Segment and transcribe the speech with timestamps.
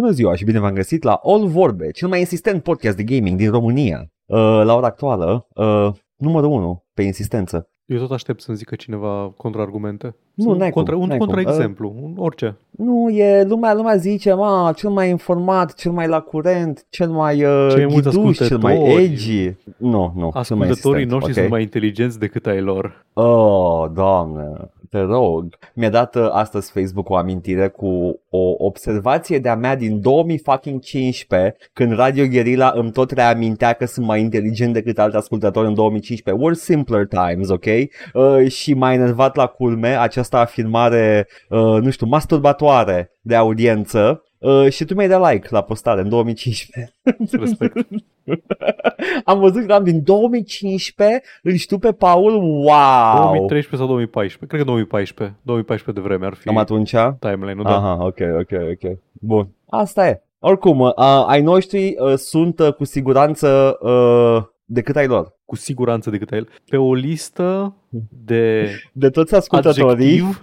[0.00, 3.36] Bună ziua și bine v-am găsit la All Vorbe, cel mai insistent podcast de gaming
[3.38, 4.10] din România.
[4.26, 7.68] Uh, la ora actuală, uh, numărul 1 pe insistență.
[7.86, 10.16] Eu tot aștept să-mi zică cineva contraargumente.
[10.34, 11.26] Nu, Sau n-ai contra, cum, un n-ai cum.
[11.26, 12.56] contraexemplu, un orice.
[12.70, 17.44] Nu, e lumea, lumea zice, ma, cel mai informat, cel mai la curent, cel mai
[17.44, 19.04] uh, Cei mai mulți ghiduș, cel mai ascultători.
[19.04, 19.54] edgy.
[19.76, 21.36] Nu, nu, cel mai Ascultătorii insistent, noștri ok?
[21.38, 23.04] sunt mai inteligenți decât ai lor.
[23.12, 24.52] Oh, doamne,
[24.90, 25.58] te rog.
[25.74, 31.92] Mi-a dat uh, astăzi Facebook o amintire cu o observație de-a mea din 2015, când
[31.92, 36.44] Radio Guerilla îmi tot reamintea că sunt mai inteligent decât alți ascultători în 2015.
[36.44, 37.64] Were simpler times, ok?
[37.64, 44.22] Uh, și m-a enervat la culme această afirmare, uh, nu știu, masturbatoare de audiență.
[44.38, 46.94] Uh, și tu mi-ai dat like la postare în 2015.
[47.30, 47.76] Respect.
[49.24, 53.22] Am văzut că am din 2015, îl știu pe Paul, wow!
[53.22, 54.46] 2013 sau 2014?
[54.46, 55.36] Cred că 2014.
[55.42, 56.94] 2014 de vreme ar fi Cam atunci?
[57.18, 57.76] timeline-ul, da.
[57.76, 58.98] Aha, ok, ok, ok.
[59.12, 59.48] Bun.
[59.68, 60.22] Asta e.
[60.38, 60.94] Oricum, uh,
[61.26, 65.36] ai noștri uh, sunt uh, cu siguranță uh, decât ai lor.
[65.44, 66.48] Cu siguranță decât ai el.
[66.70, 67.74] Pe o listă
[68.24, 70.40] de De toți ascultătorii, adjectiv,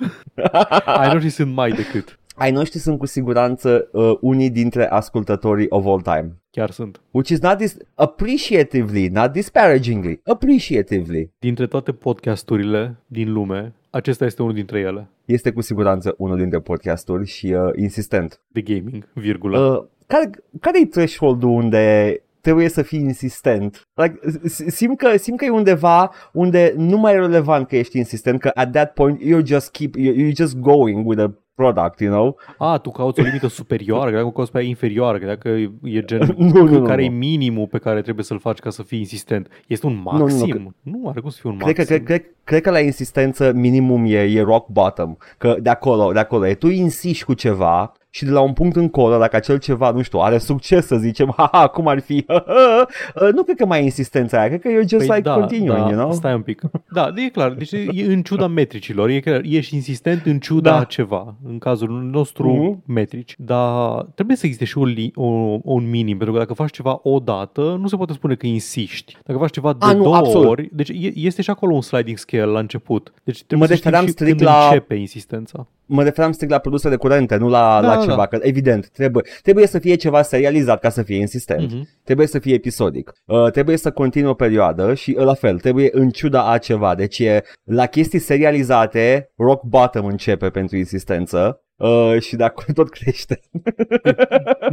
[0.85, 2.19] ai noștri sunt mai decât.
[2.35, 6.35] Ai noștri sunt cu siguranță uh, unii dintre ascultătorii of all time.
[6.51, 7.01] Chiar sunt.
[7.11, 11.31] Which is not dis- appreciatively, not disparagingly, appreciatively.
[11.39, 15.07] Dintre toate podcasturile din lume, acesta este unul dintre ele.
[15.25, 18.41] Este cu siguranță unul dintre podcasturi și uh, insistent.
[18.47, 19.59] De gaming, virgulă.
[19.59, 23.81] Uh, care, care e threshold-ul unde trebuie să fii insistent?
[23.93, 27.97] Like, s- simt, că, simt că e undeva unde nu mai e relevant că ești
[27.97, 31.99] insistent, că at that point you're just keep, you're, you're just going with a product,
[31.99, 32.37] you know?
[32.57, 35.49] A, tu cauți o limită superioară, că dacă cauți pe aia inferioară, că dacă
[35.83, 37.15] e gen Nu, nu, nu, care e nu.
[37.15, 39.47] minimul pe care trebuie să-l faci ca să fii insistent.
[39.67, 40.75] Este un nu, nu, maxim?
[40.81, 42.03] Nu, nu are cum să fie un Cred că, maxim.
[42.03, 46.19] cred, cred, cred că la insistență minimum e, e rock bottom, că de acolo, de
[46.19, 49.91] acolo e, tu insiști cu ceva și de la un punct încolo, dacă acel ceva,
[49.91, 53.79] nu știu, are succes să zicem, haha, cum ar fi, uh, nu cred că mai
[53.79, 56.11] e insistența aia, cred că you're just Păi like continuing, da, you know?
[56.11, 56.61] Stai un pic.
[56.91, 57.51] Da, e clar.
[57.51, 59.09] Deci e în ciuda metricilor.
[59.09, 60.83] E clar, ești insistent în ciuda Da.
[60.83, 61.35] ceva.
[61.47, 62.93] În cazul nostru, Mhm.
[62.93, 63.33] metrici.
[63.37, 65.25] Dar trebuie să existe și un, li- o,
[65.63, 66.15] un minim.
[66.17, 69.17] Pentru că dacă faci ceva o dată, nu se poate spune că insiști.
[69.25, 70.47] Dacă faci ceva de A, nu, două absolut.
[70.49, 73.13] ori, deci e- este și acolo un sliding scale la început.
[73.23, 75.67] Deci trebuie Mă să știi refeream și strict când la- începe insistența.
[75.87, 78.25] Mă referam strict la produsele curente, nu la, Da, la da, ceva, da.
[78.25, 81.87] că evident, trebuie, trebuie să fie ceva serializat ca să fie insistent, Mhm.
[82.03, 85.89] trebuie să fie episodic, uh, trebuie să continue o perioadă și uh, la fel, trebuie
[85.91, 92.15] în ciuda a ceva, deci e, la chestii serializate, rock bottom începe pentru insistență uh,
[92.19, 93.39] și de acolo tot crește.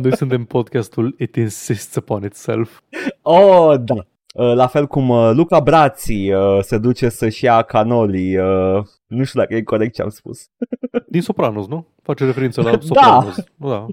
[0.02, 2.80] Noi suntem podcastul It Insists Upon Itself.
[3.22, 3.94] Oh, da.
[4.32, 9.24] Uh, la fel cum uh, Luca Brații uh, se duce să-și ia canoli, uh, nu
[9.24, 10.48] știu dacă e corect ce am spus.
[11.08, 11.86] Din Sopranos, nu?
[12.02, 12.78] Face referință la Da.
[12.80, 13.44] Sopranos.
[13.56, 13.86] Da.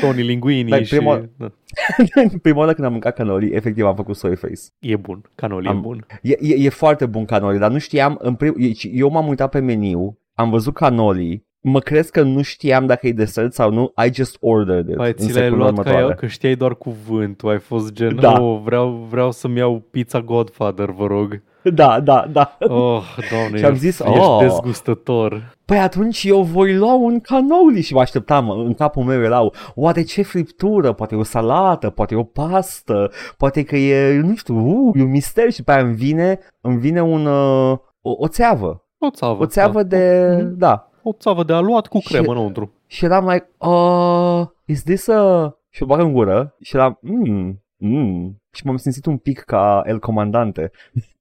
[0.00, 0.96] Tony Linguini Like, și...
[0.96, 1.50] prima- Da.
[2.42, 4.54] Prima oară când am mâncat canoli, efectiv am făcut soy face.
[4.78, 5.22] E bun.
[5.34, 6.06] Canoli Am- e bun.
[6.22, 8.54] E, e, e foarte bun canoli, dar nu știam, în prim,
[8.92, 13.12] eu m-am uitat pe meniu, am văzut canoli, mă crezi că nu știam dacă e
[13.12, 14.96] desert sau nu, I just ordered it.
[14.96, 16.06] Pai, în ți le-ai secunda luat ca următoare.
[16.06, 17.50] eu, că știai doar cuvântul.
[17.50, 18.40] Ai fost gen, Da.
[18.40, 21.42] oh, vreau, vreau să-mi iau pizza Godfather, vă rog.
[21.62, 22.56] Da, da, da.
[22.60, 24.38] Oh, doamne, Și am ești, zis, ești oh.
[24.40, 25.56] dezgustător.
[25.64, 30.02] Păi atunci eu voi lua un canoli și mă așteptam, în capul meu erau, oare
[30.02, 34.54] ce friptură, poate e o salată, poate e o pastă, poate că e, nu știu,
[34.56, 38.28] uh, e un mister și pe aia îmi vine, îmi vine un, uh, o, o
[38.28, 39.42] țeavă, O țavă.
[39.42, 39.96] o țeavă da.
[39.96, 40.58] de, Mhm.
[40.58, 42.72] da, O țavă de aluat cu Și- cremă înăuntru.
[42.86, 45.54] Și eram like, uh, is this a...
[45.70, 48.40] Și o bag în gură și eram, mm, mm.
[48.52, 50.70] Și m-am simțit un pic ca El Comandante.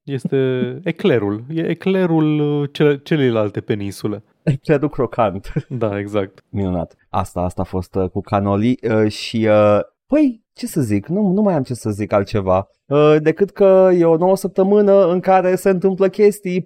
[0.04, 1.44] Este eclerul.
[1.50, 4.24] E eclerul uh, cele, celelalte peninsule.
[4.64, 5.54] Credu crocant.
[5.68, 6.44] Da, exact.
[6.50, 6.96] Minunat.
[7.10, 11.32] Asta, asta a fost uh, cu canoli uh, și, uh, păi, ce să zic, nu,
[11.32, 12.68] nu mai am ce să zic altceva.
[12.86, 16.64] Uh, decât că e o nouă săptămână în care se întâmplă chestii.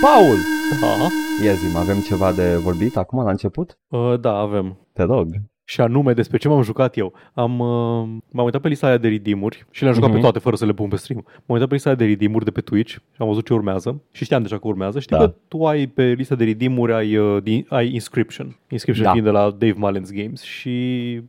[0.00, 0.36] Paul!
[0.80, 1.08] Da.
[1.44, 3.78] Ia zi avem ceva de vorbit acum la început?
[3.88, 4.78] Uh, da, avem.
[4.92, 5.26] Te rog.
[5.70, 7.12] Și anume despre ce m-am jucat eu.
[7.34, 10.16] Am, uh, m-am uitat pe lista aia de redeem și le-am jucat Mhm.
[10.18, 11.24] pe toate fără să le pun pe stream.
[11.26, 14.00] M-am uitat pe lista aia de redeem de pe Twitch și am văzut ce urmează
[14.12, 15.00] și știam deja că urmează.
[15.00, 15.22] Știi Da.
[15.24, 18.56] că tu ai pe lista de redeem ai, uh, din, ai Inscription.
[18.68, 19.10] Inscription Da.
[19.12, 20.70] fiind de la Dave Mullins Games și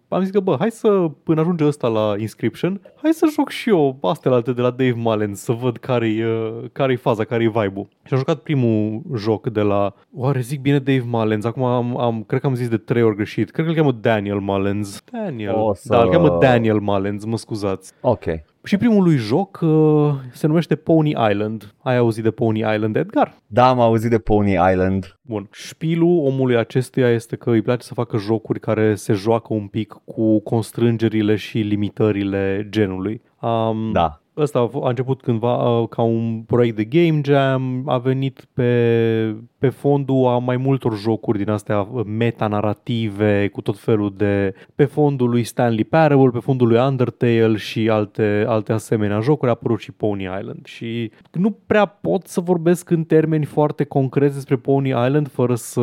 [0.08, 3.70] am zis că bă, hai să, până ajunge ăsta la Inscription, hai să joc și
[3.70, 7.88] eu astea alte de la Dave Mullins să văd care-i, uh, care-i faza, care-i vibe-ul.
[8.06, 12.24] Și am jucat primul joc de la, oare zic bine Dave Mullins, acum am, am
[12.28, 15.04] cred că am zis de trei ori greșit, cred că îl cheamă Daniel Mullins.
[15.12, 17.92] Daniel, O să- da, îl cheamă Daniel Mullins, mă scuzați.
[18.02, 18.24] Ok.
[18.64, 21.74] Și primul lui joc uh, se numește Pony Island.
[21.84, 23.36] Ai auzit de Pony Island, Edgar?
[23.48, 25.18] Da, am auzit de Pony Island.
[25.22, 25.48] Bun.
[25.52, 29.96] Șpilul omului acestuia este că îi place să facă jocuri care se joacă un pic
[30.06, 33.22] cu constrângerile și limitările genului.
[33.42, 34.22] Um, Da.
[34.40, 38.48] Ăsta a f- a început cândva uh, ca un proiect de game jam, a venit
[38.54, 44.54] pe, pe fondul a mai multor jocuri din astea uh, metanarrative cu tot felul de
[44.76, 49.54] pe fondul lui Stanley Parable, pe fondul lui Undertale și alte, alte asemenea jocuri a
[49.54, 50.66] apărut și Pony Island.
[50.66, 55.82] Și nu prea pot să vorbesc în termeni foarte concreți despre Pony Island fără să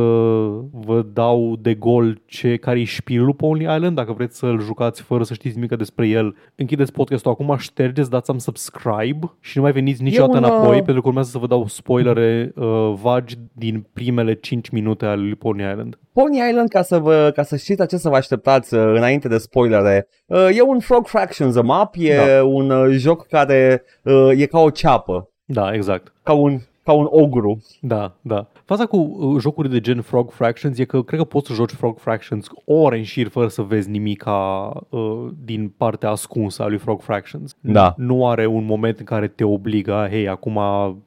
[0.70, 5.22] vă dau de gol ce care e șpilul Pony Island, dacă vreți să-l jucați fără
[5.22, 9.72] să știți nimic despre el, închideți podcastul acum, ștergeți, dați am subscribe și nu mai
[9.72, 13.86] veniți niciodată un, înapoi uh, pentru că urmează să vă dau spoilere uh, vagi din
[13.92, 15.98] primele 5 minute ale lui Pony Island.
[16.12, 19.28] Pony Island, ca să, vă, ca să știți la ce să vă așteptați uh, înainte
[19.28, 22.44] de spoilere, uh, e un Frog Fractions map, e Da.
[22.44, 26.12] un uh, joc care uh, e ca o ceapă, Da, exact.
[26.22, 27.58] ca un, ca un ogru.
[27.80, 28.46] Da, da.
[28.64, 31.70] Faza cu uh, jocuri de gen Frog Fractions e că cred că poți să joci
[31.70, 36.78] Frog Fractions ore în șir fără să vezi nimic uh, din partea ascunsă a lui
[36.78, 37.56] Frog Fractions.
[37.60, 37.94] Da.
[37.96, 40.60] Nu are un moment în care te obligă, hei, acum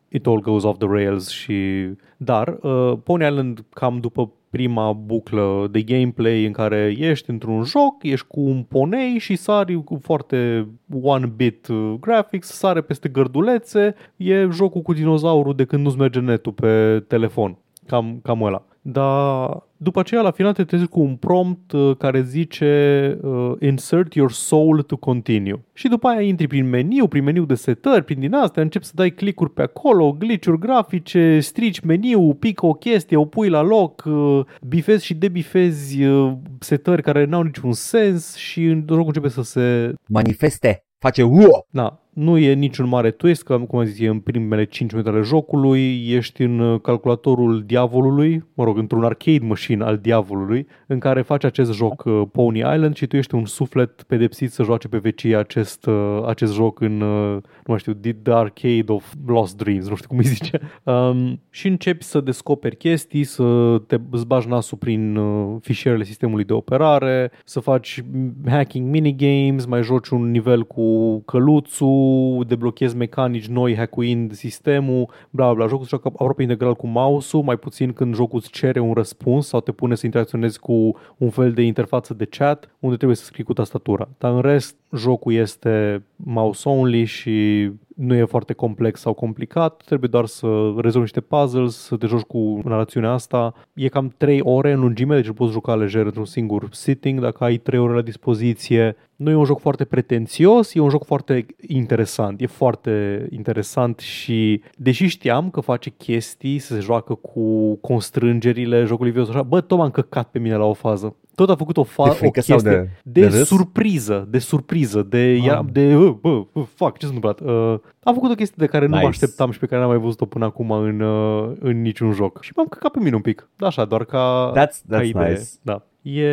[0.08, 1.88] it all goes off the rails și...
[2.18, 8.04] Dar uh, Pony Island cam după prima buclă de gameplay în care ești într-un joc,
[8.04, 10.68] ești cu un ponei și sari cu foarte
[11.02, 16.52] one-bit uh, graphics, sare peste gărdulețe, e jocul cu dinozaurul de când nu-ți merge netul
[16.52, 17.58] pe telefon.
[17.86, 18.64] Cam, cam ăla.
[18.82, 24.14] Dar după aceea, la final, te trezești cu un prompt uh, care zice uh, Insert
[24.14, 25.64] your soul to continue.
[25.74, 28.92] Și după aia intri prin meniu, prin meniu de setări, prin din astea, începi să
[28.96, 34.04] dai clicuri pe acolo, glitch-uri grafice, strici meniu, pică o chestie, o pui la loc,
[34.06, 39.42] uh, bifezi și debifezi uh, setări care n-au niciun sens și în jocul începe să
[39.42, 41.66] se Manifeste, face uo!
[41.70, 45.10] da, nu e niciun mare twist, că cum am zis, e în primele 5 minute
[45.10, 51.00] ale jocului, ești în uh, calculatorul diavolului, mă rog, într-un arcade machine al diavolului, în
[51.00, 54.88] care faci acest joc uh, Pony Island și tu ești un suflet pedepsit să joace
[54.88, 59.14] pe vecie acest, uh, acest joc în, uh, nu mai știu, The the Arcade of
[59.28, 60.60] Lost Dreams, nu știu cum îi zice.
[60.84, 66.44] Um, și începi să descoperi chestii, să te îți bagi nasul prin uh, fișierele sistemului
[66.44, 68.04] de operare, să faci
[68.46, 72.09] hacking minigames, mai joci un nivel cu căluțul,
[72.48, 77.58] deblochezi mecanici noi hackuind sistemul, bla bla, jocul se joacă aproape integral cu mouse-ul, mai
[77.58, 81.52] puțin când jocul îți cere un răspuns sau te pune să interacționezi cu un fel
[81.52, 84.10] de interfață de chat unde trebuie să scrii cu tastatura.
[84.18, 87.70] Dar în rest, jocul este mouse only și
[88.00, 90.48] nu e foarte complex sau complicat, trebuie doar să
[90.78, 93.54] rezolvi niște puzzles, să te joci cu narațiunea asta.
[93.74, 97.44] E cam 3 ore în lungime, deci îl poți juca lejer într-un singur sitting dacă
[97.44, 98.96] ai 3 ore la dispoziție.
[99.16, 102.42] Nu e un joc foarte pretențios, e un joc foarte interesant.
[102.42, 109.12] E foarte interesant și deși știam că face chestii, să se joacă cu constrângerile jocului
[109.12, 111.16] video, așa, bă, tot m-am căcat pe mine la o fază.
[111.46, 113.48] Tot a făcut o, fa- De o frică chestie sau de- de, de râs?
[113.48, 115.46] surpriză, de surpriză, de, Ah.
[115.48, 117.40] era, de uh, bă, bă, fuck, ce s-a întâmplat?
[117.40, 119.04] Uh, am făcut o chestie de care nu Nice.
[119.04, 122.42] mă așteptam și pe care n-am mai văzut-o până acum în, uh, în niciun joc.
[122.44, 123.50] Și m-am căcat pe mine un pic.
[123.56, 125.30] Da, așa, doar ca, That's, ca that's idee.
[125.30, 125.42] nice.
[125.62, 125.84] Da.
[126.02, 126.24] E,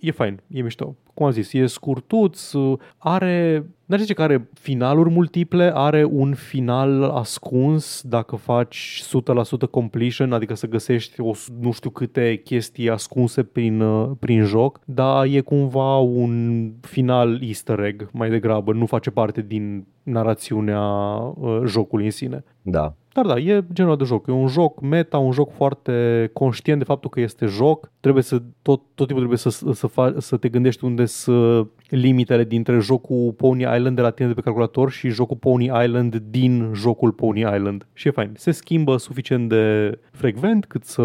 [0.00, 0.94] e fain, e mișto.
[1.18, 2.50] Cum am zis, e scurtuț,
[2.98, 9.02] are, n-aș zice că are finaluri multiple, are un final ascuns dacă faci
[9.66, 14.80] 100% completion, adică să găsești o, nu știu câte chestii ascunse prin, uh, prin joc,
[14.84, 21.60] dar e cumva un final easter egg mai degrabă, nu face parte din narațiunea uh,
[21.64, 22.44] jocului în sine.
[22.62, 22.94] Da.
[23.22, 24.26] Dar da, e genul de joc.
[24.26, 27.90] E un joc meta, un joc foarte conștient de faptul că este joc.
[28.00, 32.44] Trebuie să, tot, tot timpul trebuie să, să, fa, să te gândești unde sunt limitele
[32.44, 36.70] dintre jocul Pony Island de la tine de pe calculator și jocul Pony Island din
[36.74, 37.86] jocul Pony Island.
[37.92, 38.32] Și e fain.
[38.36, 41.02] Se schimbă suficient de frecvent cât să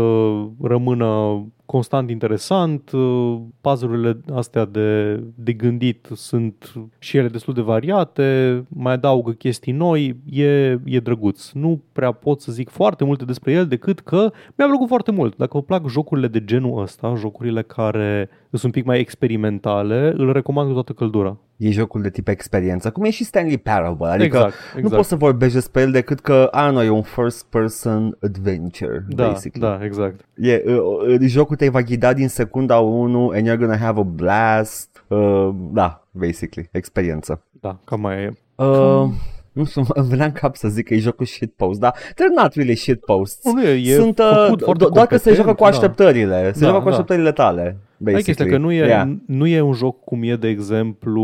[0.61, 1.43] rămână
[1.73, 8.93] constant interesant, uh, puzzle-urile astea de, de gândit sunt și ele destul de variate, mai
[8.93, 11.51] adaugă chestii noi, e, e drăguț.
[11.51, 15.37] Nu prea pot să zic foarte multe despre el decât că mi-a plăcut foarte mult.
[15.37, 20.31] Dacă vă plac jocurile de genul ăsta, jocurile care sunt un pic mai experimentale, îl
[20.31, 21.37] recomand cu toată căldura.
[21.63, 24.83] E jocul de tip experiență, cum e și Stanley Parable, adică exact, exact.
[24.83, 29.05] nu poți să vorbești despre el decât că, a, nu, e un first person adventure,
[29.09, 29.77] da, basically.
[29.77, 30.25] Da, exact.
[30.35, 30.75] E, uh,
[31.07, 35.03] uh, jocul te va ghida din secunda 1 and you're gonna have a blast.
[35.07, 37.43] Uh, da, basically, experiență.
[37.51, 38.33] Da, cam mai e.
[38.55, 39.09] Uh,
[39.51, 42.53] nu știu, îmi venea în cap să zic că e jocul shitpost, dar they're not
[42.53, 43.53] really shitposts.
[43.53, 45.69] Nu, e, e Sunt, făcut uh, foarte do- doar că se joacă cu da.
[45.69, 46.91] așteptările, se Da, joacă cu da.
[46.91, 47.77] așteptările tale.
[48.05, 48.51] Ai chestia Basically.
[48.51, 49.11] că nu e, Yeah.
[49.25, 51.23] nu e un joc cum e, de exemplu,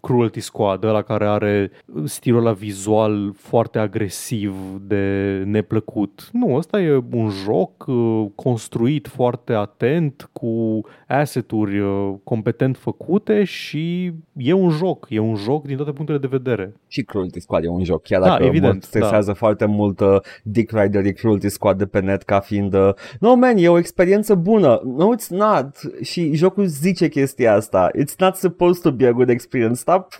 [0.00, 1.70] Cruelty Squad, ăla care are
[2.04, 4.54] stilul ăla vizual foarte agresiv
[4.86, 6.28] de neplăcut.
[6.32, 14.12] Nu, ăsta e un joc uh, construit foarte atent, cu asset-uri uh, competent făcute și
[14.36, 15.06] e un joc.
[15.08, 16.74] E un joc din toate punctele de vedere.
[16.88, 20.16] Și Cruelty Squad e un joc, chiar Da, dacă evident, mă stresează foarte mult uh,
[20.42, 22.90] Dick Rider Cruelty Squad de pe net ca fiind uh,
[23.20, 25.66] No man, e o experiență bună No, it's not
[26.02, 27.90] Și jocul zice chestia asta.
[27.98, 29.78] It's not supposed to be a good experience.
[29.78, 30.14] Stop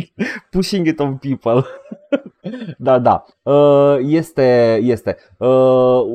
[0.50, 1.64] pushing it on people.
[2.78, 3.24] Da, da.
[3.42, 5.16] Uh, Este, este.
[5.36, 5.48] Uh,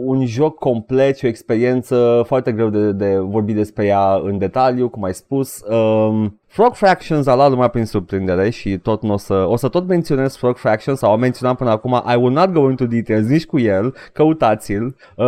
[0.05, 4.89] Un joc complet și o experiență Foarte greu de, de vorbit despre ea în detaliu
[4.89, 5.61] Cum ai spus.
[5.69, 9.87] Um, Frog Fractions a luat lumea prin surprindere și tot n-o să, o să tot
[9.87, 13.45] menționez Frog Fractions sau am menționat până acum I will not go into details nici
[13.45, 14.95] cu el, căutați-l.
[15.15, 15.25] Uh,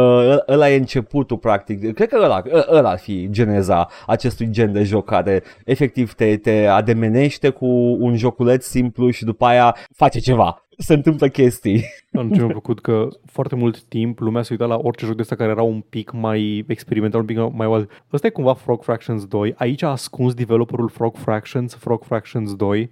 [0.48, 1.94] ăla e începutul practic.
[1.94, 6.38] Cred că ăla, ă- ăla ar fi geneza acestui gen de joc care efectiv te,
[6.38, 7.68] te ademenește cu
[8.00, 12.82] un joculeț simplu și după aia face ceva se întâmplă chestii Dar ce mi-a plăcut
[12.82, 15.82] că foarte mult timp lumea se uita la orice joc de ăsta care era un
[15.82, 17.90] pic mai experimental, un pic mai wild.
[18.14, 19.54] Ăsta e cumva Frog Fractions 2.
[19.58, 22.92] Aici a ascuns developerul Frog Fractions, Frog Fractions 2.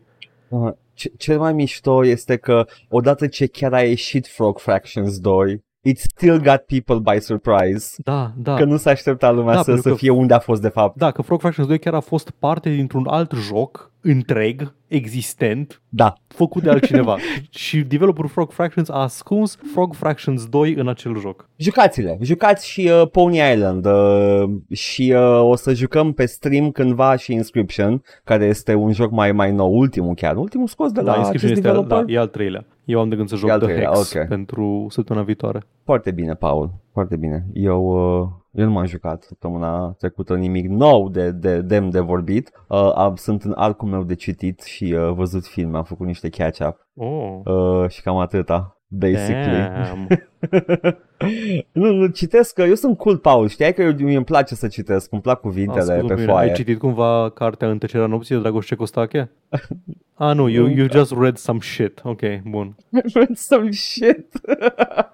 [0.49, 5.65] Uh, ce- cel mai mișto este că odată ce chiar a ieșit Frog Fractions 2
[5.81, 8.55] it still got people by surprise Da, da.
[8.55, 10.67] că nu s-a așteptat lumea Da, să, pentru să că- fie unde a fost de
[10.69, 10.97] fapt.
[10.97, 16.13] Da, că Frog Fractions 2 chiar a fost parte dintr-un alt joc întreg, existent, Da,
[16.27, 17.17] făcut de altcineva.
[17.49, 21.49] și developerul Frog Fractions a ascuns Frog Fractions 2 în acel joc.
[21.55, 27.15] jucați-le, jucați și uh, Pony Island uh, și uh, o să jucăm pe stream cândva
[27.15, 31.05] și Inscription, care este un joc mai mai nou, ultimul chiar, ultimul scos de la
[31.05, 32.05] Da, acest Inscription este al, developer.
[32.05, 32.65] da, e al treilea.
[32.85, 34.27] Eu am de gând să E joc al The treilea, Hex ok.
[34.27, 35.63] pentru săptămâna viitoare.
[35.83, 37.45] Foarte bine, Paul, foarte bine.
[37.53, 37.81] Eu,
[38.21, 42.51] uh, eu nu m-am jucat săptămâna trecută nimic nou de, de demn de vorbit.
[42.67, 46.29] Uh, am, sunt în arcul meu de citit și uh, văzut filme, am făcut niște
[46.29, 47.39] catch-up Oh.
[47.43, 49.69] uh, și cam atâta, basically.
[50.39, 50.97] Damn.
[51.71, 54.67] nu, nu, citesc, că eu sunt cool, Paul, știai că eu, mie îmi place să
[54.67, 56.49] citesc, îmi plac cuvintele Ascultă pe pe mine, foaie.
[56.49, 59.31] Ai citit cumva cartea În tăcerea nopții de Dragoș Costache?
[60.13, 62.01] ah, nu, you, you just read some shit.
[62.03, 62.75] Ok, bun.
[63.49, 64.39] Some shit.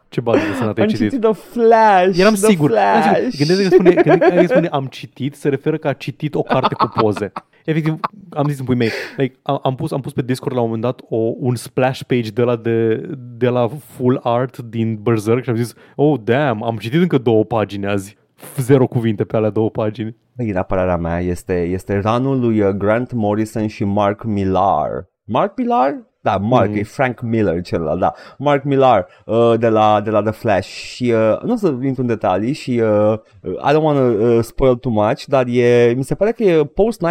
[0.10, 1.10] Ce bază de sănătate ai Am citit?
[1.10, 2.18] citit The Flash.
[2.18, 2.72] Eram The sigur.
[2.72, 3.30] Eram Flash.
[3.30, 3.46] sigur.
[3.46, 6.74] Gândește că spune, gândește că spune am citit, se referă că a citit o carte
[6.74, 7.32] cu poze.
[7.66, 8.00] Efectiv,
[8.30, 10.66] am zis în pui mei, like, am, am, pus, am pus pe Discord la un
[10.66, 12.96] moment dat o, un splash page de la, de,
[13.38, 17.44] de la full art din Berserk și am zis, oh, damn, am citit încă două
[17.44, 18.18] pagini azi.
[18.58, 20.16] Zero cuvinte pe alea două pagini.
[20.36, 25.10] Din apărarea mea este, este ranul lui uh, Grant Morrison și Mark Millar.
[25.24, 26.13] Mark Millar?
[26.24, 26.74] Da, Mark, Mhm.
[26.74, 26.80] mm.
[26.80, 28.14] e Frank Miller celălalt, da.
[28.38, 32.02] Mark Millar uh, de, la, de la The Flash și uh, nu o să intru
[32.02, 33.14] în detalii și uh,
[33.44, 36.66] I don't want to uh, spoil too much, dar e, mi se pare că e
[36.66, 37.02] post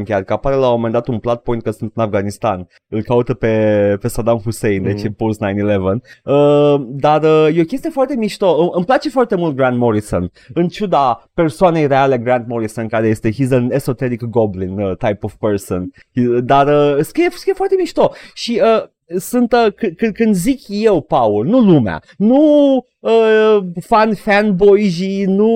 [0.00, 2.68] 9-11 chiar, că apare la un moment dat un plot point că sunt în Afganistan.
[2.88, 5.06] Îl caută pe, pe Saddam Hussein, deci Mhm.
[5.06, 6.02] e post 9-11.
[6.24, 8.56] Uh, dar uh, e o chestie foarte mișto.
[8.60, 13.30] Îmi- Îmi place foarte mult Grant Morrison, în ciuda persoanei reale Grant Morrison, care este
[13.30, 15.90] he's an esoteric goblin uh, type of person.
[16.16, 18.86] He- Dar uh, scrie, scrie foarte mișto și uh,
[19.18, 22.40] sunt, uh, c- c- când zic eu, Paul, nu lumea, nu
[23.00, 25.50] uh, fan fanboy nu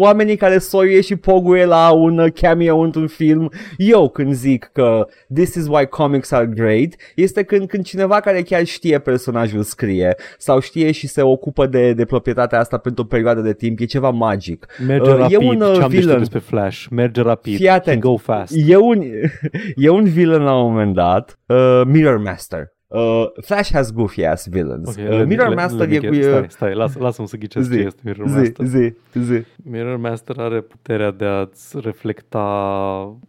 [0.00, 5.06] oamenii care soie și poguie la un uh, cameo într-un film, eu când zic că
[5.34, 10.14] this is why comics are great, este când, când cineva care chiar știe personajul scrie
[10.38, 13.84] sau știe și se ocupă de, de proprietatea asta pentru o perioadă de timp, e
[13.84, 14.66] ceva magic.
[14.86, 16.18] Merge Uh, e rapid, un, uh, ce am de știut villain.
[16.18, 16.84] despre Flash.
[16.90, 18.00] Merge rapid, Fii atent.
[18.02, 18.52] can go fast.
[18.66, 19.02] E un,
[19.76, 22.74] e un villain la un moment dat, uh, Mirror Master.
[22.96, 24.88] Uh, Flash has goofy ass villains.
[24.88, 26.22] Ok, uh, let me- Mirror let- Master let me e get- cu...
[26.22, 28.66] Stai, stai, lasă, lasă-mă să ghicesc ce zi, este Mirror zi, Master.
[28.66, 29.42] zi, zi.
[29.70, 32.40] Mirror Master are puterea de a-ți reflecta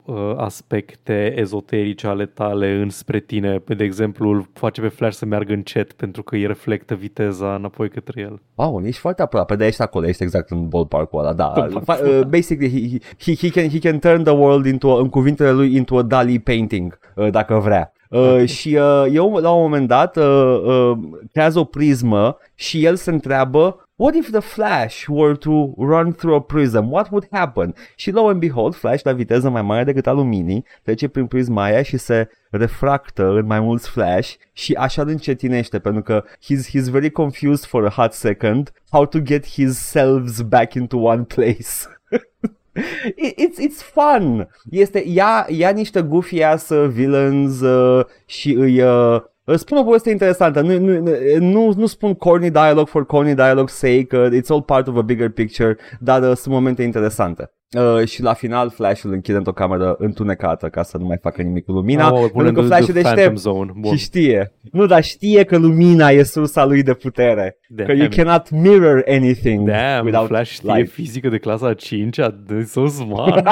[0.06, 3.62] uh, aspecte ezoterice ale tale înspre tine.
[3.78, 7.90] De exemplu, îl face pe Flash să meargă încet pentru că îi reflectă viteza înapoi
[7.90, 8.42] către el.
[8.56, 11.52] Wow, ești foarte aproape, dar ești acolo, ești exact în ballpark-ul ăla, da.
[11.56, 15.00] Ballpark-ul Fa- uh, basically, he, he, he, can, he can turn the world into, a,
[15.00, 17.92] în cuvintele lui, into a Dali painting, uh, dacă vrea.
[18.10, 20.98] Uh, și uh, eu la un moment dat uh, uh,
[21.32, 26.36] creează o prismă și el se întreabă What if the Flash were to run through
[26.36, 26.92] a prism?
[26.92, 27.74] What would happen?
[27.96, 31.64] Și lo and behold, Flash la viteză mai mare decât a luminii trece prin prisma
[31.64, 36.70] aia și se refractă în mai mulți Flash și așa îl încetinește pentru că he's,
[36.70, 41.24] he's very confused for a hot second how to get his selves back into one
[41.24, 41.68] place.
[43.16, 44.48] It- It's, it's fun.
[44.70, 49.84] Este, ia, ia niște goofy ass uh, villains uh, și îi uh, îți spun o
[49.84, 50.62] poveste interesantă.
[50.62, 54.08] Nu, nu, nu, nu spun corny dialogue for corny dialogue sake.
[54.18, 55.78] Uh, it's all part of a bigger picture.
[56.00, 57.52] Dar uh, sunt momente interesante.
[57.78, 61.42] Uh, și la final Flash îl închide într-o cameră întunecată ca să nu mai facă
[61.42, 62.14] nimic cu lumina.
[62.14, 63.72] Oh, pentru că the- Flash the e Phantom deștept Zone.
[63.80, 63.96] Bun.
[63.96, 64.54] și știe.
[64.72, 67.58] Nu, dar știe că lumina e sursa lui de putere.
[67.76, 68.10] Că you Damn.
[68.10, 70.92] cannot mirror anything Damn, without Flash știe light.
[70.92, 72.20] fizică de clasa a 5
[72.66, 73.48] so smart.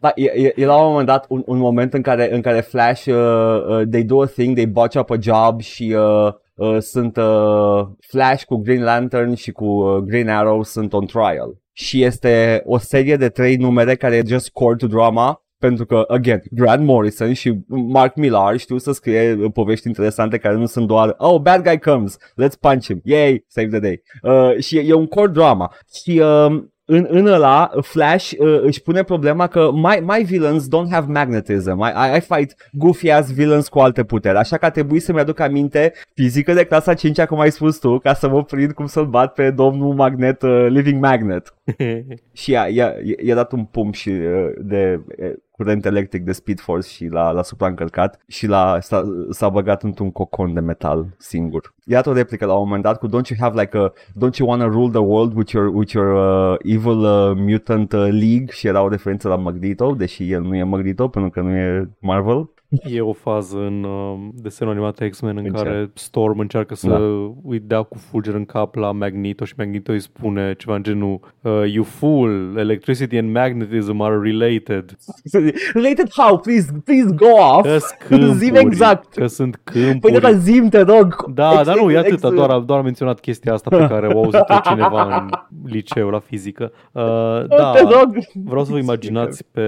[0.00, 2.60] Da, e, e, e la un moment dat un, un moment în care, în care
[2.60, 6.78] Flash, uh, uh, they do a thing, they botch up a job și uh, uh,
[6.78, 11.62] sunt uh, Flash cu Green Lantern și cu uh, Green Arrow sunt on trial.
[11.72, 16.04] Și este o serie de trei numere care e just core to drama pentru că,
[16.08, 20.86] again, Grant Morrison și Mark Millar știu să scrie uh, povești interesante care nu sunt
[20.86, 24.02] doar Oh, bad guy comes, let's punch him, yay, save the day.
[24.22, 25.74] Uh, și e, e un core drama.
[26.02, 30.90] Și uh, în, în ăla, Flash uh, își pune problema că my, my villains don't
[30.90, 31.80] have magnetism.
[31.80, 34.36] I, I, I fight goofy ass villains cu alte puteri.
[34.36, 37.98] Așa că a trebuit să-mi aduc aminte fizică de clasa 5 cum ai spus tu,
[37.98, 41.54] ca să mă prind cum să-l bat pe domnul Magnet, uh, Living Magnet.
[42.32, 46.60] Și i-a, i-a, i-a dat un pump și uh, de uh, curent electric de Speed
[46.60, 51.74] Force și l-a, l-a supraîncălcat și l-a, s-a, s-a băgat într-un cocon de metal singur.
[51.84, 54.36] I-a dat o replică la un moment dat cu Don't you have like a Don't
[54.36, 58.46] you wanna rule the world with your, with your uh, evil uh, mutant uh, league
[58.50, 61.90] și era o referință la Magneto, deși el nu e Magneto pentru că nu e
[61.98, 62.48] Marvel.
[62.82, 66.96] E o fază în uh, desenul animat X-Men în În care Storm încearcă să Da.
[67.44, 71.20] îi dea cu fulger în cap la Magneto și Magneto îi spune ceva în genul
[71.40, 74.96] uh, You fool, electricity and magnetism are related.
[75.74, 76.38] Related how?
[76.38, 77.26] Please, please go
[77.56, 77.62] off.
[77.62, 79.14] Că-s câmpuri, Zim exact.
[79.14, 80.12] Că sunt Păi câmpuri.
[80.12, 81.24] de la zim, te rog.
[81.34, 83.86] Da, Ex- dar nu, e ex- atâta, doar, a- doar a menționat chestia asta pe
[83.86, 85.28] care o auzit cineva în
[85.72, 86.72] liceu la fizică.
[86.92, 87.02] Uh,
[87.48, 88.16] da, Te rog.
[88.44, 89.62] vreau să vă imaginați pe,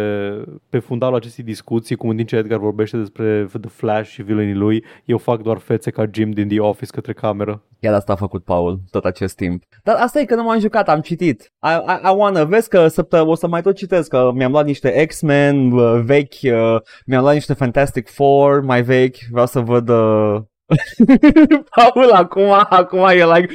[0.69, 4.55] pe fundalul acestei discuții, cum în timp ce Edgar vorbește despre The Flash și villainii
[4.55, 7.63] lui, eu fac doar fețe ca Jim din The Office către cameră.
[7.81, 9.63] Chiar asta a făcut Paul tot acest timp.
[9.83, 11.43] Dar asta e că nu m-am jucat, am citit.
[11.43, 14.65] I, I, I wanna, vezi că săptă- o să mai tot citesc, că mi-am luat
[14.65, 16.77] niște X-Men uh, vechi, uh,
[17.07, 19.89] mi-am luat niște Fantastic Four mai vechi, vreau să văd...
[19.89, 20.41] Uh...
[21.77, 23.55] Paul acum, acum e like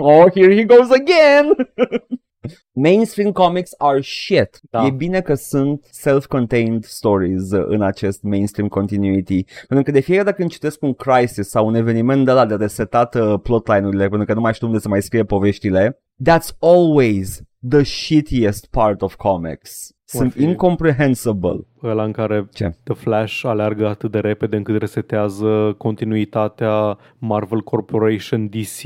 [0.00, 1.52] Oh, here he goes again
[2.72, 4.60] Mainstream comics are shit.
[4.70, 4.86] Da.
[4.86, 9.44] E bine că sunt self-contained stories uh, în acest mainstream continuity.
[9.68, 12.54] Pentru că de fiecare dată când citesc un crisis sau un eveniment de la de
[12.54, 17.42] resetat uh, plotline-urile, pentru că nu mai știu unde să mai scrie poveștile, that's always
[17.68, 19.90] the shittiest part of comics.
[20.08, 21.66] Sunt fi- incomprehensible.
[21.82, 22.76] Ăla în care Ce?
[22.82, 28.82] The Flash aleargă atât de repede încât resetează continuitatea Marvel Corporation, DC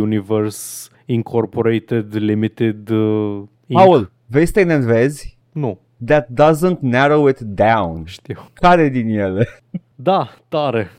[0.00, 3.80] Universe, Incorporated, Limited, uh, Inc.
[3.80, 5.38] Paul, vrei să te enervezi?
[5.52, 8.02] Nu, That doesn't narrow it down.
[8.04, 8.48] știu.
[8.52, 9.48] Care din ele?
[9.94, 10.90] Da, tare.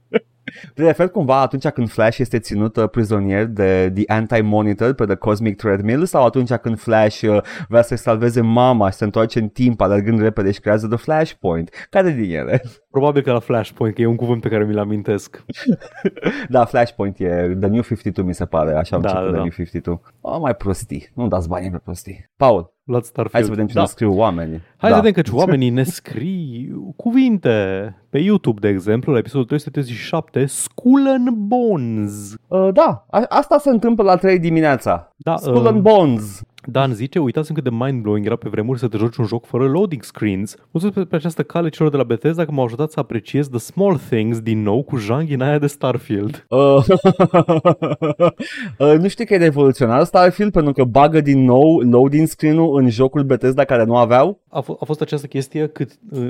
[0.73, 5.15] Te refer cumva atunci când Flash este ținut uh, prizonier de The Anti-Monitor pe The
[5.15, 7.37] Cosmic Treadmill sau atunci când Flash uh,
[7.67, 11.87] vrea să-i salveze mama și se întoarce în timp alergând repede și creează The Flashpoint?
[11.89, 12.61] Care din ele?
[12.95, 15.45] Probabil că la Flashpoint, că e un cuvânt pe care mi-l amintesc.
[16.49, 19.31] da, Flashpoint e The New 52 mi se pare, așa am Da, da, da, The
[19.31, 19.37] da.
[19.37, 19.99] New 52.
[20.21, 22.29] O, mai prostii, nu dați bani pe prostii.
[22.37, 23.33] Paul, Luați Starfield.
[23.33, 23.79] hai să vedem ce da.
[23.81, 24.61] ne scriu oamenii.
[24.77, 24.95] Hai da.
[24.95, 27.49] să vedem că oamenii ne scrii cuvinte.
[28.09, 32.35] Pe YouTube, de exemplu, la episodul 337, Skull and Bones.
[32.47, 35.11] Uh, da, a- asta se întâmplă la 3 dimineața.
[35.17, 36.41] Da, Skull uh, and Bones.
[36.67, 39.67] Dan zice, uitați cât de mind-blowing era pe vremuri să te joci un joc fără
[39.67, 40.55] loading screens.
[40.71, 43.59] Mulțumesc pe, pe această cale celor de la Bethesda că m-au ajutat să apreciez the
[43.59, 46.45] small things din nou cu janghina aia de Starfield.
[46.49, 46.59] Uh,
[48.79, 52.89] uh, nu știu că e revoluționar Starfield pentru că bagă din nou loading screen-ul în
[52.89, 54.39] jocul Bethesda care nu aveau.
[54.49, 56.21] A, f- a fost această chestie cât uh,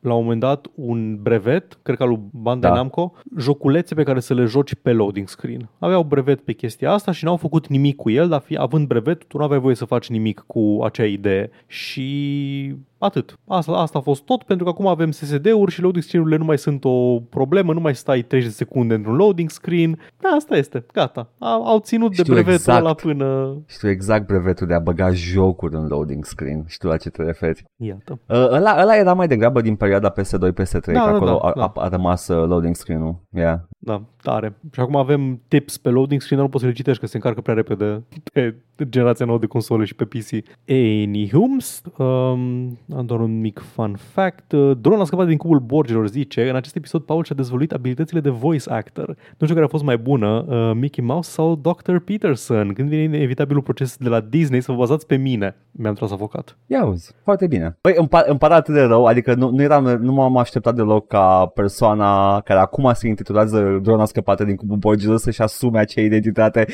[0.00, 2.76] la un moment dat un brevet, cred că al lui Bandai Da.
[2.76, 5.68] Namco, joculețe pe care să le joci pe loading screen.
[5.78, 9.24] Aveau brevet pe chestia asta și n-au făcut nimic cu el, dar fi, având brevet,
[9.24, 11.50] tu nu aveai voie să faci nimic cu acea idee.
[11.66, 13.38] Și atât.
[13.46, 16.58] Asta, asta a fost tot, pentru că acum avem SSD-uri și loading screen-urile nu mai
[16.58, 19.98] sunt o problemă, nu mai stai 30 de secunde într-un loading screen.
[20.20, 21.30] Da, asta este, gata.
[21.38, 22.80] Au, au ținut de Știu brevetul exact.
[22.80, 23.56] ăla până...
[23.66, 26.64] Știu exact brevetul de a băga jocuri în loading screen.
[26.66, 27.64] Știu la ce te referi.
[27.76, 28.18] Iată.
[28.26, 31.48] Uh, ăla, ăla era mai degrabă din perioada PS2, PS3, Da, că da, acolo da,
[31.48, 31.72] a, da.
[31.74, 33.16] a, a rămas uh, loading screen-ul.
[33.30, 33.58] Yeah.
[33.78, 34.56] Da, tare.
[34.72, 37.16] Și acum avem tips pe loading screen, dar nu poți să le citești, că se
[37.16, 38.54] încarcă prea repede pe
[38.88, 40.44] generația nouă de console și pe PC.
[40.68, 44.52] Anyhums, um, am doar un mic fun fact.
[44.52, 46.48] Uh, Drone a scăpat din cubul borgilor, zice.
[46.48, 49.06] În acest episod, Paul și-a dezvăluit abilitățile de voice actor.
[49.06, 51.96] Nu știu care a fost mai bună, uh, Mickey Mouse sau Dr.
[51.96, 52.72] Peterson.
[52.72, 55.56] Când vine inevitabilul proces de la Disney, să vă bazați pe mine.
[55.70, 56.58] Mi-am tras avocat.
[56.66, 57.76] Ia uzi, foarte bine.
[57.80, 60.74] Păi îmi, par, îmi pare atât de rău, adică nu, nu, eram, nu m-am așteptat
[60.74, 66.00] deloc ca persoana care acum se intitulează drona scăpată din cubul borgilor să-și asume acea
[66.00, 66.66] identitate.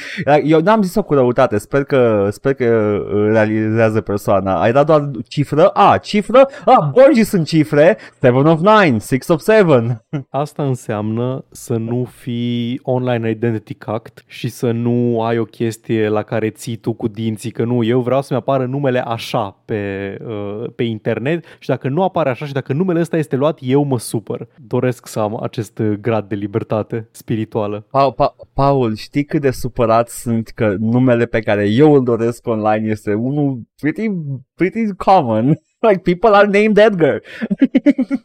[0.44, 4.60] Eu n-am zis-o cu răutate, sper că, sper că uh, realizează persoana.
[4.60, 5.68] Ai dat doar cifră?
[5.68, 6.48] A, cifră?
[6.64, 7.98] A, borgii sunt cifre.
[8.22, 10.04] 7 of 9, 6 of 7.
[10.30, 16.22] Asta înseamnă să nu fii online identity cact și să nu ai o chestie la
[16.22, 20.70] care ții tu cu dinții, că nu, eu vreau să-mi apară numele așa pe, uh,
[20.76, 23.98] pe internet și dacă nu apare așa și dacă numele ăsta este luat, eu mă
[23.98, 24.48] supăr.
[24.66, 27.86] Doresc să am acest uh, grad de libertate spirituală.
[27.90, 32.46] Pa, pa, Paul, știi cât de supărat sunt că numele pe care eu îl doresc
[32.46, 34.10] online este unul pretty,
[34.54, 35.58] pretty common.
[35.88, 37.20] Like, people are named Edgar.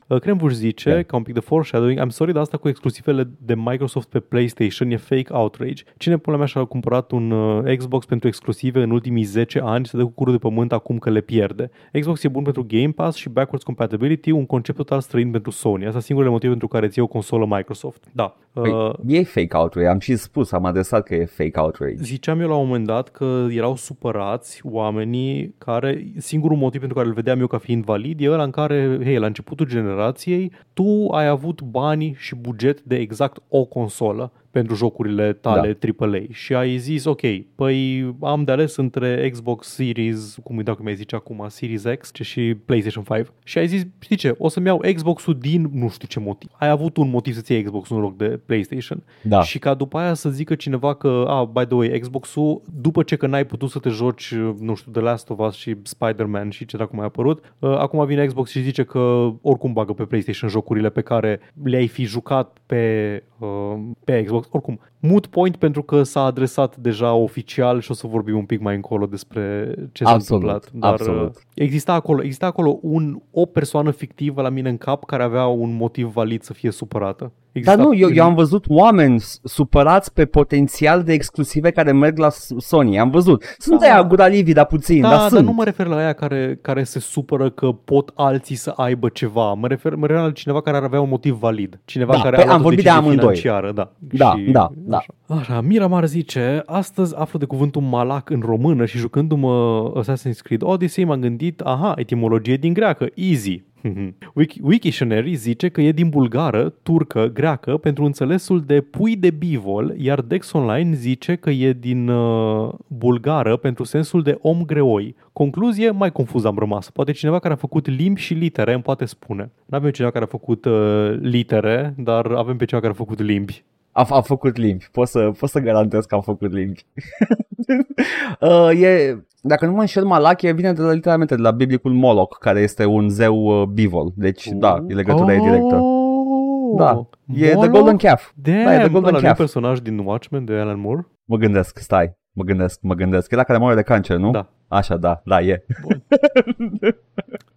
[0.07, 1.01] Uh, Crembuș zice, Da.
[1.01, 4.89] ca un pic de foreshadowing, I'm sorry, dar asta cu exclusivele de Microsoft pe PlayStation
[4.91, 5.83] e fake outrage.
[5.97, 9.97] Cine pula mea și-a cumpărat un uh, Xbox pentru exclusive în ultimii 10 ani se
[9.97, 11.69] dă cu curul de pământ acum că le pierde.
[11.99, 15.85] Xbox e bun pentru Game Pass și backwards compatibility, un concept total străin pentru Sony.
[15.85, 18.03] Asta singurele motive pentru care ți o consolă Microsoft.
[18.11, 18.37] Da.
[18.53, 21.95] Păi, Uh, e fake outrage, am și spus, am adresat că e fake outrage.
[22.03, 27.09] Ziceam eu la un moment dat că erau supărați oamenii care, singurul motiv pentru care
[27.09, 31.07] îl vedeam eu ca fiind valid e ăla în care, hei, la începutul generației, tu
[31.07, 36.05] ai avut bani și buget de exact o consolă pentru jocurile tale da.
[36.05, 37.21] AAA și ai zis, ok,
[37.55, 41.83] păi am de ales între Xbox Series, cum îi dau cum ai zice acum, Series
[41.99, 45.89] X și PlayStation 5 și ai zis, știi ce, o să-mi iau Xbox-ul din nu
[45.89, 46.49] știu ce motiv.
[46.57, 49.41] Ai avut un motiv să-ți iei Xbox-ul în loc de PlayStation Da.
[49.41, 53.15] și ca după aia să zică cineva că, ah, by the way, Xbox-ul, după ce
[53.15, 56.65] că n-ai putut să te joci, nu știu, The Last of Us și Spider-Man și
[56.65, 60.03] ce dacă mai a apărut, uh, acum vine Xbox și zice că oricum bagă pe
[60.03, 64.38] PlayStation jocurile pe care le-ai fi jucat pe, uh, pe Xbox.
[64.51, 68.59] Oricum, mood point pentru că s-a adresat deja oficial și o să vorbim un pic
[68.61, 70.71] mai încolo despre ce s-a Absolut, întâmplat.
[70.73, 71.35] Dar absolut.
[71.35, 75.45] uh, exista acolo, exista acolo un, o persoană fictivă la mine în cap care avea
[75.45, 77.31] un motiv valid să fie supărată.
[77.51, 81.91] Exista Dar nu, eu, eu am văzut oameni s- supărați pe potențial de exclusive care
[81.91, 82.99] merg la S- Sony.
[82.99, 83.43] Am văzut.
[83.57, 83.85] Sunt Da.
[83.85, 85.45] aia gura livii, dar puțin, Da, dar dar sunt.
[85.45, 89.53] nu mă refer la aia care, care se supără că pot alții să aibă ceva.
[89.53, 91.79] Mă refer, mă refer la cineva care ar avea un motiv valid.
[91.85, 93.35] Cineva Da, care păi a luat am o vorbit de decizie amândoi.
[93.35, 93.71] financiară.
[93.71, 94.97] Da, Da, da, da.
[94.97, 95.13] Așa.
[95.39, 101.03] așa, Miramar zice, astăzi aflu de cuvântul malac în română și jucându-mă Assassin's Creed Odyssey
[101.03, 103.63] m-am gândit, aha, etimologie din greacă, easy.
[104.39, 109.93] Wiki- Wiktionary zice că e din bulgară, turcă, greacă pentru înțelesul de pui de bivol,
[109.97, 115.15] iar Dex Online zice că e din uh, bulgară pentru sensul de om greoi.
[115.33, 116.89] Concluzie, mai confuz am rămas.
[116.89, 119.51] Poate cineva care a făcut limbi și litere îmi poate spune.
[119.65, 123.21] Nu avem cineva care a făcut uh, litere, dar avem pe cineva care a făcut
[123.21, 123.63] limbi.
[123.91, 124.87] A, a făcut limbi.
[124.91, 126.85] Pot să, pot să garantez că am făcut limbi.
[128.39, 132.37] uh, e, dacă nu mă înșel, Malachia vine de la, literalmente de la biblicul Moloch,
[132.39, 134.11] care este un zeu uh, bivol.
[134.15, 135.75] Deci, da, e legătura e directă.
[135.75, 137.71] Oh, Da, e The Moloch?
[137.71, 138.31] Golden Calf.
[138.35, 139.37] Damn, Da, e The Golden ăla nu e Calf.
[139.37, 141.07] personaj din Watchmen de Alan Moore?
[141.25, 142.17] Mă gândesc, stai.
[142.31, 143.31] Mă gândesc, mă gândesc.
[143.31, 144.31] E la care moare de cancer, nu?
[144.31, 144.49] Da.
[144.67, 145.65] Așa, da, da, e.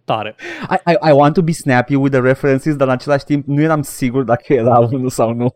[0.05, 0.35] Tare.
[0.69, 3.61] I, I, I want to be snappy with the references, dar în același timp nu
[3.61, 5.53] eram sigur dacă era unul sau nu.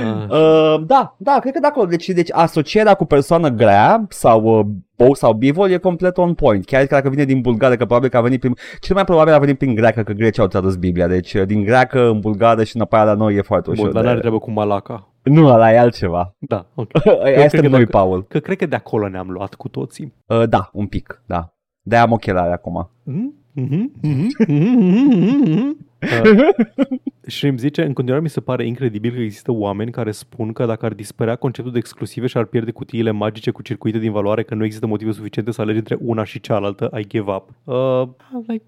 [0.00, 0.28] Ah.
[0.30, 1.86] Uh, da, da, cred că de acolo.
[1.86, 6.64] Deci, deci asocierea cu persoană grea sau uh, bow sau bivol e complet on point.
[6.64, 8.54] Chiar că dacă vine din bulgară, că probabil că a venit prin...
[8.80, 11.06] Cel mai probabil a venit prin greacă, că grecii au tradus Biblia.
[11.06, 13.84] Deci uh, din greacă în bulgară și înapoi la noi e foarte ușor.
[13.84, 15.06] Bun, dar de- n-are treabă cu Malaca.
[15.22, 16.34] Nu, ăla e altceva.
[16.38, 16.88] Da, ok.
[16.96, 18.24] Asta cred e că noi, dacă- Paul.
[18.28, 20.14] Că cred că de acolo ne-am luat cu toții.
[20.26, 21.54] Uh, da, un pic, da.
[21.84, 22.90] De-aia am ochelari acum.
[23.06, 30.52] 嗯嗯嗯嗯嗯嗯嗯嗯嗯嗯嗯 și îmi zice, în continuare mi se pare incredibil că există oameni care spun
[30.52, 34.12] că dacă ar dispărea conceptul de exclusive și ar pierde cutiile magice cu circuite din
[34.12, 37.48] valoare, că nu există motive suficiente să alegi între una și cealaltă, I give up.
[37.64, 38.02] Uh,
[38.46, 38.64] like,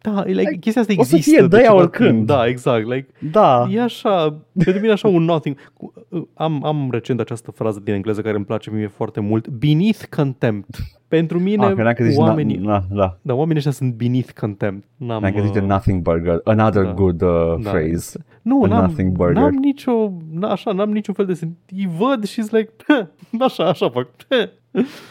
[0.00, 1.38] da, like, chestia asta o să există.
[1.38, 2.10] fie de de ea ceva oricând.
[2.14, 2.26] timp.
[2.26, 2.86] Da, exact.
[2.86, 3.68] Like, Da.
[3.72, 5.56] E așa, pentru mine așa un nothing.
[5.74, 5.92] Cu-
[6.34, 9.48] Am, am recent această frază din engleză care îmi place mie foarte mult.
[9.48, 10.76] Beneath contempt.
[11.08, 13.18] Pentru mine, Ah, credeam că zici oamenii, na, na, da.
[13.22, 14.84] da, oamenii ăștia sunt beneath contempt.
[14.96, 16.40] N-am, Credeam că zice uh, nothing burger.
[16.44, 16.92] Another da.
[16.92, 17.28] good uh,
[17.62, 17.70] da.
[17.70, 17.96] phrase.
[18.42, 19.42] Nu, A n-am, nothing burger.
[19.42, 21.56] n-am nicio, n- așa, n-am niciun fel de sent.
[21.76, 22.70] Îi văd și like,
[23.40, 24.08] așa, așa fac.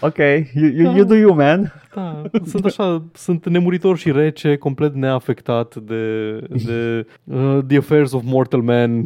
[0.01, 0.17] Ok,
[0.53, 0.95] you, you, Da.
[0.97, 1.73] you do you, man.
[1.95, 6.31] Da, sunt așa, sunt nemuritor și rece, complet neafectat de,
[6.65, 9.03] de uh, The Affairs of Mortal Man.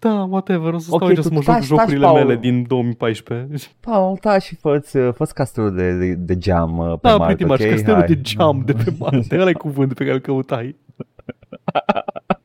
[0.00, 2.26] Da, whatever, o să stau Ok, aici să tu mă joc taci, jocurile taci, Paul.
[2.26, 3.66] mele din 2014.
[3.80, 7.34] Paul, da, și fă-ți, uh, fă-ți castelul de, de, de geam uh, pe Da, Marte,
[7.34, 7.68] pretty much, ok?
[7.70, 8.06] castelul Hai.
[8.06, 9.38] de geam de pe Marte.
[9.40, 10.76] Ăla e cuvânt pe care îl căutai.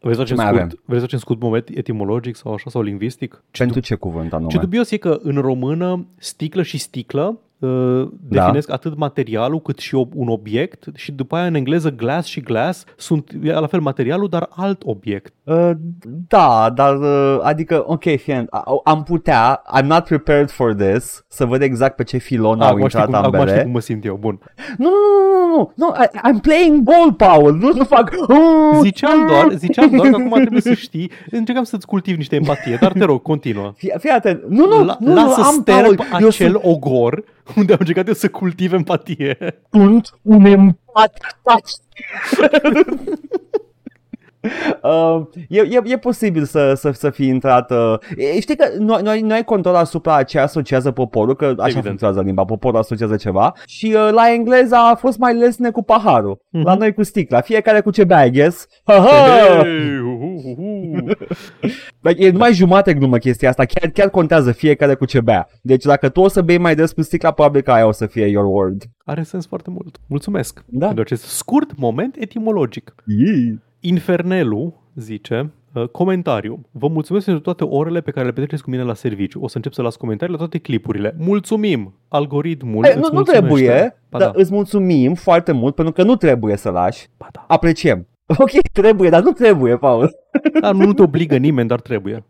[0.00, 0.78] Vreți să facem mai scurt, avem?
[0.84, 3.42] vreți să facem scurt moment etimologic sau așa, sau lingvistic?
[3.58, 4.50] Pentru ce cuvânt anume?
[4.50, 8.40] Ce dubios e că în română sticlă și sticlă uh, Da.
[8.40, 12.40] definesc atât materialul cât și ob- un obiect și după aia în engleză glass și
[12.40, 15.32] glass sunt e la fel materialul, dar alt obiect.
[15.44, 15.70] Uh,
[16.28, 18.46] da, dar uh, adică, ok, fie,
[18.84, 22.88] am putea, I'm not prepared for this, să văd exact pe ce filon au acum,
[22.88, 23.62] știi intrat cum, acum știi ambele.
[23.62, 24.38] cum mă simt eu, bun.
[24.78, 28.12] Nu, nu, nu, nu, nu, I, I'm playing ball, Paul, nu, nu fac...
[28.82, 32.92] Ziceam doar, ziceam doar că acum trebuie să știi, încercam să-ți cultiv niște empatie, dar
[32.92, 33.72] te rog, continuă.
[33.76, 36.64] Fii, fii atent, nu, nu, La, nu, lasă nu, am, sterb Paul, eu acel sunt,
[36.64, 37.24] ogor
[37.56, 39.36] unde am încercat eu să cultiv empatie.
[39.70, 41.38] sunt un empat.
[44.82, 49.02] Uh, e, e, e posibil să, să, să fi intrat uh, e, Știi că noi,
[49.02, 51.84] noi, noi ai control asupra ce asociază poporul Că așa Evident.
[51.84, 56.42] funcționează limba Poporul asociază ceva Și uh, la engleză a fost mai lesne cu paharul
[56.50, 56.64] Mhm.
[56.66, 59.62] La noi cu sticla Fiecare cu ce bea, I guess Ha-ha!
[59.62, 61.04] Hey, hu, hu, hu.
[62.00, 65.84] Like, e numai jumate glumă chestia asta Chiar, chiar contează fiecare cu ce bea Deci
[65.84, 68.26] dacă tu o să bei mai des cu sticla Probabil că aia o să fie
[68.26, 69.96] your word Are sens foarte mult.
[70.06, 70.86] Mulțumesc Da.
[70.86, 72.94] pentru acest scurt moment etimologic.
[73.06, 73.54] yeah.
[73.86, 76.60] Infernelul zice, uh, comentariu.
[76.70, 79.40] Vă mulțumesc pentru toate orele pe care le petreceți cu mine la serviciu.
[79.40, 81.14] O să încep să las comentarii la toate clipurile.
[81.18, 81.94] Mulțumim!
[82.08, 83.46] Algoritmul Ei, îți nu, nu mulțumește.
[83.46, 84.40] trebuie, Ba dar da.
[84.40, 87.08] îți mulțumim foarte mult pentru că nu trebuie să lași.
[87.16, 87.44] Ba da.
[87.48, 88.06] Apreciem.
[88.38, 90.10] Ok, trebuie, dar nu trebuie, Paul.
[90.60, 92.24] Da, nu, nu te obligă nimeni, dar trebuie.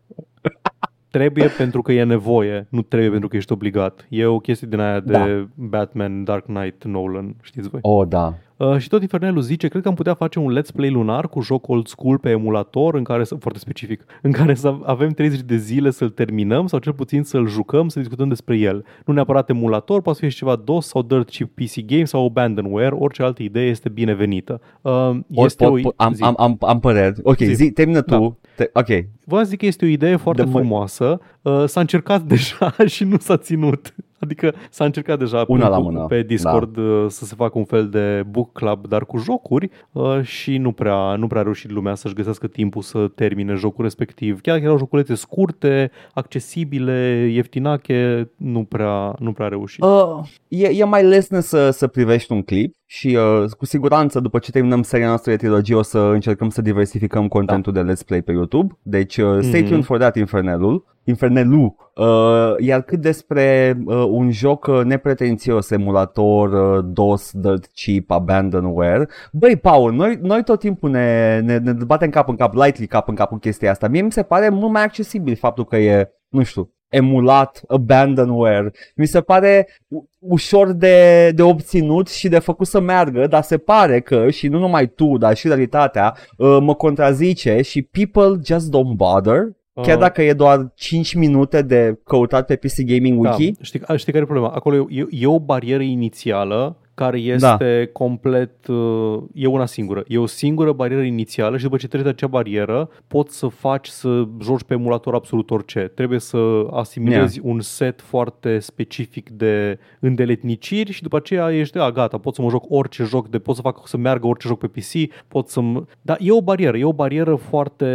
[1.11, 4.05] Trebuie pentru că e nevoie, nu trebuie pentru că ești obligat.
[4.09, 5.47] E o chestie din aia de Da.
[5.55, 7.79] Batman, Dark Knight, Nolan, știți voi.
[7.83, 8.33] Oh, da.
[8.57, 11.41] Uh, și tot Infernelul zice, cred că am putea face un let's play lunar cu
[11.41, 15.39] joc old school pe emulator, în care să, foarte specific, în care să avem 30
[15.41, 18.85] de zile să-l terminăm sau cel puțin să-l jucăm, să discutăm despre el.
[19.05, 22.95] Nu neapărat emulator, poate fi și ceva DOS sau Dirt Cheap PC Game sau Abandonware,
[22.95, 24.61] orice altă idee este binevenită.
[24.81, 26.23] Uh, este Pot, o, pot, am, zi.
[26.23, 27.19] am, am, am păreri.
[27.23, 27.53] Ok, Zi.
[27.53, 28.37] zi, termină tu.
[28.55, 28.63] Da.
[28.63, 29.05] Te, ok.
[29.25, 31.19] Vă zic că este o idee foarte De mă- frumoasă.
[31.45, 33.93] Uh, s-a încercat deja și nu s-a ținut.
[34.19, 37.09] Adică s-a încercat deja Una pe, la mână, pe Discord da.
[37.09, 41.15] să se facă un fel de book club, dar cu jocuri uh, și nu prea,
[41.15, 44.41] nu prea a reușit lumea să-și găsească timpul să termine jocul respectiv.
[44.41, 49.83] Chiar dacă erau joculețe scurte, accesibile, ieftinache, nu prea, nu prea a reușit.
[49.83, 54.39] Uh, e, e mai lesne să, să privești un clip și uh, cu siguranță după
[54.39, 58.21] ce terminăm seria noastră de trilogie o să încercăm să diversificăm contentul de Let's Play
[58.21, 58.77] pe YouTube.
[58.81, 59.69] Deci uh, stay Mhm.
[59.69, 60.93] tuned for that, Infernelul.
[61.03, 61.75] Infernelul.
[61.95, 69.07] Uh, iar cât despre uh, un joc uh, nepretențios, emulator, uh, DOS, Dirt Cheap, Abandonware,
[69.31, 73.07] băi, Paul, noi, noi tot timpul ne, ne, ne batem cap în cap, lightly cap
[73.07, 73.87] în cap cu chestia asta.
[73.87, 78.71] Mie mi se pare mult mai accesibil faptul că e, nu știu, emulat, abandonware.
[78.95, 83.57] Mi se pare u- ușor de, de obținut și de făcut să meargă, dar se
[83.57, 88.67] pare că, și nu numai tu, dar și realitatea, uh, mă contrazice și people just
[88.67, 89.41] don't bother.
[89.81, 93.81] Chiar Uh, dacă e doar 5 minute de căutat pe PC Gaming Wiki, Da, știi,
[93.95, 94.51] știi care e problema?
[94.55, 97.91] Acolo e, e o barieră inițială care este da.
[97.91, 100.03] complet, uh, e una singură.
[100.07, 103.87] E o singură barieră inițială și după ce treci de acea barieră, poți să faci
[103.87, 105.79] să joci pe emulator absolut orice.
[105.79, 107.53] Trebuie să asimilezi yeah.
[107.53, 112.49] un set foarte specific de îndeletniciri și după aceea ești, a, gata, pot să mă
[112.49, 115.61] joc orice joc, de, pot să fac să meargă orice joc pe PC, pot să
[116.01, 117.85] Dar e o barieră, e o barieră foarte,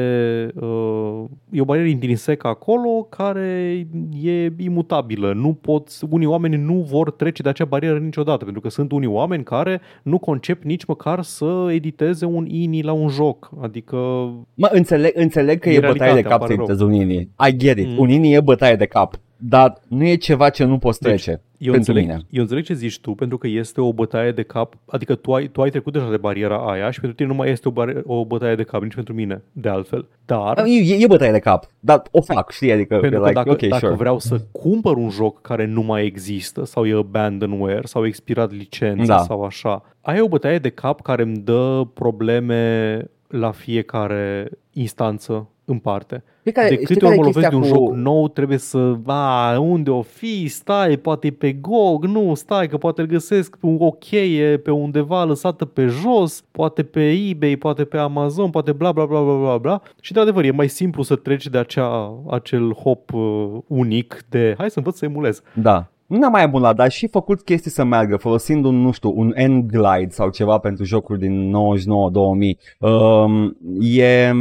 [0.55, 3.87] uh, e o barieră intrinsecă acolo care
[4.23, 5.33] e imutabilă.
[5.33, 9.03] Nu poți, unii oameni nu vor trece de acea barieră niciodată, pentru că sunt sunt
[9.03, 13.50] unii oameni care nu concep nici măcar să editeze un ini la un joc.
[13.61, 13.96] Adică...
[14.55, 16.64] Mă, înțeleg, înțeleg că E e, bătaie de realitatea, cap să pare rău.
[16.64, 17.29] editezi un ini.
[17.48, 17.87] I get it.
[17.87, 17.98] Mm.
[17.98, 19.14] Un ini e bătaie de cap.
[19.42, 22.26] Dar nu e ceva ce nu poți Deci, trece Eu pentru înțeleg, mine.
[22.31, 25.46] eu înțeleg ce zici tu, pentru că este o bătaie de cap, adică tu ai,
[25.46, 28.03] tu ai trecut deja de bariera aia și pentru tine nu mai este o, bar-
[28.05, 30.09] o bătaie de cap, nici pentru mine, de altfel.
[30.26, 32.72] Dar, E, e bătaie de cap, dar o fac, știi?
[32.72, 33.94] Adică, pentru e că like, dacă, ok, dacă sure.
[33.98, 38.53] vreau să cumpăr un joc care nu mai există sau e abandonware sau a expirat
[38.53, 39.18] licența Da.
[39.22, 45.79] sau așa, ai o bătaie de cap care îmi dă probleme la fiecare instanță în
[45.79, 46.22] parte.
[46.51, 48.29] Știi care, De știi câte care ori e mă lovesc de un chestia joc nou,
[48.29, 53.01] trebuie să, a, unde o fi, stai, poate e pe GOG, nu, stai, că poate
[53.01, 57.97] îl găsesc pe o cheie pe undeva lăsată pe jos, poate pe eBay, poate pe
[57.99, 59.83] Amazon, poate bla bla bla bla bla bla.
[60.01, 64.55] Și de adevăr, e mai simplu să treci de acea, acel hop uh, unic de,
[64.59, 65.43] hai să învăț să emulez.
[65.55, 65.91] Da.
[66.07, 69.35] Nu ne-am mai emulat, dar și făcut chestii să meargă, folosind un, nu știu, un
[69.47, 71.57] N-Glide sau ceva pentru jocuri din 99-2000.
[72.79, 74.33] Um, e...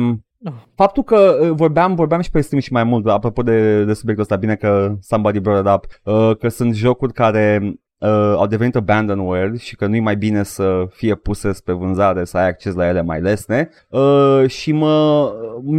[0.45, 0.53] Ah.
[0.75, 4.23] Faptul că uh, vorbeam, vorbeam și pe stream și mai mult, apropo de, de subiectul
[4.23, 8.75] ăsta, bine că somebody brought it up, uh, că sunt jocuri care uh, au devenit
[8.75, 12.87] abandonware și că nu-i mai bine să fie puse spre vânzare, să ai acces la
[12.87, 15.31] ele mai lesne uh, și mă,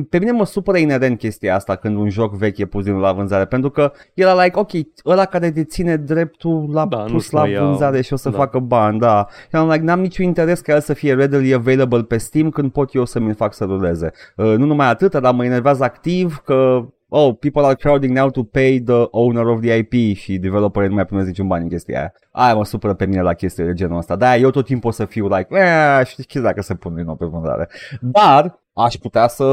[0.09, 3.03] pe mine mă supără inerent chestia asta când un joc vechi e pus din nou
[3.03, 4.71] la vânzare, pentru că era like, ok,
[5.07, 8.17] ăla care deține dreptul l-a Da, da, nu-și pus la mai ia- vânzare și o
[8.17, 8.37] să da.
[8.37, 8.43] da.
[8.43, 9.27] facă bani, da.
[9.49, 12.73] Și am like, n-am niciun interes ca el să fie readily available pe Steam când
[12.73, 14.11] pot eu să mi-l fac să ruleze.
[14.37, 18.43] Uh, nu numai atât, dar mă enervează activ că oh, people are crowding now to
[18.43, 21.99] pay the owner of the IP și developerii nu mai primesc niciun bani în chestia
[21.99, 22.13] aia.
[22.33, 24.17] Aia mă supără pe mine la chestii de genul ăsta.
[24.17, 27.15] Da, eu tot timpul o să fiu like, eh, știi dacă se pun din nou
[27.15, 27.69] pe vânzare.
[28.01, 29.45] Dar aș putea să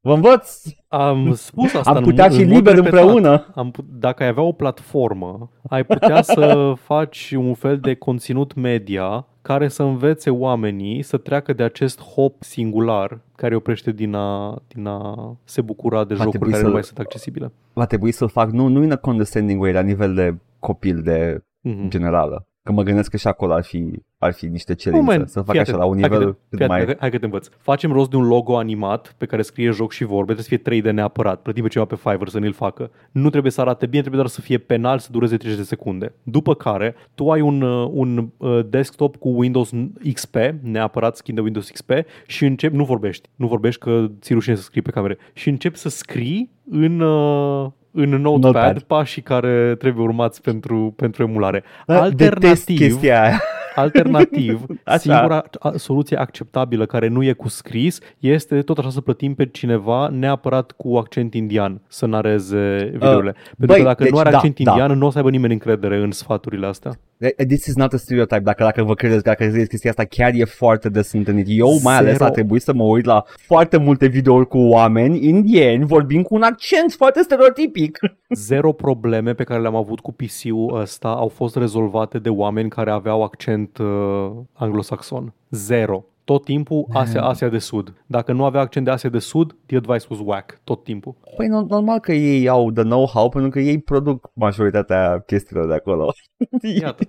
[0.00, 0.62] vă învăț.
[0.88, 3.00] Am spus asta Am în, putea în fi mod liber repetat.
[3.00, 3.46] împreună.
[3.54, 8.54] Am put- dacă ai avea o platformă, ai putea să faci un fel de conținut
[8.54, 14.14] media care să învețe oamenii să treacă de acest hop singular care îi oprește din
[14.14, 17.52] a, din a se bucura de Va jocuri trebui care nu să- mai sunt accesibile.
[17.72, 21.42] Va trebui să-l fac, nu, nu in a condescending way, la nivel de copil, de
[21.60, 21.88] Mhm.
[21.88, 22.46] generală.
[22.62, 25.04] Că mă gândesc că și acolo ar fi, ar fi niște cerințe.
[25.04, 25.78] Moment, să fac fii așa atent.
[25.78, 26.80] la un Hai că nivel te- cât fii mai...
[26.80, 27.48] atent, Hai că te învăț.
[27.58, 30.90] Facem rost de un logo animat pe care scrie joc și vorbe, trebuie să fie
[30.90, 32.90] 3D neapărat, plătim pe ceva pe Fiverr să ne-l facă.
[33.10, 36.14] Nu trebuie să arate bine, trebuie doar să fie penal, să dureze 30 de secunde.
[36.22, 39.70] După care, tu ai un, uh, un uh, desktop cu Windows
[40.12, 41.90] XP, neapărat skin de Windows XP,
[42.26, 45.76] și începi, nu vorbești, nu vorbești că ți rușine să scrii pe camere, și începi
[45.76, 48.82] să scrii în, uh, în Notepad, Notepad.
[48.82, 51.62] pașii care trebuie urmați pentru, pentru emulare.
[51.86, 53.40] Da, Detest chestia aia.
[53.74, 54.98] Alternativ, Așa.
[54.98, 59.46] singura a- soluție acceptabilă care nu e cu scris este tot așa să plătim pe
[59.46, 63.32] cineva neapărat cu accent indian să nareze videourile.
[63.32, 64.70] Pentru băi, că dacă deci nu are da, accent da.
[64.70, 66.92] indian, nu o să aibă nimeni încredere în sfaturile astea.
[67.36, 68.40] This is not a stereotype.
[68.40, 71.46] Dacă, dacă vă credeți, dacă credeți chestia asta, chiar e foarte des întâlnit.
[71.48, 72.24] Eu mai ales Zero.
[72.24, 76.42] a trebuit să mă uit la foarte multe videouri cu oameni indieni vorbind cu un
[76.42, 77.98] accent foarte stereotipic.
[78.48, 82.90] Zero probleme pe care le-am avut cu PC-ul ăsta au fost rezolvate de oameni care
[82.90, 85.34] aveau accent uh, anglosaxon.
[85.50, 86.04] Zero.
[86.24, 87.94] Tot timpul Asia, Asia de Sud.
[88.06, 90.60] Dacă nu avea accent de Asia de Sud, the advice was whack.
[90.64, 91.14] Tot timpul.
[91.36, 95.74] Păi no- normal că ei au the know-how pentru că ei produc majoritatea chestiilor de
[95.74, 96.12] acolo.
[96.80, 97.04] Iată.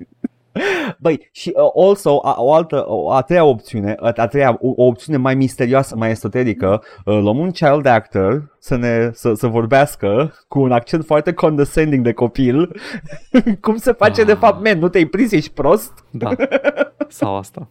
[0.99, 4.67] Băi, și uh, also, a, o altă, o, a treia opțiune, a, a treia, o,
[4.75, 9.47] o opțiune mai misterioasă, mai esoterică, uh, luăm un child actor să ne, să, să
[9.47, 12.75] vorbească cu un accent foarte condescending de copil.
[13.61, 14.37] Cum se face de Ah.
[14.37, 15.93] fapt, man, nu te-ai prins, ești prost?
[16.11, 16.29] Da.
[17.07, 17.67] Sau asta.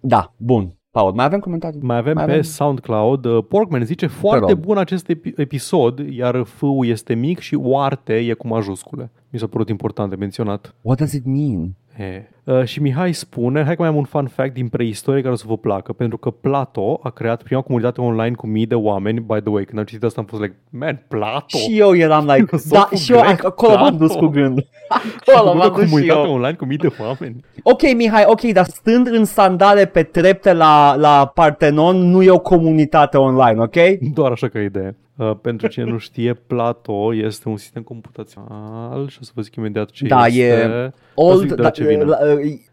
[0.00, 0.77] Da, bun.
[0.98, 1.80] Paul, mai avem comentarii?
[1.82, 2.42] Mai avem Mai pe avem?
[2.42, 3.24] SoundCloud.
[3.24, 4.58] uh, Porkman zice foarte rog.
[4.60, 9.10] bun acest epi- episod, iar f este mic și oarte e cu majuscule.
[9.30, 10.74] Mi s-a părut important de menționat.
[10.82, 11.74] What does it mean?
[11.98, 12.28] E.
[12.44, 15.36] Uh, și Mihai spune, hai că mai am un fun fact din preistorie care o
[15.36, 19.20] să vă placă, pentru că Plato a creat prima comunitate online cu mii de oameni,
[19.20, 21.58] by the way, când am citit asta am fost like, man, Plato?
[21.58, 24.26] Și eu eram like, Filozoful da, și eu grec, acolo m-am dus Plato.
[24.26, 24.66] cu gândul.
[24.88, 25.00] A
[25.34, 26.32] Acolo făcut m-am o dus și comunitate eu.
[26.34, 27.44] online cu mii de oameni.
[27.62, 32.38] Ok, Mihai, ok, dar stând în sandale pe trepte la, la Partenon nu e o
[32.38, 33.76] comunitate online, ok?
[34.14, 34.96] Doar așa ca idee.
[35.16, 39.54] Uh, pentru cine nu știe, Plato este un sistem computațional și o să vă zic
[39.54, 40.40] imediat ce Da, este.
[40.42, 42.04] e Vă zic Old, de la da, ce vine.
[42.04, 42.18] la-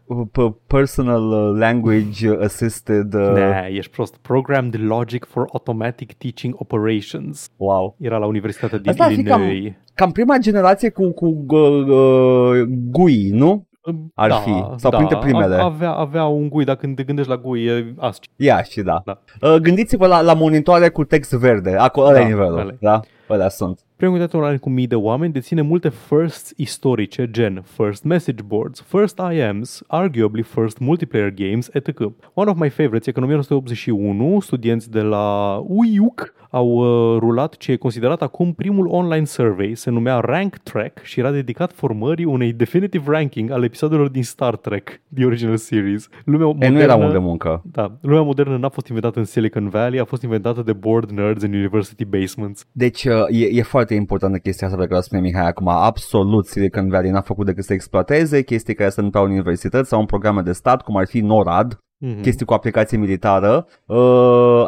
[0.06, 4.16] uh, p- personal uh, language assisted, uh, Ne, ești prost.
[4.16, 7.48] Programmed Logic for Automatic Teaching Operations.
[7.56, 7.96] wow.
[8.00, 9.72] Era la Universitatea din Asta ar fi Illinois.
[9.94, 13.66] Cam prima generație cu, cu uh, uh, GUI, nu?
[14.14, 15.54] ar da, fi, sau da, printre primele.
[15.56, 18.30] Avea, avea un GUI, dacă te gândești la GUI, e ASCII.
[18.36, 19.02] Ia și da.
[19.04, 19.18] Da.
[19.42, 22.58] Uh, gândiți-vă la, la monitoare cu text verde, acolo ăla Da, e nivelul.
[22.58, 22.76] ăla e.
[22.80, 23.00] Da?
[23.30, 23.80] Ăla sunt.
[23.96, 28.80] Premiul de online cu mii de oameni deține multe firsts istorice, gen first message boards,
[28.80, 32.00] first IMs, arguably first multiplayer games, etc.
[32.34, 37.56] One of my favorites e că în 1981 studenți de la UIUC au uh, rulat
[37.56, 42.24] ce e considerat acum primul online survey, se numea Rank Track și era dedicat formării
[42.24, 46.08] unei definitive ranking al episoadelor din Star Trek, the original series.
[46.24, 47.62] Lumea modernă, e, nu era mult de muncă.
[47.64, 51.42] Da, lumea modernă n-a fost inventată în Silicon Valley, a fost inventată de board nerds
[51.42, 52.64] în university basements.
[52.72, 55.68] Deci uh, e, e foarte importantă chestia asta pe care o spune Mihai acum.
[55.68, 60.00] Absolut Silicon Valley n-a făcut decât să exploateze chestii care se întâmplau în universități sau
[60.00, 62.22] în programe de stat, cum ar fi NORAD, mm-hmm.
[62.22, 63.66] chestii cu aplicație militară.
[63.86, 64.64] Uh,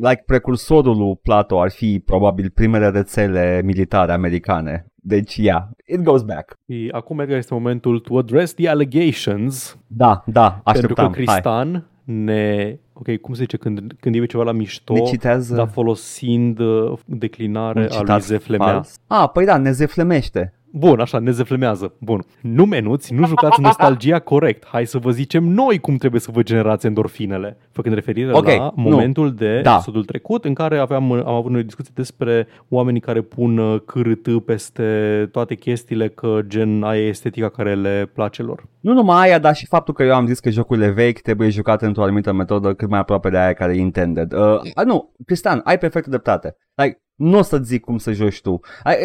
[0.00, 4.86] like precursorul lui Plato ar fi probabil primele rețele militare americane.
[4.94, 6.58] Deci, yeah, it goes back.
[6.90, 9.78] Acum, Edgar, este momentul to address the allegations.
[9.86, 10.94] Da, da, așteptam.
[10.94, 11.84] Pentru că Cristan Hai.
[12.04, 15.54] ne ok, cum se zice, când, când e ceva la mișto, ne citează...
[15.54, 18.84] dar folosind uh, declinare a lui Zeflemea.
[19.06, 20.54] Ah, păi da, ne zeflemește.
[20.74, 21.94] Bun, așa, ne zeflemează.
[21.98, 22.24] Bun.
[22.40, 24.66] Nu menuți, nu jucați nostalgia corect.
[24.66, 27.58] Hai să vă zicem noi cum trebuie să vă generați endorfinele.
[27.70, 29.30] Făcând referire okay, la momentul nu.
[29.30, 29.72] de da.
[29.72, 34.44] episodul trecut în care aveam, am avut o discuție despre oamenii care pun uh, cârât
[34.44, 38.64] peste toate chestiile că gen aia e estetica care le place lor.
[38.80, 41.86] Nu numai aia, dar și faptul că eu am zis că jocurile vechi trebuie jucate
[41.86, 44.32] într-o anumită metodă cât mai aproape de aia care e intended.
[44.32, 46.56] Uh, nu, Cristian, ai perfectă dreptate.
[46.74, 48.60] Like, nu o să zic cum să joci tu.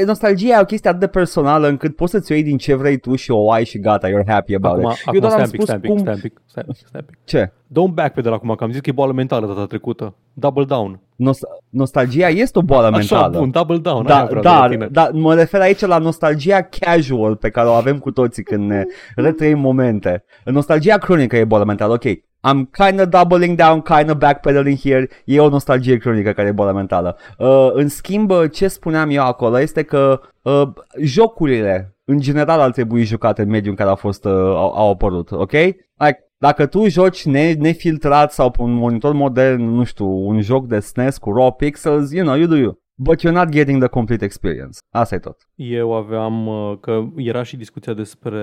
[0.06, 3.16] Nostalgia e o chestie atât de personală încât poți să-ți iei din ce vrei tu
[3.16, 4.98] și o ai și gata, you're happy about acum, it.
[5.06, 5.98] Acum, Eu doar am spus stai cum...
[5.98, 7.18] Stai pic, stai pic, stai pic.
[7.24, 7.52] Ce?
[7.68, 10.16] Don't backpedal acum, că am zis că e boală mentală data trecută.
[10.34, 11.00] Double down.
[11.16, 13.22] Nost- nostalgia este o boală mentală.
[13.22, 14.06] Așa, bun, double down.
[14.06, 18.44] Da, da, da, mă refer aici la nostalgia casual pe care o avem cu toții
[18.44, 18.84] când ne
[19.16, 20.24] retrăim momente.
[20.46, 22.04] Nostalgia cronică e boală mentală, ok.
[22.50, 25.10] I'm kind of doubling down, kind of backpedaling here.
[25.26, 27.18] E o nostalgie cronică care e boală mentală.
[27.38, 30.68] Uh, în schimb, ce spuneam eu acolo este că uh,
[31.02, 34.90] jocurile, în general, ar trebui jucate în mediul în care au fost, uh, au, au
[34.90, 35.52] apărut, ok?
[35.52, 40.68] Like, dacă tu joci ne, nefiltrat sau pe un monitor modern, nu știu, un joc
[40.68, 42.80] de SNES cu raw pixels, you know, you do you.
[43.00, 44.78] But you're not getting the complete experience.
[44.90, 45.38] Asta e tot.
[45.56, 48.42] Eu aveam, uh, că era și discuția despre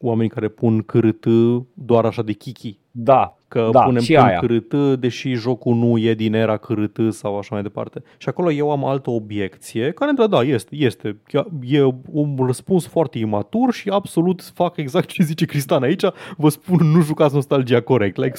[0.00, 1.26] oamenii care pun cârât
[1.74, 2.80] doar așa de kiki.
[2.98, 4.38] Da, că da, punem și pun aia.
[4.38, 8.02] cârât, deși jocul nu e din era cârât sau așa mai departe.
[8.16, 11.16] Și acolo eu am altă obiecție, care între da, este, este.
[11.62, 16.04] E un răspuns foarte imatur și absolut fac exact ce zice Cristan aici.
[16.36, 18.38] Vă spun, nu jucați nostalgia corect, like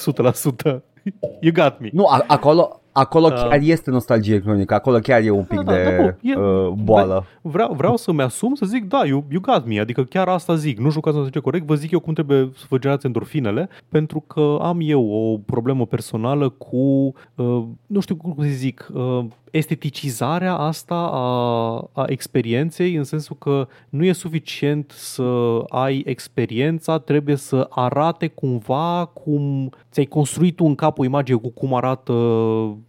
[0.72, 0.80] 100%.
[1.40, 1.88] You got me.
[1.92, 3.34] Nu, a- acolo, acolo da.
[3.34, 6.36] chiar este nostalgie cronică, acolo chiar e un pic da, da, de da, da, e,
[6.36, 7.24] uh, boală.
[7.40, 10.78] Vreau, vreau să-mi asum să zic, da, you, you got me, adică chiar asta zic,
[10.78, 14.58] nu jucați nostalgie corect, vă zic eu cum trebuie să vă generați endorfinele, pentru că
[14.60, 21.10] am eu o problemă personală cu, uh, nu știu cum să zic, uh, esteticizarea asta
[21.12, 28.26] a, a experienței, în sensul că nu e suficient să ai experiența, trebuie să arate
[28.26, 32.12] cumva cum ți-ai construit tu în cap o imagine cu cum arată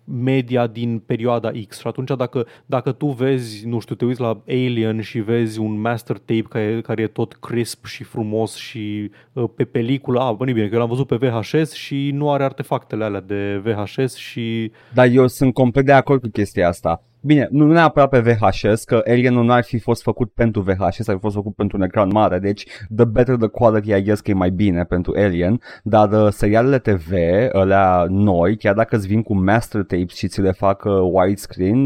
[0.04, 1.80] media din perioada X.
[1.80, 5.82] Și atunci dacă, dacă tu vezi, nu știu, te uiți la Alien și vezi un
[5.82, 10.46] master tape care, care e tot crisp și frumos și uh, pe peliculă, a, bă,
[10.46, 14.72] bine, că l-am văzut pe VHS și nu are artefactele alea de VHS și...
[14.94, 17.04] Dar eu sunt complet de acord cu chestia asta.
[17.22, 21.16] Bine, nu neapărat pe VHS, că Alien nu ar fi fost făcut pentru VHS, ar
[21.16, 24.32] fi fost făcut pentru un ecran mare, deci the better the quality, I guess că
[24.32, 27.12] e mai bine pentru Alien, dar uh, serialele TV,
[27.52, 31.86] alea noi, chiar dacă îți vin cu master tapes și ți le fac uh, widescreen,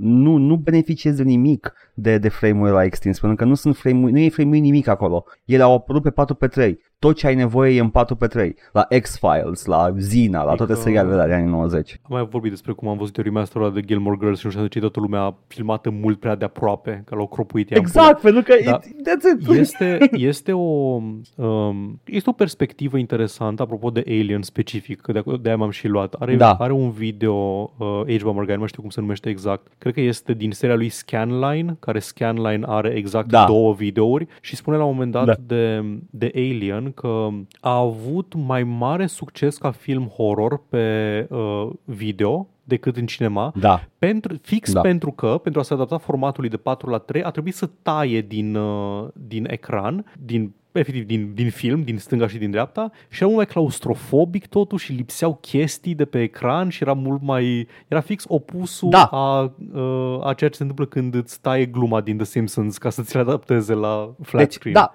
[0.00, 4.10] nu, nu beneficiezi de nimic de, de frame-uri la extins, pentru că nu sunt frame
[4.10, 5.24] nu e frame nimic acolo.
[5.44, 6.72] Ele au apărut pe 4x3.
[7.04, 8.48] Tot ce ai nevoie e în 4x3.
[8.72, 12.00] La X-Files, la Zina, la toate serialele de anii 90.
[12.02, 14.68] Am mai vorbit despre cum am văzut remasterul de Gilmore Girls și nu știu de
[14.68, 18.54] ce toată lumea a filmat mult prea de aproape, că l-au cropuit Exact, pentru că
[18.64, 19.58] da, it, that's it.
[19.58, 21.00] Este, este, o,
[21.36, 25.88] um, este o perspectivă interesantă apropo de Alien specific, că de, de aia m-am și
[25.88, 26.14] luat.
[26.14, 26.52] Are, da.
[26.52, 27.34] are un video
[27.78, 29.72] uh, Age Morgan, nu știu cum se numește exact.
[29.78, 33.44] Cred că este din seria lui Scanline, care Scanline are exact da.
[33.44, 35.34] două videouri și spune la un moment dat da.
[35.46, 37.28] de, de Alien că
[37.60, 43.84] a avut mai mare succes ca film horror pe uh, video decât în cinema, da.
[43.98, 44.80] pentru, fix da.
[44.80, 48.20] pentru că, pentru a se adapta formatului de 4 la 3, a trebuit să taie
[48.20, 53.16] din, uh, din ecran, din efectiv din, din film, din stânga și din dreapta și
[53.16, 57.68] era mult mai claustrofobic totuși și lipseau chestii de pe ecran și era mult mai...
[57.88, 59.04] era fix opusul da.
[59.04, 59.54] a,
[60.22, 63.14] a ceea ce se întâmplă când îți taie gluma din The Simpsons ca să ți
[63.14, 64.74] le adapteze la flat deci, screen.
[64.74, 64.94] Da,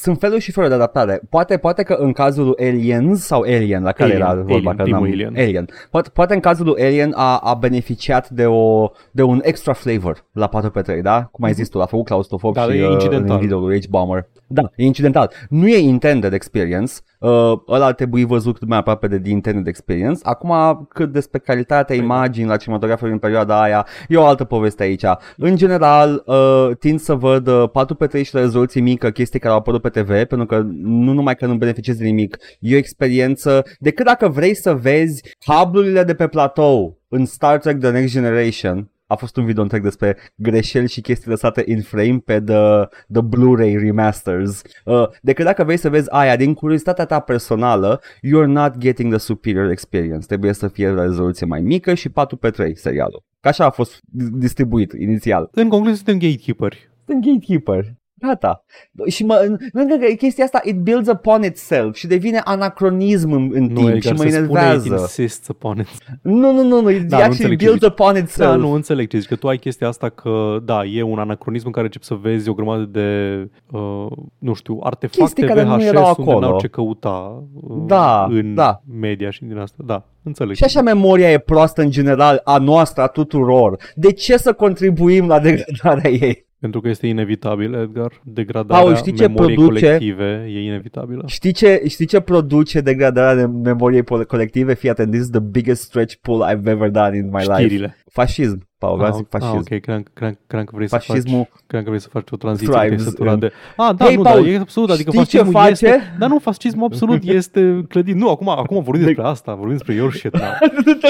[0.00, 1.20] sunt feluri și feluri de adaptare.
[1.30, 4.76] Poate, poate că în cazul lui Aliens sau Alien, la care Alien, era vorba, Alien,
[4.76, 5.34] că primul n-am- Alien.
[5.36, 5.68] Alien.
[5.90, 10.24] Poate, poate în cazul lui Alien a, a beneficiat de, o, de un extra flavor
[10.32, 11.28] la 4x3, da?
[11.32, 13.34] Cum ai zis tu, l-a făcut claustrofob Da, și e uh, incidental.
[13.36, 14.28] în videoul H-Bomber.
[14.46, 15.30] Da, e incidental.
[15.48, 20.20] Nu e intended experience, uh, ăla ar trebui văzut mai aproape de the intended experience.
[20.22, 22.02] Acum, cât despre calitatea Păi da.
[22.04, 25.04] imaginii la cinematografului în perioada aia, e o altă poveste aici.
[25.36, 29.58] În general, uh, tind să văd uh, 4x3 și la rezoluție mică, chestii care au
[29.58, 33.64] apărut pe TV, pentru că nu numai că nu beneficiezi de nimic, e o experiență,
[33.78, 38.90] decât dacă vrei să vezi cablurile de pe platou în Star Trek The Next Generation,
[39.10, 43.22] a fost un video întreg despre greșeli și chestii lăsate in frame pe the, the
[43.22, 44.62] Blu-ray remasters.
[44.84, 49.20] Uh, decât dacă vrei să vezi aia din curiozitatea ta personală, you're not getting the
[49.20, 50.26] superior experience.
[50.26, 53.22] Trebuie să fie la rezoluție mai mică și 4x3 serialul.
[53.40, 53.98] Ca așa a fost
[54.32, 55.48] distribuit inițial.
[55.52, 56.90] În concluzie, suntem gatekeeperi.
[57.06, 57.99] Sunt gatekeeper.
[58.20, 58.64] Gata.
[59.08, 63.62] Și mă, lângă că chestia asta, it builds upon itself și devine anacronism în, în
[63.62, 64.88] Nu, timp Edgar, și mă se spune it enervează.
[65.00, 65.86] insists upon it.
[66.22, 67.90] Nu, nu, nu, nu, it Da, nu actually înțeleg ce builds zici.
[67.92, 68.48] upon itself.
[68.50, 71.66] Da, nu înțeleg ce zici, că tu ai chestia asta că, da, e un anacronism
[71.66, 73.38] în care începi să vezi o grămadă de,
[73.70, 74.06] uh,
[74.38, 76.46] nu știu, artefacte Chestii care nu VHS erau unde acolo.
[76.46, 78.82] n-au ce căuta uh, Da, în da.
[79.00, 79.82] media și din asta.
[79.86, 80.54] Da, înțeleg.
[80.54, 83.76] Și așa memoria e proastă în general a noastră, a tuturor.
[83.94, 86.48] De ce să contribuim la degradarea ei?
[86.60, 88.20] Pentru că este inevitabil, Edgar.
[88.24, 89.84] Degradarea Paul, știi ce memoriei produce?
[89.86, 91.22] colective e inevitabilă.
[91.26, 94.74] Știi ce, știi ce produce degradarea de memoriei pol- colective?
[94.74, 97.52] Fii atent, this is the biggest stretch pull I've ever done in my life.
[97.60, 97.96] Știrile.
[98.12, 99.74] Fascism, Paul, vreau să zic ah, fascism.
[99.74, 102.36] ok, cream, cream, cream că vrei să Fascismul faci, cream că vrei să faci o
[102.36, 103.52] tranziție thrives că ai săturat în- de...
[103.76, 105.70] Ah, da, Hei, nu, Paul, dar e absolut, adică știi ce fascismul face?
[105.70, 106.16] este...
[106.18, 108.14] Dar nu, fascismul absolut este clădit.
[108.14, 110.50] Nu, acum, acum vorbim despre asta, vorbim despre your shit now.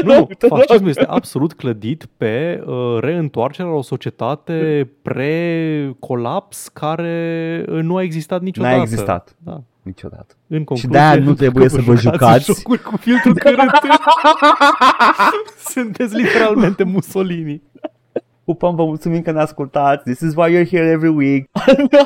[0.04, 7.82] Nu, nu, fascismul este absolut clădit pe uh, reîntoarcerea la o societate pre-colaps care uh,
[7.82, 8.76] nu a existat niciodată.
[8.76, 9.36] N-a existat.
[9.38, 9.62] Da.
[9.82, 10.34] Niciodată.
[10.46, 12.44] În concluzie, de-aia nu trebuie dacă să vă jucați.
[12.44, 13.70] jocuri cu filtru curent.
[15.74, 17.62] Sunteți literalmente Mussolini.
[18.44, 20.02] Pupăm, vă mulțumim că ne ascultați.
[20.02, 21.48] This is why you're here every week.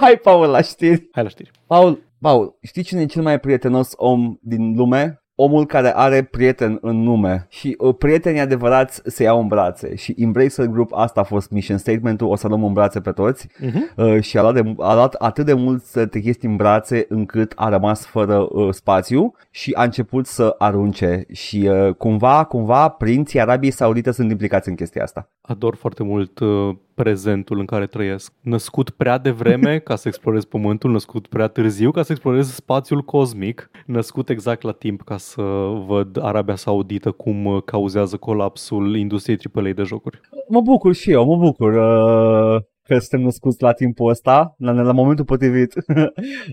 [0.00, 1.08] Hai, Paul, la știri.
[1.12, 1.50] Hai la știri.
[1.66, 5.22] Paul, Paul, știi cine e cel mai prietenos om din lume?
[5.34, 10.14] Omul care are prieten în nume și uh, prietenii adevărați se iau în brațe și
[10.18, 13.94] Embracer Group asta a fost mission statement-ul, o să luăm în brațe pe toți Uh-huh.
[13.96, 17.04] uh, și a luat, de, a luat atât de mult să te chesti în brațe
[17.08, 22.88] încât a rămas fără uh, spațiu și a început să arunce și uh, cumva, cumva
[22.88, 25.30] prinții Arabiei Saudite sunt implicați în chestia asta.
[25.40, 28.32] Ador foarte mult uh, prezentul în care trăiesc.
[28.40, 33.70] Născut prea devreme ca să explorez pământul, născut prea târziu ca să explorez spațiul cosmic,
[33.86, 35.42] născut exact la timp ca să
[35.86, 40.20] văd Arabia Saudită cum uh, cauzează colapsul industriei AAA de jocuri.
[40.48, 44.92] Mă bucur și eu, mă bucur uh, că suntem născuți la timpul ăsta, la, la
[44.92, 45.72] momentul potrivit.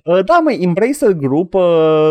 [0.04, 1.62] uh, da, măi, Embracer Group uh,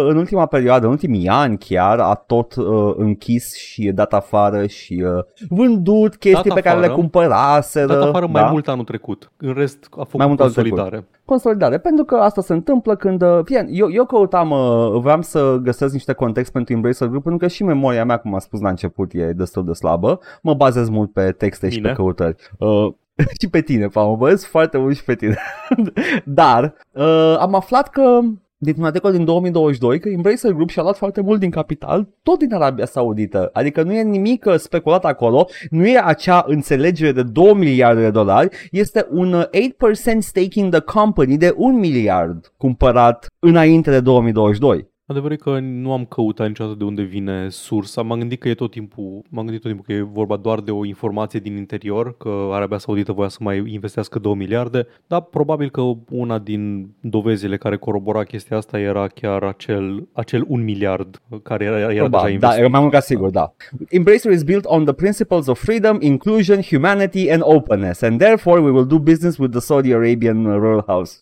[0.08, 5.04] în ultima perioadă, în ultimii ani chiar, a tot uh, închis și dat afară și
[5.06, 7.00] uh, vândut chestii Dat pe care le afară.
[7.00, 7.86] cumpăraseră.
[7.86, 8.40] Dat afară da?
[8.40, 9.32] mai mult anul trecut.
[9.36, 10.70] În rest a făcut Mai mult anul trecut.
[10.70, 11.06] consolidare.
[11.24, 15.58] consolidare, pentru că asta se întâmplă când, uh, fie, eu, eu căutam, uh, vreau să
[15.62, 18.68] găsesc niște context pentru Embracer Group, pentru că și memoria mea, cum am spus la
[18.68, 21.88] început, e destul de slabă, mă bazez mult pe texte și Bine.
[21.88, 22.36] pe căutări.
[22.58, 22.92] Uh,
[23.40, 25.38] și pe tine, pa, mă bazez foarte mult și pe tine.
[26.24, 28.20] Dar uh, am aflat că
[28.62, 32.54] dintr-un articol din 2022 că Embracer Group și-a luat foarte mult din capital, tot din
[32.54, 33.50] Arabia Saudită.
[33.52, 38.10] Adică nu e nimic uh, speculat acolo, nu e acea înțelegere de 2 miliarde de
[38.10, 44.00] dolari, este un uh, 8% stake in the company de 1 miliard cumpărat înainte de
[44.00, 44.89] 2022.
[45.10, 48.02] Adevărul e că nu am căutat niciodată de unde vine sursa.
[48.02, 50.70] M-am gândit că e tot timpul, m-am gândit tot timpul că e vorba doar de
[50.70, 55.70] o informație din interior, că Arabia Saudită voia să mai investească 2 miliarde, dar probabil
[55.70, 61.64] că una din dovezile care corobora chestia asta era chiar acel, acel 1 miliard care
[61.64, 62.64] era, era deja Probabil, da, investit.
[62.64, 63.54] e mai mult ca sigur, da.
[63.88, 68.70] Embracer is built on the principles of freedom, inclusion, humanity and openness and therefore we
[68.70, 71.18] will do business with the Saudi Arabian uh, royal house.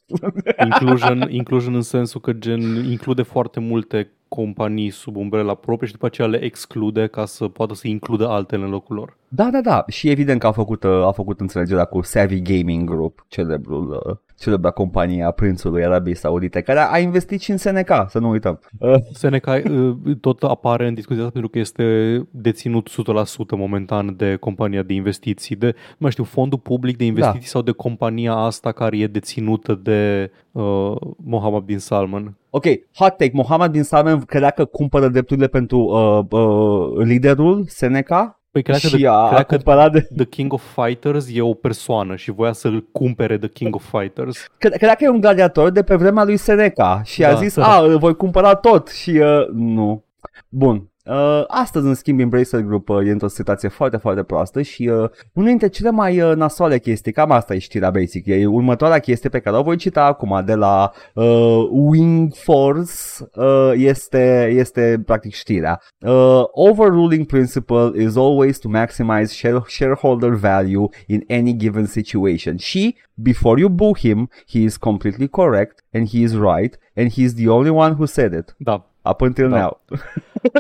[0.65, 2.61] Inclusion, inclusion în sensul că gen
[2.91, 7.75] include foarte multe companii sub umbrela proprie și după aceea le exclude ca să poată
[7.75, 9.17] să includă altele în locul lor.
[9.29, 9.85] Da, da, da.
[9.87, 14.17] Și evident că a făcut, uh, a făcut înțelegerea cu Savvy Gaming Group, celebrul, uh,
[14.39, 18.61] celebra companie a prințului Arabiei Saudite, care a investit și în SNK, să nu uităm.
[18.79, 24.37] Uh, Seneca uh, tot apare în discuția asta pentru că este deținut 100% momentan de
[24.37, 27.47] compania de investiții, de, nu mai știu, fondul public de investiții Da.
[27.47, 32.37] sau de compania asta care e deținută de uh, Mohammed bin Salman.
[32.59, 33.31] Ok, hot take.
[33.33, 38.87] Mohammed bin Salman credea că cumpără drepturile pentru uh, uh, liderul SNK Păi cred că,
[38.87, 40.09] și the, a, a cred că cumpărat de...
[40.17, 44.47] The King of Fighters e o persoană și voia să-l cumpere The King of Fighters.
[44.59, 47.55] Cred, cred că e un gladiator de pe vremea lui Seneca și a Da, zis,
[47.55, 47.77] da.
[47.77, 50.05] a, îl voi cumpăra tot și uh, nu.
[50.49, 50.88] Bun.
[51.09, 55.11] Uh, astăzi, în schimb, Embracer Group uh, e într-o situație foarte, foarte proastă și uh,
[55.33, 59.29] una dintre cele mai uh, nasoale chestii, cam asta e știrea basic, e următoarea chestie
[59.29, 62.93] pe care o voi cita acum de la uh, Wing Force,
[63.35, 65.81] uh, este, este practic știrea.
[65.99, 72.57] Uh, overruling principle is always to maximize share- shareholder value in any given situation.
[72.57, 77.23] Și, before you boo him, he is completely correct and he is right and he
[77.23, 78.55] is the only one who said it.
[78.59, 79.59] Da, Up until Da.
[79.59, 79.77] now.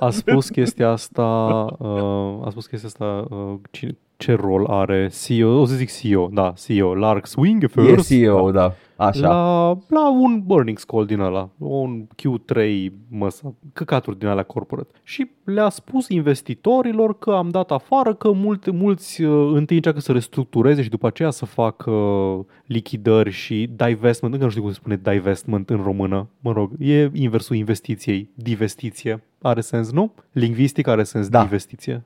[0.01, 1.23] a spus chestia asta,
[1.79, 6.29] uh, a spus chestia asta, uh, cine, ce rol are CEO, o să zic CEO,
[6.33, 8.11] da, CEO, Lark Swingefers.
[8.11, 8.75] E CEO, da.
[8.99, 9.29] Așa.
[9.29, 14.95] La, la un earnings call din ăla, un Q3 măsa, căcaturi din alea corporate.
[15.03, 20.13] Și le-a spus investitorilor că am dat afară, că multe, mulți uh, întâi încearcă să
[20.13, 24.33] restructureze și după aceea să facă uh, lichidări și divestment.
[24.33, 26.29] Încă nu știu cum se spune divestment în română.
[26.41, 29.23] Mă rog, e inversul investiției, divestiție.
[29.43, 30.13] Are sens, nu?
[30.33, 31.43] Lingvistic are sens Da.
[31.43, 32.05] divestiție.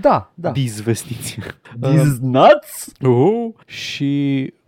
[0.00, 0.50] Da, da.
[0.50, 1.42] Dizvestiție.
[1.80, 2.92] These nuts?
[3.00, 4.62] Uh, și uh,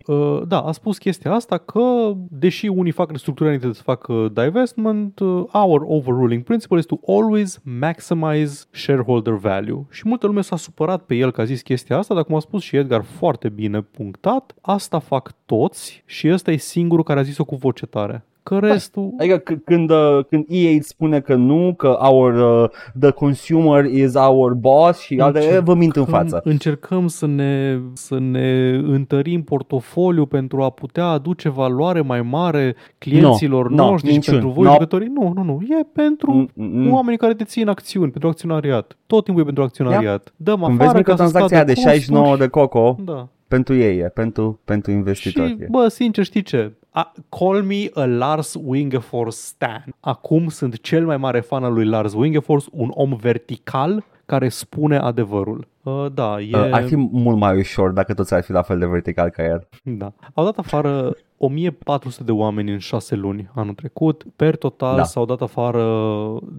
[0.47, 5.43] da, a spus chestia asta că deși unii fac restructurări înainte să facă divestment, uh,
[5.51, 9.85] our overruling principle is to always maximize shareholder value.
[9.89, 12.39] Și multă lume s-a supărat pe el că a zis chestia asta, dar cum a
[12.39, 17.23] spus și Edgar foarte bine punctat, asta fac toți și ăsta e singurul care a
[17.23, 18.25] zis-o cu voce tare.
[18.47, 19.13] Că restul...
[19.19, 22.33] Adică c- când, uh, când EA îți spune că nu, că our,
[22.63, 22.69] uh,
[22.99, 26.41] the consumer is our boss și alte, Încercăm- e, vă mint în față.
[26.43, 33.69] Încercăm să ne, să ne întărim portofoliu pentru a putea aduce valoare mai mare clienților
[33.69, 34.37] No, no, noștri și minciuni.
[34.37, 34.71] pentru voi No.
[34.71, 35.11] jucătorii.
[35.13, 35.59] Nu, nu, nu.
[35.79, 36.93] E pentru Mm, mm, mm.
[36.93, 38.97] oamenii care dețin acțiuni, pentru acționariat.
[39.07, 40.33] Tot timpul e pentru acționariat.
[40.35, 42.39] Dăm Când afară vezi ca să microtransacția scadă de 69 costuri.
[42.43, 43.27] de coco, Da.
[43.47, 45.49] Pentru ei e, pentru, pentru investitori.
[45.49, 45.67] Și, e.
[45.69, 46.71] bă, sincer, știi ce?
[46.89, 49.85] A, call me a Lars Wingefors stan.
[49.99, 54.97] Acum sunt cel mai mare fan al lui Lars Wingefors, un om vertical care spune
[54.97, 55.67] adevărul.
[55.83, 56.57] Uh, da, e...
[56.57, 59.43] Uh, ar fi mult mai ușor dacă toți ar fi la fel de vertical ca
[59.43, 59.67] el.
[59.83, 60.13] Da.
[60.33, 64.23] Au dat afară 1400 de oameni în 6 luni anul trecut.
[64.35, 65.03] Per total Da.
[65.03, 65.83] s-au dat afară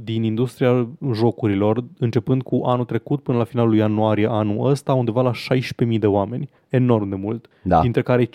[0.02, 5.32] din industria jocurilor, începând cu anul trecut până la finalul ianuarie anul ăsta, undeva la
[5.32, 6.48] 16.000 de oameni.
[6.68, 7.46] Enorm de mult.
[7.62, 7.80] Da.
[7.80, 8.30] Dintre care 5.000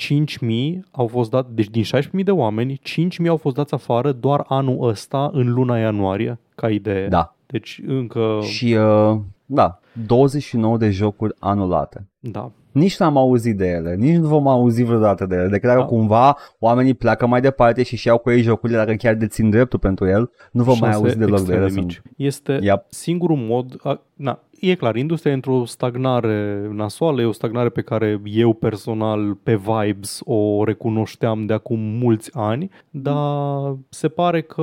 [0.92, 2.82] au fost dat, deci din 16.000 de oameni,
[3.22, 7.08] 5.000 au fost dați afară doar anul ăsta în luna ianuarie, ca idee.
[7.08, 7.36] Da.
[7.54, 12.08] Deci încă, Și, uh, da, 29 de jocuri anulate.
[12.20, 15.48] da, Nici n-am auzit de ele, nici nu vom auzi vreodată de ele.
[15.48, 15.86] De dacă Da.
[15.86, 20.08] cumva oamenii pleacă mai departe și și-au cu ei jocurile dacă chiar dețin dreptul pentru
[20.08, 21.68] el, nu vom mai șanse auzi deloc de extrem ele.
[21.68, 22.02] de Sunt- mici.
[22.18, 22.86] Este Yep.
[22.90, 23.76] singurul mod...
[23.84, 24.40] A, na,
[24.70, 29.56] e clar, industria e într-o stagnare nasoală, e o stagnare pe care eu personal pe
[29.56, 34.62] Vibes o recunoșteam de acum mulți ani, dar se pare că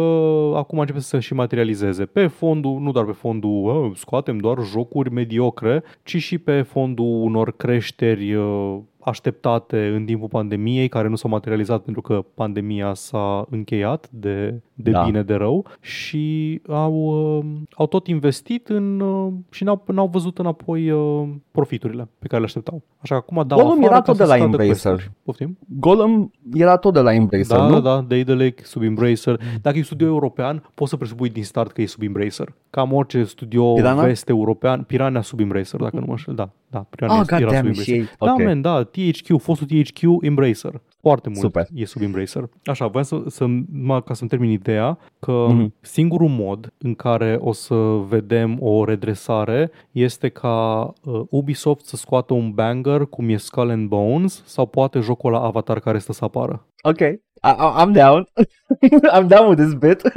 [0.55, 2.05] acum începe să se și materializeze.
[2.05, 7.23] Pe fondul, nu doar pe fondul "Ă, scoatem doar jocuri mediocre, ci și pe fondul
[7.23, 13.47] unor creșteri uh, așteptate în timpul pandemiei, care nu s-au materializat pentru că pandemia s-a
[13.51, 15.03] încheiat de, de Da.
[15.05, 16.95] bine de rău și au,
[17.39, 17.45] uh,
[17.75, 22.47] au tot investit în, uh, și n-au, n-au văzut înapoi uh, profiturile pe care le
[22.47, 22.83] așteptau.
[22.99, 24.67] Așa că acum dau Golem afară era ca tot să de la scadă Embracer.
[24.93, 25.11] quest-uri.
[25.23, 25.59] Poftim?
[25.79, 27.81] Golem era tot de la Embracer, Da, nu?
[27.81, 29.41] da, da, Daedalic sub Embracer.
[29.63, 32.55] Dacă e studio european, poți să presupui din start că e sub Embracer.
[32.71, 34.03] Cam orice studio Piranha?
[34.03, 36.35] vest-european, Piranha sub Embracer, dacă nu mă înșel.
[36.35, 37.85] Da, da, Piranha Ah, era sub goddamn, Embracer.
[37.85, 38.09] și ei.
[38.19, 38.43] Da, ok.
[38.45, 40.81] man, da, THQ, fostul THQ, Embracer.
[41.01, 41.67] Foarte mult Super.
[41.75, 42.49] e sub Embracer.
[42.65, 45.75] Așa, voiam să, să mă, ca să-mi termin ideea că Mhm.
[45.81, 47.75] singurul mod în care o să
[48.09, 53.89] vedem o redresare este ca uh, Ubisoft să scoată un banger cum e Skull and
[53.89, 56.67] Bones sau poate jocul la Avatar care stă să apară.
[56.83, 58.29] Ok, I- I- I'm down.
[59.17, 60.03] I'm down with this bit.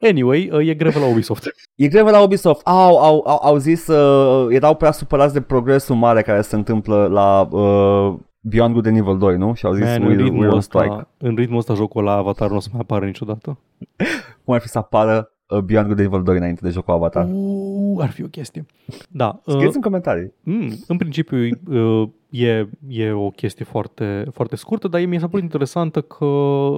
[0.00, 1.44] Anyway, uh, e grevă la Ubisoft.
[1.74, 2.66] E grevă la Ubisoft.
[2.66, 7.06] Au, au, au, au zis, uh, erau prea supărați de progresul mare care se întâmplă
[7.06, 9.54] la uh, Beyond Good and Evil 2, nu?
[9.54, 11.06] Și au zis, Man, we're, în, we're ritmul on ăsta, strike.
[11.18, 13.58] în ritmul ăsta jocul la Avatar nu o să mai apară niciodată.
[14.44, 17.28] Cum ar fi să apară uh, Beyond Good and Evil 2 înainte de jocul Avatar?
[17.32, 18.66] Uh, ar fi o chestie.
[19.08, 20.32] Da, uh, Scrieți în comentarii.
[20.42, 25.42] Mm, în principiu uh, e, e o chestie foarte, foarte scurtă, dar mi s-a părut
[25.42, 26.24] interesantă că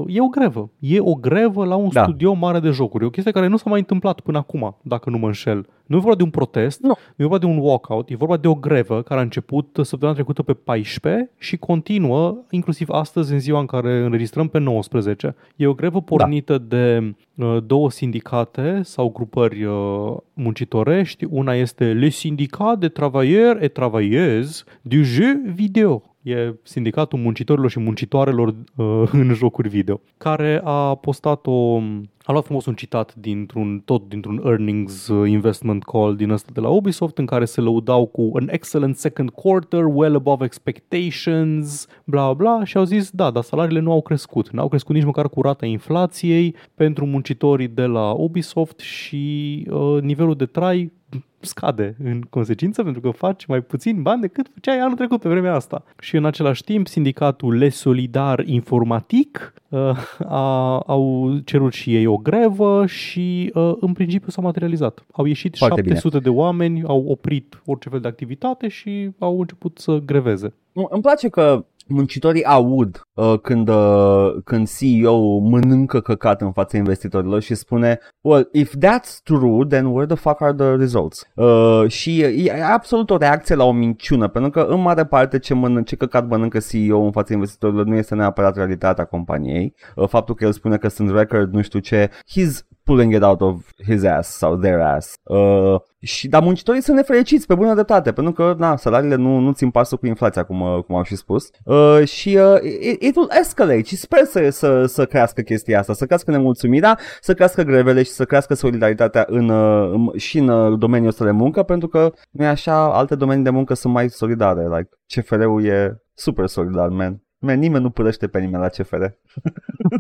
[0.06, 0.70] e o grevă.
[0.78, 2.02] E o grevă la un Da.
[2.02, 3.04] studio mare de jocuri.
[3.04, 5.66] E o chestie care nu s-a mai întâmplat până acum, dacă nu mă înșel.
[5.86, 6.88] Nu e vorba de un protest, Nu.
[6.88, 10.16] nu e vorba de un walkout, e vorba de o grevă care a început săptămâna
[10.16, 15.34] trecută pe 14 și continuă inclusiv astăzi în ziua în care înregistrăm pe 19.
[15.56, 16.76] E o grevă pornită da.
[16.76, 21.26] de uh, două sindicate sau grupări uh, muncitorești.
[21.30, 26.11] Una este Le Syndicat de Travailleurs et Travailleuses du Jeu Video.
[26.22, 31.80] E sindicatul muncitorilor și muncitoarelor uh, în jocuri video, care a postat o...
[32.24, 36.60] A luat frumos un citat dintr-un, tot dintr-un earnings uh, investment call din ăsta de
[36.60, 42.32] la Ubisoft în care se lăudau cu an excellent second quarter, well above expectations, bla
[42.32, 44.50] bla și au zis da, dar salariile nu au crescut.
[44.50, 50.34] N-au crescut nici măcar cu rata inflației pentru muncitorii de la Ubisoft și uh, nivelul
[50.34, 50.92] de trai
[51.40, 55.54] scade în consecință pentru că faci mai puțin bani decât făceai anul trecut pe vremea
[55.54, 55.84] asta.
[55.98, 59.78] Și în același timp, sindicatul Le Solidar Informatic uh,
[60.26, 65.04] a, au cerut și ei o grevă și uh, în principiu s-a materializat.
[65.12, 69.78] Au ieșit Foarte 700 de oameni, au oprit orice fel de activitate și au început
[69.78, 70.54] să greveze.
[70.72, 76.76] Nu, Îmi place că muncitorii aud uh, când, uh, când CEO mănâncă căcat în fața
[76.76, 81.26] investitorilor și spune Well, if that's true, then where the fuck are the results?
[81.34, 85.38] Uh, și e, e absolut o reacție la o minciună, pentru că în mare parte
[85.38, 89.74] ce, mănânc, ce căcat mănâncă CEO în fața investitorilor nu este neapărat realitatea companiei.
[89.96, 93.40] Uh, faptul că el spune că sunt record, nu știu ce, he's pulling it out
[93.40, 95.14] of his ass sau their ass.
[95.22, 99.52] Uh, și, dar muncitorii sunt nefericiți pe bună dreptate, pentru că na, salariile nu, nu
[99.52, 101.50] țin pasul cu inflația, cum, uh, cum am și spus.
[101.64, 105.92] Uh, și uh, it, it will escalate și sper să, să, să crească chestia asta,
[105.92, 110.48] să crească nemulțumirea, să crească grevele și să crească solidaritatea în, uh, în, și în
[110.48, 113.92] uh, domeniul ăsta de muncă, pentru că nu e așa, alte domenii de muncă sunt
[113.92, 114.62] mai solidare.
[114.62, 117.22] Like, CFR-ul e super solidar, man.
[117.44, 119.04] Man, nimeni nu părăște pe nimeni la CFR.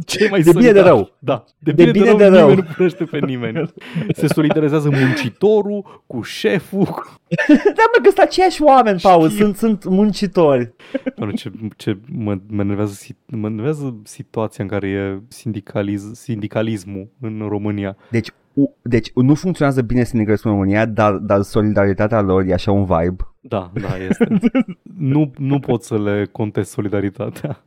[0.06, 0.84] Ce mai De bine de solidar.
[0.84, 1.10] rău.
[1.18, 2.48] Da, de De bine, bine de, de rău, rău.
[2.48, 3.72] nimeni nu plăște pe nimeni.
[4.14, 6.84] Se solidarizează muncitorul cu șeful.
[6.84, 7.14] cu-
[7.48, 9.44] Da, mă, că sunt aceiași oameni, Paul, Știu.
[9.44, 10.74] sunt, sunt muncitori.
[11.16, 17.08] Doamne, ce, ce mă, mă, enervează, si- mă enervează situația în care e sindicaliz, sindicalismul
[17.20, 17.96] în România.
[18.10, 22.70] Deci, u- deci nu funcționează bine sindicalismul în România, dar, dar solidaritatea lor e așa
[22.72, 23.26] un vibe.
[23.44, 24.28] Da, da, este.
[24.98, 27.62] nu, nu pot să le contest solidaritatea.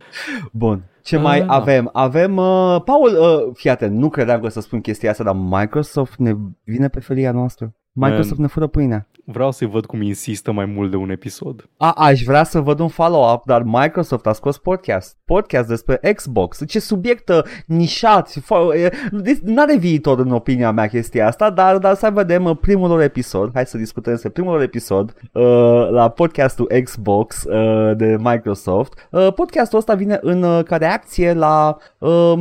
[0.51, 0.83] Bun.
[1.03, 1.53] Ce Ah, mai da.
[1.53, 1.89] avem?
[1.93, 5.35] Avem, uh, Paul, uh, fii atent, nu credeam că o să spun chestia asta, dar
[5.35, 7.73] Microsoft ne vine pe felia noastră.
[7.91, 8.41] Microsoft Man.
[8.41, 9.07] ne fură pâinea.
[9.27, 11.69] Vreau să-i văd cum insistă mai mult de un episod.
[11.77, 15.17] A, aș vrea să văd un follow-up, dar Microsoft a scos podcast.
[15.25, 16.63] Podcast despre Xbox.
[16.67, 18.29] Ce subiect uh, nișat.
[18.29, 22.57] fo- e- deci N-are viitor în opinia mea chestia asta, dar, dar să vedem uh,
[22.61, 23.51] primul lor episod.
[23.53, 25.43] Hai să discutăm despre primul lor episod uh,
[25.89, 29.07] la podcastul Xbox uh, de Microsoft.
[29.11, 32.33] Uh, podcastul ăsta vine în uh, ca reacție la uh,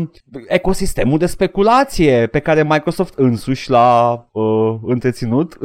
[0.48, 5.58] ecosistemul de speculație pe care Microsoft însuși l-a uh, întreținut.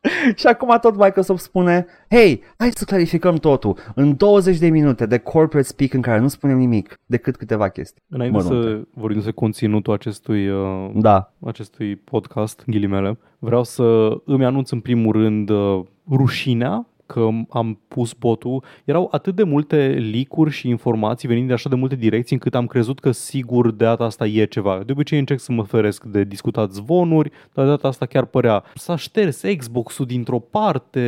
[0.36, 5.18] Și acum tot Microsoft spune, hei, hai să clarificăm totul în 20 de minute de
[5.18, 8.02] corporate speak în care nu spunem nimic decât câteva chestii.
[8.08, 8.68] Înainte Mărunte.
[8.68, 14.80] să vorbim despre conținutul acestui, uh, Da, acestui podcast, ghilimele, vreau să îmi anunț în
[14.80, 15.80] primul rând uh,
[16.10, 18.62] rușinea că am pus botul.
[18.84, 22.66] Erau atât de multe licuri și informații venind de așa de multe direcții încât am
[22.66, 24.82] crezut că sigur de data asta e ceva.
[24.86, 28.62] De obicei încerc să mă feresc de discutat zvonuri, dar de data asta chiar părea.
[28.74, 31.00] S-a șters Xbox-ul dintr-o parte,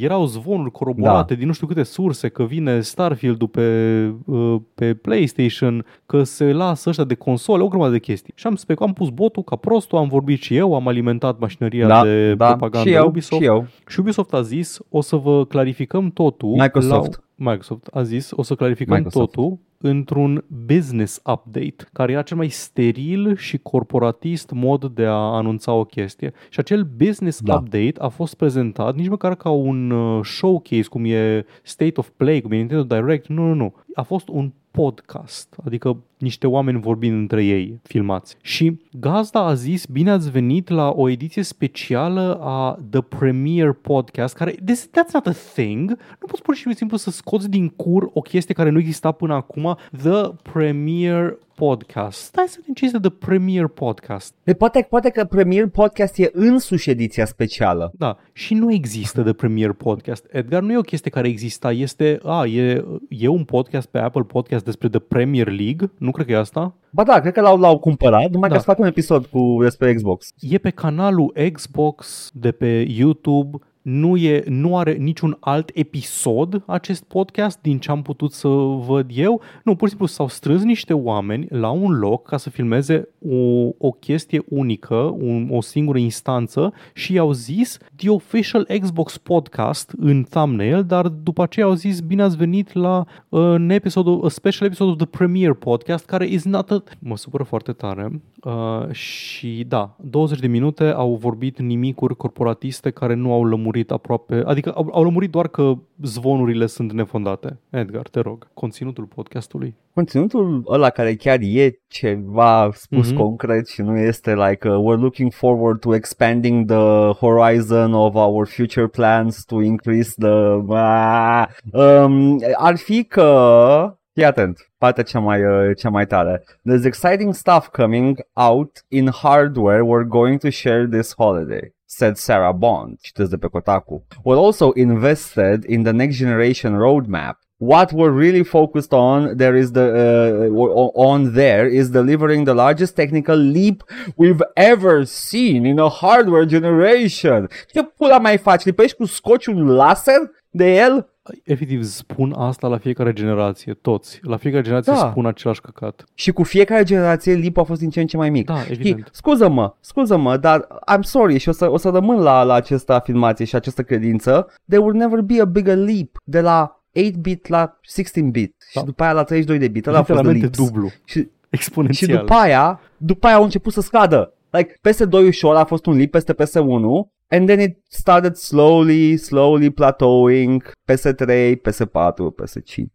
[0.00, 1.38] erau zvonuri coroborate Da.
[1.38, 6.88] din nu știu câte surse că vine Starfield-ul pe, uh, pe PlayStation, că se lasă
[6.88, 8.32] ăștia de console, o grămadă de chestii.
[8.36, 11.86] Și am, spec, am pus botul ca prostul, am vorbit și eu, am alimentat mașinăria
[11.86, 13.42] da, de da, propagandă și eu, Ubisoft.
[13.42, 13.66] și eu.
[13.86, 16.48] Și Ubisoft a zis, o să vă clarificăm totul.
[16.48, 17.20] Microsoft.
[17.36, 17.50] La...
[17.50, 19.32] Microsoft a zis, o să clarificăm Microsoft.
[19.32, 25.72] totul într-un business update, care era cel mai steril și corporatist mod de a anunța
[25.72, 26.32] o chestie.
[26.48, 27.54] Și acel business Da.
[27.54, 32.40] update a fost prezentat nici măcar ca un uh, showcase, cum e State of Play,
[32.40, 33.26] cum e Nintendo Direct.
[33.28, 33.74] Nu, nu, nu.
[33.94, 38.36] A fost un podcast, adică niște oameni vorbind între ei, filmați.
[38.42, 44.34] Și gazda a zis, bine ați venit la o ediție specială a The Premiere Podcast,
[44.34, 45.88] care, this, that's not a thing.
[46.20, 49.34] Nu poți pur și simplu să scoți din cur o chestie care nu exista până
[49.34, 52.18] acum, The Premiere Podcast.
[52.20, 54.34] Stai să vedem ce este The Premiere Podcast.
[54.44, 57.92] E, poate, poate că Premier Podcast e însuși ediția specială.
[57.98, 60.26] Da, și nu există The Premiere Podcast.
[60.30, 64.22] Edgar, nu e o chestie care exista, este, a, e, e un podcast pe Apple
[64.22, 66.74] Podcast despre The Premier League, nu cred că e asta.
[66.90, 68.54] Ba da, cred că l-au, l-au cumpărat, numai Da.
[68.54, 70.32] ca să facă un episod cu despre Xbox.
[70.40, 73.58] E pe canalul Xbox de pe YouTube,
[73.88, 78.48] nu, e, nu are niciun alt episod acest podcast din ce am putut să
[78.86, 79.40] văd eu.
[79.64, 83.68] Nu, pur și simplu s-au strâns niște oameni la un loc ca să filmeze o,
[83.78, 90.24] o chestie unică, un, o singură instanță și i-au zis The Official Xbox Podcast în
[90.30, 94.66] thumbnail, dar după aceea au zis bine ați venit la uh, un episod, a special
[94.66, 96.82] episode of the Premiere Podcast care is not a...
[96.98, 103.14] Mă supără foarte tare uh, și da, 20 de minute au vorbit nimicuri corporatiste care
[103.14, 105.72] nu au lămurit aproape, adică au, au lămurit doar că
[106.02, 107.60] zvonurile sunt nefondate.
[107.70, 109.76] Edgar, te rog, conținutul podcastului.
[109.94, 113.16] Conținutul ăla care chiar e ceva spus mm-hmm.
[113.16, 118.46] concret și nu este like uh, we're looking forward to expanding the horizon of our
[118.46, 120.28] future plans to increase the...
[120.28, 126.44] Uh, um, ar fi că Fii atent, partea cea mai, uh, cea mai tare.
[126.64, 132.52] There's exciting stuff coming out in hardware we're going to share this holiday said Sarah
[132.52, 134.02] Bond, citesc de pe Kotaku.
[134.24, 137.36] We're also invested in the next generation roadmap.
[137.60, 142.94] What we're really focused on there is the uh, on there is delivering the largest
[142.94, 143.82] technical leap
[144.16, 147.48] we've ever seen in a hardware generation.
[147.72, 148.64] Ce pula mai faci?
[148.64, 151.08] Lipești cu scociul laser de el?
[151.44, 154.18] Efectiv spun asta la fiecare generație, toți.
[154.22, 155.08] La fiecare generație da.
[155.10, 156.04] spun același căcat.
[156.14, 158.46] Și cu fiecare generație lipul a fost din ce în ce mai mic.
[158.46, 158.98] Da, evident.
[158.98, 162.92] Știi, scuză-mă, scuză-mă, dar I'm sorry și o să, o să rămân la, la această
[162.92, 164.52] afirmație și această credință.
[164.68, 168.80] There will never be a bigger leap de la 8-bit la 16-bit da.
[168.80, 169.86] și după aia la 32 de bit.
[169.86, 170.58] Ăla a fost de leaps.
[170.58, 170.88] dublu.
[171.04, 172.10] Și, Exponențial.
[172.10, 174.32] și după aia, după aia au început să scadă.
[174.50, 179.70] Like, PS2 ușor a fost un leap peste PS1 And then it started slowly, slowly
[179.70, 180.62] plateauing.
[180.86, 182.86] PS3, PS4, PS5.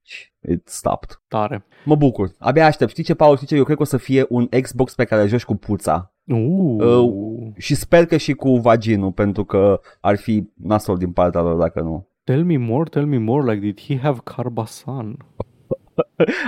[0.42, 1.22] It stopped.
[1.28, 1.66] Tare.
[1.86, 2.32] Mă bucur.
[2.40, 2.92] Abia aștept.
[2.92, 3.36] Știi ce, Paul?
[3.36, 3.56] Știi ce?
[3.56, 6.14] Eu cred că o să fie un Xbox pe care joci cu puța.
[6.24, 6.84] Uh.
[6.86, 11.58] Uh, și sper că și cu vaginul, pentru că ar fi nasol din partea lor
[11.58, 12.08] dacă nu.
[12.24, 15.18] Tell me more, tell me more, like did he have Carbasan?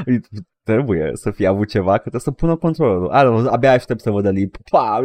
[0.65, 3.09] trebuie să fie avut ceva, că trebuie să pună controlul.
[3.49, 4.57] Abia aștept să văd lip.
[4.69, 4.99] Pa,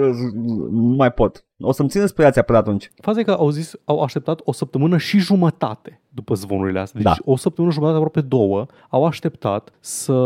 [0.70, 1.44] nu mai pot.
[1.61, 2.90] O să-mi țin spirația până atunci.
[3.02, 7.00] Faza e că au zis, au așteptat o săptămână și jumătate după zvonurile astea.
[7.02, 7.32] Deci da.
[7.32, 10.18] o săptămână jumătate, aproape două, au așteptat să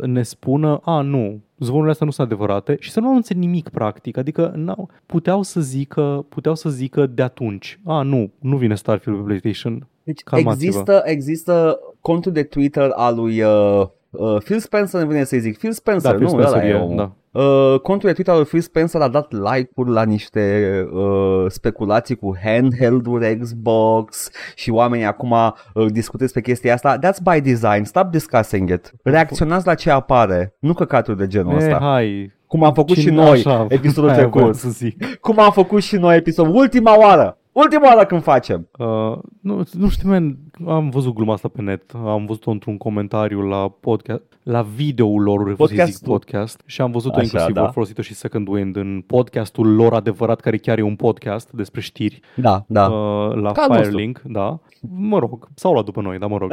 [0.00, 4.16] ne spună, a, nu, zvonurile astea nu sunt adevărate și să nu anunțe nimic practic.
[4.16, 9.18] Adică n-au, puteau să zică, puteau să zică de atunci, a, nu, nu vine Starfield
[9.18, 9.88] pe PlayStation.
[10.02, 13.86] Deci există, există contul de Twitter al lui uh,
[14.18, 16.42] uh, Phil Spencer, ne vine să zic Phil Spencer, da, Phil nu?
[16.42, 17.12] Spencer e, da.
[17.36, 22.16] Uh, contul de Twitter al lui Phil Spencer a dat like-uri la niște uh, speculații
[22.16, 26.98] cu handheld-uri Xbox și oamenii acum uh, discută despre chestia asta.
[26.98, 27.84] That's by design.
[27.84, 28.92] Stop discussing it.
[29.02, 31.70] Reacționați la ce apare, nu căcaturi de genul ăsta.
[31.70, 34.54] E, hai, cum am făcut Cine și noi așa, episodul trecut.
[34.54, 35.16] Să zic.
[35.20, 36.54] Cum am făcut și noi episodul.
[36.54, 37.38] Ultima oară.
[37.56, 38.68] Ultima oară când facem.
[38.78, 40.36] Uh, nu, nu știu, man,
[40.66, 41.92] am văzut gluma asta pe net.
[41.94, 47.22] Am văzut-o într-un comentariu la podcast, la videoul lor, zic podcast, și am văzut-o Așa,
[47.22, 47.60] inclusiv, da.
[47.60, 51.80] au folosit-o și Second Wind în podcastul lor adevărat, care chiar e un podcast despre
[51.80, 52.20] știri.
[52.34, 52.86] Da, da.
[52.86, 54.60] Uh, la Ca Firelink, da.
[54.96, 56.52] Mă rog, sau la după noi, dar mă rog.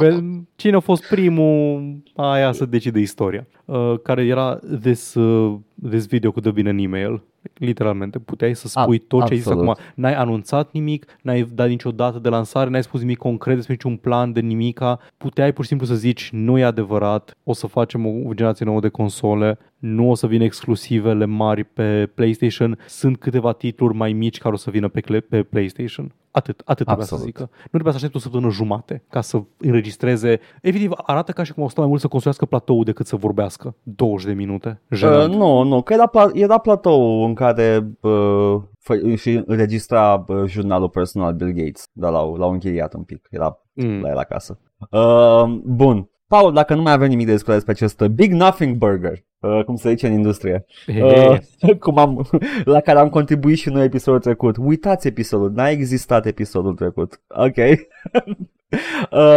[0.56, 3.46] Cine a fost primul, aia să decide istoria.
[3.64, 5.58] Uh, care era this, uh,
[5.88, 7.22] this video could have been an email
[7.54, 8.18] literalmente.
[8.18, 9.76] Puteai să spui A, tot ce ai zis acum.
[9.94, 13.96] N-ai anunțat nimic, n-ai dat nicio dată de lansare, n-ai spus nimic concret despre niciun
[13.96, 14.98] plan de nimica.
[15.16, 18.80] Puteai pur și simplu să zici, nu e adevărat, o să facem o generație nouă
[18.80, 24.38] de console, nu o să vină exclusivele mari pe PlayStation, sunt câteva titluri mai mici
[24.38, 26.14] care o să vină pe, pe PlayStation.
[26.30, 27.40] Atât, atât trebuie să zică.
[27.40, 30.40] Nu trebuie să aștepți o săptămână jumate ca să înregistreze.
[30.62, 33.74] Efectiv, arată ca și cum o stă mai mult să construiască platou decât să vorbească
[33.82, 34.80] 20 de minute.
[34.90, 40.44] Uh, nu, nu, că era, pla- era platou în care uh, fă- și înregistra uh,
[40.46, 43.26] jurnalul personal Bill Gates, dar l-au, l-au închiriat un pic.
[43.30, 44.00] Era mm.
[44.00, 44.58] la el acasă.
[44.90, 46.08] Uh, bun.
[46.28, 49.76] Paul, dacă nu mai avem nimic de discutat despre acest Big Nothing Burger, uh, cum
[49.76, 51.38] se zice în industrie, uh,
[51.84, 52.28] cum am,
[52.64, 54.56] la care am contribuit și noi episodul trecut.
[54.56, 57.20] Uitați episodul, n-a existat episodul trecut.
[57.28, 57.56] Ok.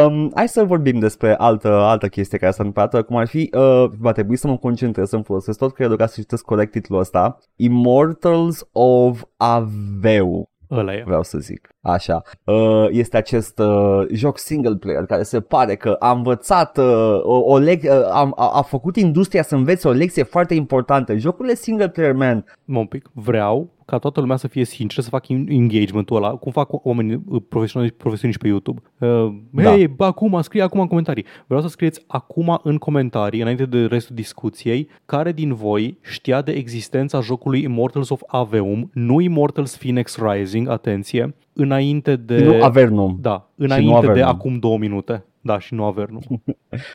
[0.06, 3.86] um, hai să vorbim despre altă, altă chestie care s-a întâmplat, cum ar fi, uh,
[4.00, 7.38] va trebui să mă concentrez să-mi folosesc tot credul ca să citesc corect titlul ăsta,
[7.56, 10.50] Immortals of Aveu.
[10.72, 11.04] Ăla e.
[11.06, 11.70] Vreau să zic.
[11.82, 12.22] Așa.
[12.44, 17.38] Uh, este acest uh, joc single player care se pare că a învățat uh, o,
[17.38, 21.16] o lec- a, a, a făcut industria să învețe o lecție foarte importantă.
[21.16, 22.46] Jocurile single player, man.
[22.66, 23.10] Mă un pic.
[23.14, 27.96] Vreau ca toată lumea să fie sinceră, să facă engagement-ul ăla, cum fac oamenii profesioniști,
[27.98, 28.82] profesioniști pe YouTube.
[29.00, 30.06] Uh, Hei, da.
[30.06, 31.26] acum, scrie acum în comentarii.
[31.48, 36.52] Vreau să scrieți acum în comentarii, înainte de restul discuției, care din voi știa de
[36.52, 42.44] existența jocului Immortals of Aveum, nu Immortals Phoenix Rising, atenție, înainte de...
[42.44, 43.18] Nu Avernum.
[43.22, 44.30] Da, nu înainte de Avernum.
[44.30, 45.24] acum două minute.
[45.42, 46.22] Da, și nu Avernum.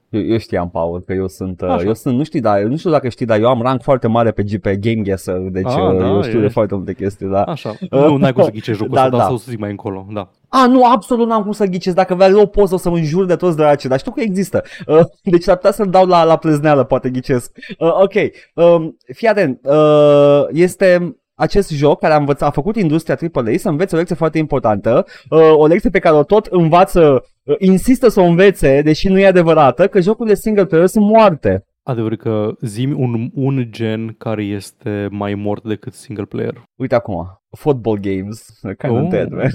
[0.08, 1.84] Eu, eu știam, Paul, că eu sunt, uh, Așa.
[1.84, 4.30] eu sunt, nu știu, dar, nu știu dacă știi, dar eu am rank foarte mare
[4.30, 6.42] pe, G- pe Game Guesser, deci Ah, uh, da, eu știu e.
[6.42, 7.42] de foarte multe chestii, da.
[7.42, 7.74] Așa.
[7.90, 9.26] Nu, n-ai cum să ghicești jocul Da, ăsta, dar da.
[9.26, 10.06] să o să zic mai încolo.
[10.12, 10.30] Da.
[10.48, 11.96] A, nu, absolut n-am cum să ghicesc.
[11.96, 14.62] Dacă vrei o poză o să mă înjur de toți dracii, dar știu că există.
[14.86, 15.00] Uh,
[15.32, 17.56] deci ar putea să-l dau la, la plezneală, poate ghicesc.
[17.78, 18.12] Uh, ok,
[18.54, 19.60] um, fii atent.
[19.64, 24.16] Uh, este acest joc care a, învățat, a făcut industria AAA să învețe o lecție
[24.16, 28.82] foarte importantă, uh, o lecție pe care o tot învață, uh, insistă să o învețe,
[28.82, 31.64] deși nu e adevărată, că jocurile single player sunt moarte.
[31.82, 36.62] Adevăr că zimi un, un gen care este mai mort decât single player.
[36.74, 39.50] Uite acum, football games, kind of dead, man.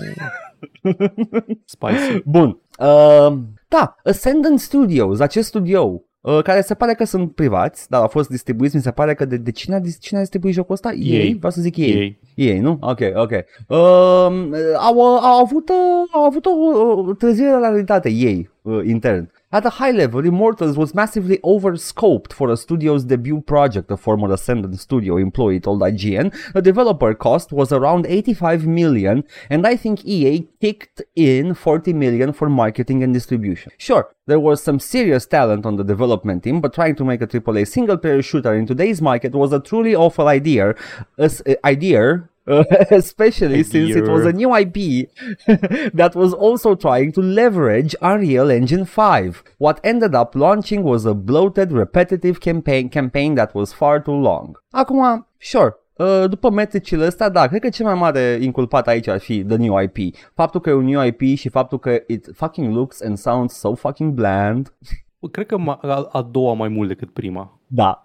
[1.66, 2.22] Spicy.
[2.26, 2.62] Bun.
[2.80, 6.02] Uh, da, Ascendant Studios, acest studio, uh,
[6.44, 9.38] care se pare că sunt privați, dar au fost distribuiți, mi se pare că de,
[9.38, 10.92] de cine, a, dis- cine a distribuit jocul ăsta?
[10.94, 11.34] EA.
[11.38, 11.86] Vreau să zic EA.
[11.86, 12.20] Ei.
[12.36, 12.78] EA, nu?
[12.82, 13.32] Ok, ok.
[13.68, 13.78] Uh,
[14.78, 15.76] au, au avut, uh,
[16.12, 19.32] au avut o, o trezire la realitate ei uh, intern.
[19.52, 24.32] At a high level, Immortals was massively overscoped for a studio's debut project, a former
[24.32, 26.54] Ascendant studio employee told IGN.
[26.54, 32.32] The developer cost was around 85 million, and I think EA kicked in 40 million
[32.32, 33.72] for marketing and distribution.
[33.80, 37.28] Sure, there was some serious talent on the development team, but trying to make a
[37.28, 40.76] AAA single-player shooter in today's market was a truly awful idea.
[41.18, 42.64] As, uh, idea uh,
[43.02, 45.10] especially since it was a new IP
[46.00, 49.44] that was also trying to leverage Unreal Engine 5.
[49.58, 54.58] What ended up launching was a bloated, repetitive campaign, campaign that was far too long.
[54.72, 59.20] Acum, sure, Uh, după metricile astea, da, cred că cel mai mare inculpat aici ar
[59.20, 60.16] fi The New IP.
[60.34, 63.76] Faptul că e un New IP și faptul că it fucking looks and sounds so
[63.76, 64.74] fucking bland.
[65.32, 67.60] Cred că ma- a, a doua mai mult decât prima.
[67.68, 68.02] Da.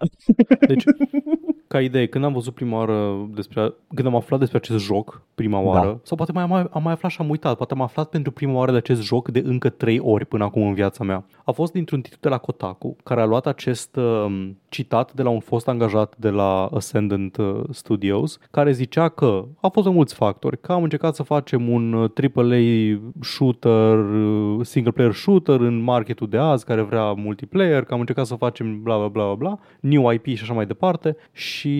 [0.67, 0.83] Deci,
[1.75, 5.59] ca idee, când am văzut prima oară despre, când am aflat despre acest joc prima
[5.59, 5.99] oară, Da.
[6.03, 8.53] sau poate mai, mai, am mai aflat și am uitat, poate am aflat pentru prima
[8.53, 11.25] oară de acest joc de încă trei ori până acum în viața mea.
[11.47, 15.29] A fost dintr-un titlu de la Kotaku, care a luat acest uh, citat de la
[15.29, 20.13] un fost angajat de la Ascendant uh, Studios, care zicea că au fost mai mulți
[20.13, 25.81] factori, că am încercat să facem un uh, AAA shooter, uh, single player shooter în
[25.81, 29.35] marketul de azi, care vrea multiplayer, că am încercat să facem bla bla bla bla
[29.35, 31.73] bla, new IP și așa mai departe și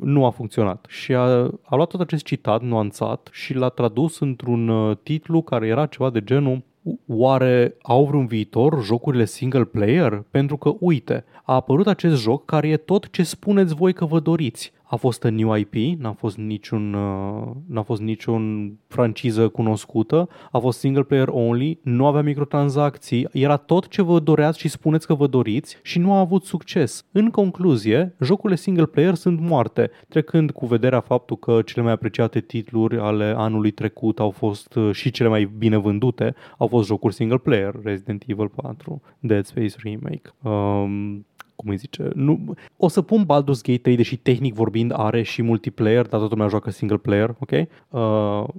[0.00, 0.86] nu a funcționat.
[0.88, 1.26] Și a,
[1.62, 6.10] a luat tot acest citat nuanțat și l-a tradus într-un uh, titlu care era ceva
[6.10, 6.62] de genul
[7.06, 10.24] Oare au vreun viitor jocurile single player?
[10.30, 14.20] Pentru că, uite, a apărut acest joc care e tot ce spuneți voi că vă
[14.20, 14.72] doriți.
[14.92, 20.58] A fost în new IP, n-a fost niciun, uh, n-a fost niciun franciză cunoscută, a
[20.58, 25.14] fost single player only, nu avea microtransacții, era tot ce vă doreați și spuneți că
[25.14, 27.04] vă doriți și nu a avut succes.
[27.12, 32.40] În concluzie, jocurile single player sunt moarte, trecând cu vederea faptul că cele mai apreciate
[32.40, 37.14] titluri ale anului trecut au fost uh, și cele mai bine vândute, au fost jocuri
[37.14, 40.34] single player, Resident Evil 4, Dead Space Remake.
[40.42, 41.26] Um,
[41.56, 45.42] cum îi zice, nu, o să pun Baldur's Gate 3, deși tehnic vorbind are și
[45.42, 47.50] multiplayer, dar toată lumea joacă single player, ok?
[47.50, 48.00] Uh,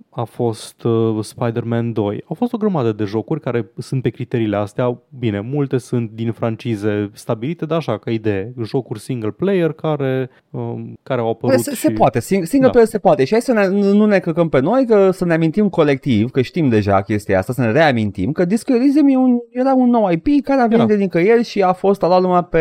[0.09, 2.23] a fost uh, Spider-Man 2.
[2.27, 4.97] Au fost o grămadă de jocuri care sunt pe criteriile astea.
[5.19, 10.93] Bine, multe sunt din francize stabilite, dar așa, ca idee, jocuri single player care, um,
[11.03, 11.77] care au apărut Se, și...
[11.77, 12.69] se poate, Sing- single Da.
[12.69, 15.25] player se poate și hai să ne, nu nu ne căcăm pe noi, că să
[15.25, 19.17] ne amintim colectiv, că știm deja chestia asta, să ne reamintim că Disco Elysium e
[19.17, 20.97] un, era un nou IP care a venit Era.
[20.97, 22.59] de nicăieri și a fost a luat lumea pe,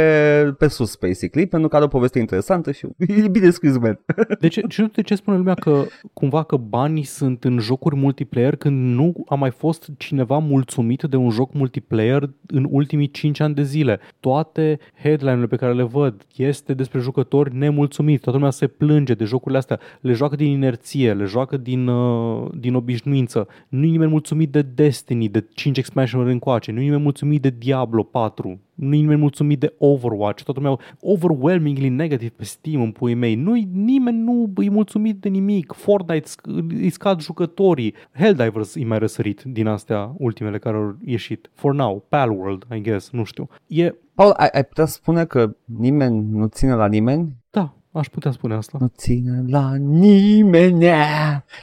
[0.58, 4.00] pe sus, basically, pentru că are o poveste interesantă și e bine scris, man.
[4.40, 7.96] De ce, și nu de ce spune lumea că cumva că banii sunt în jocuri
[7.96, 13.40] multiplayer când nu a mai fost cineva mulțumit de un joc multiplayer în ultimii 5
[13.40, 14.00] ani de zile.
[14.20, 18.22] Toate headline-urile pe care le văd este despre jucători nemulțumiți.
[18.22, 19.80] Toată lumea se plânge de jocurile astea.
[20.00, 23.48] Le joacă din inerție, le joacă din, uh, din obișnuință.
[23.68, 26.72] Nu e nimeni mulțumit de Destiny, de 5 expansion-uri încoace.
[26.72, 30.78] Nu e nimeni mulțumit de Diablo 4 nu e nimeni mulțumit de Overwatch, toată lumea
[31.00, 33.34] overwhelmingly negativ pe Steam în puii mei.
[33.34, 35.72] Nu nimeni nu e mulțumit de nimic.
[35.72, 37.94] Fortnite sc- îi scad jucătorii.
[38.12, 41.50] Helldivers e mai răsărit din astea ultimele care au ieșit.
[41.54, 43.48] For now, Palworld, I guess, nu știu.
[43.66, 47.36] E, Paul, ai, ai putea spune că nimeni nu ține la nimeni?
[47.50, 48.78] da, aș putea spune asta.
[48.80, 50.86] Nu ține la nimeni,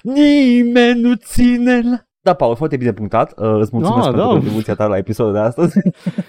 [0.04, 2.04] nimeni nu ține la...
[2.22, 3.34] Da, Paul, foarte bine punctat.
[3.40, 4.34] Uh, îți mulțumesc Ah, pentru da.
[4.34, 5.80] contribuția ta la episodul de astăzi.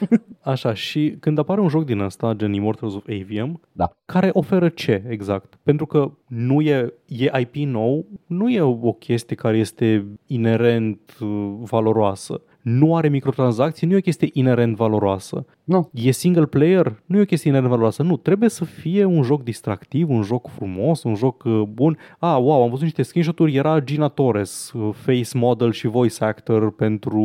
[0.40, 3.90] Așa, și când apare un joc din ăsta, gen Immortals of Avium, Da.
[4.04, 5.58] care oferă ce exact?
[5.62, 11.52] Pentru că nu e, e IP nou, nu e o chestie care este inerent uh,
[11.60, 12.40] valoroasă.
[12.62, 15.44] Nu are microtransacții, nu e o chestie inerent valoroasă.
[15.64, 15.90] Nu.
[15.92, 18.02] E single player, nu e o chestie inerent valoroasă.
[18.02, 21.98] Nu, trebuie să fie un joc distractiv, un joc frumos, un joc uh, bun.
[22.18, 26.72] Ah, wow, am văzut niște screenshot-uri, era Gina Torres, uh, face model și voice actor
[26.72, 27.20] pentru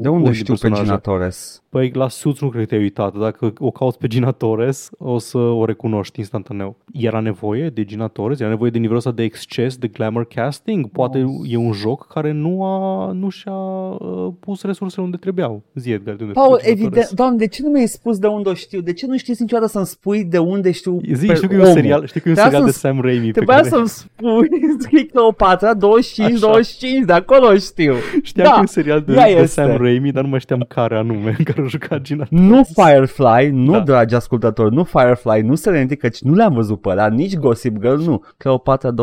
[0.00, 0.84] De unde unul din știu pe personaje.
[0.84, 1.62] Gina Torres?
[1.68, 3.18] Păi la Suits nu cred că te-ai uitat.
[3.18, 6.76] Dacă o cauți pe Gina Torres, o să o recunoști instantaneu.
[6.92, 8.40] Era nevoie de Gina Torres?
[8.40, 10.88] Era nevoie de nivelul ăsta de exces, de glamour casting?
[10.88, 15.62] Poate e un joc care nu, a, nu și-a uh, pus resursele unde trebuiau.
[15.74, 17.12] Zi, Edgar, de unde Paul, știi Gina evident, Torres?
[17.14, 18.80] doamne, de ce nu mi-ai spus de unde o știu?
[18.80, 21.56] De ce nu știți niciodată să-mi spui de unde știu Zi, pe știu că e
[21.56, 21.74] un omul?
[21.74, 23.68] serial, știu că e un Trebuia serial de să-mi Sam Raimi pe Trebuia care...
[23.68, 24.48] să-mi spui,
[24.80, 26.46] scrii Cleopatra 25, Așa.
[26.46, 27.94] 25, de acolo știu.
[28.22, 29.46] Știam Da, că e un serial de, ea de este.
[29.46, 33.50] Sam Raimi, dar nu mai știam care anume în care a jucat Gina Nu Firefly,
[33.52, 33.80] nu, Da.
[33.80, 38.00] dragi ascultători, nu Firefly, nu Serenity, căci nu le-am văzut pe ăla, nici Gossip Girl,
[38.02, 38.22] nu.
[38.36, 38.94] Cleopatra 25-25.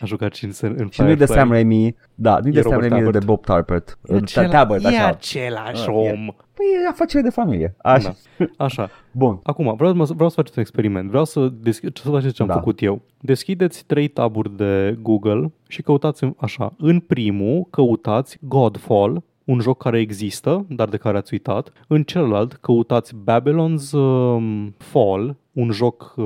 [0.00, 1.34] A jucat și în, în Și nu e de Firefly.
[1.38, 3.24] Sam Raimi, da, nu e de Sam Robert Raimi, e de Tabbert.
[3.26, 3.98] Bob Tarpert.
[4.08, 5.06] E acela- Tabbert, E așa.
[5.06, 6.26] același Ah, om.
[6.54, 7.74] Păi e afacere de familie.
[7.82, 8.14] Așa.
[8.38, 8.44] Da.
[8.64, 8.90] Așa.
[9.12, 9.38] Bun.
[9.42, 11.08] Acum, vreau, vreau să faceți un experiment.
[11.08, 12.54] Vreau să, deschid, să faceți ce am Da.
[12.54, 13.00] făcut eu.
[13.20, 16.72] Deschideți trei taburi de Google și căutați în- așa.
[16.78, 21.72] În primul, căutați Godfall, un joc care există, dar de care ați uitat.
[21.88, 26.24] În celălalt, căutați Babylon's um, Fall, un joc uh,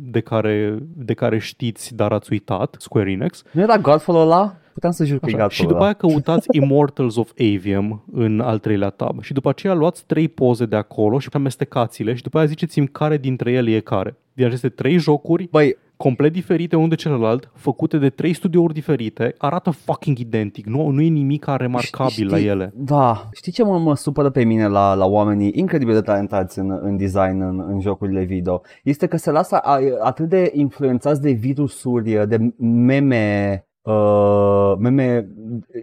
[0.00, 3.42] de, care, de care știți, dar ați uitat, Square Enix.
[3.52, 4.54] Nu era Godfall ăla?
[4.80, 5.42] Puteam să jur că e Așa.
[5.42, 5.84] Godfall Și după ăla.
[5.84, 9.22] aia căutați Immortals of Avium în al treilea tab.
[9.22, 13.16] Și după aceea luați trei poze de acolo și amestecați-le și după aia ziceți-mi care
[13.16, 14.16] dintre ele e care.
[14.32, 19.34] Din aceste trei jocuri Băi, complet diferite unul de celălalt, făcute de trei studiouri diferite,
[19.38, 20.66] arată fucking identic.
[20.66, 22.72] Nu, nu e nimic remarcabil Știi- la ele.
[22.76, 26.78] Da, știi ce mă, mă supără pe mine la, la oamenii incredibil de talentați în,
[26.82, 28.60] în design, în, în jocurile video?
[28.84, 35.28] Este că se lasă a, atât de influențați de virusuri, de meme, uh, meme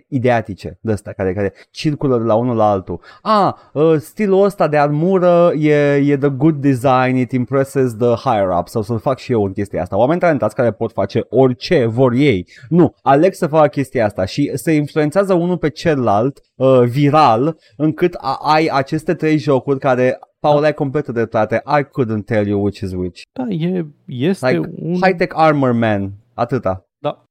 [0.08, 3.00] ideatice de astea care, care circulă de la unul la altul.
[3.22, 8.50] Ah, uh, stilul ăsta de armură e, e the good design, it impresses the higher
[8.60, 9.98] up sau să fac și eu în chestia asta.
[9.98, 12.48] Oameni talentați care pot face orice vor ei.
[12.70, 18.14] Nu, aleg să facă chestia asta și se influențează unul pe celălalt uh, viral încât
[18.18, 21.62] a, ai aceste trei jocuri care Paul, ai completă dreptate.
[21.80, 23.22] I couldn't tell you which is which.
[23.34, 24.94] Da, e, este Like, un...
[25.02, 26.14] High-tech armor man.
[26.34, 26.87] Atâta.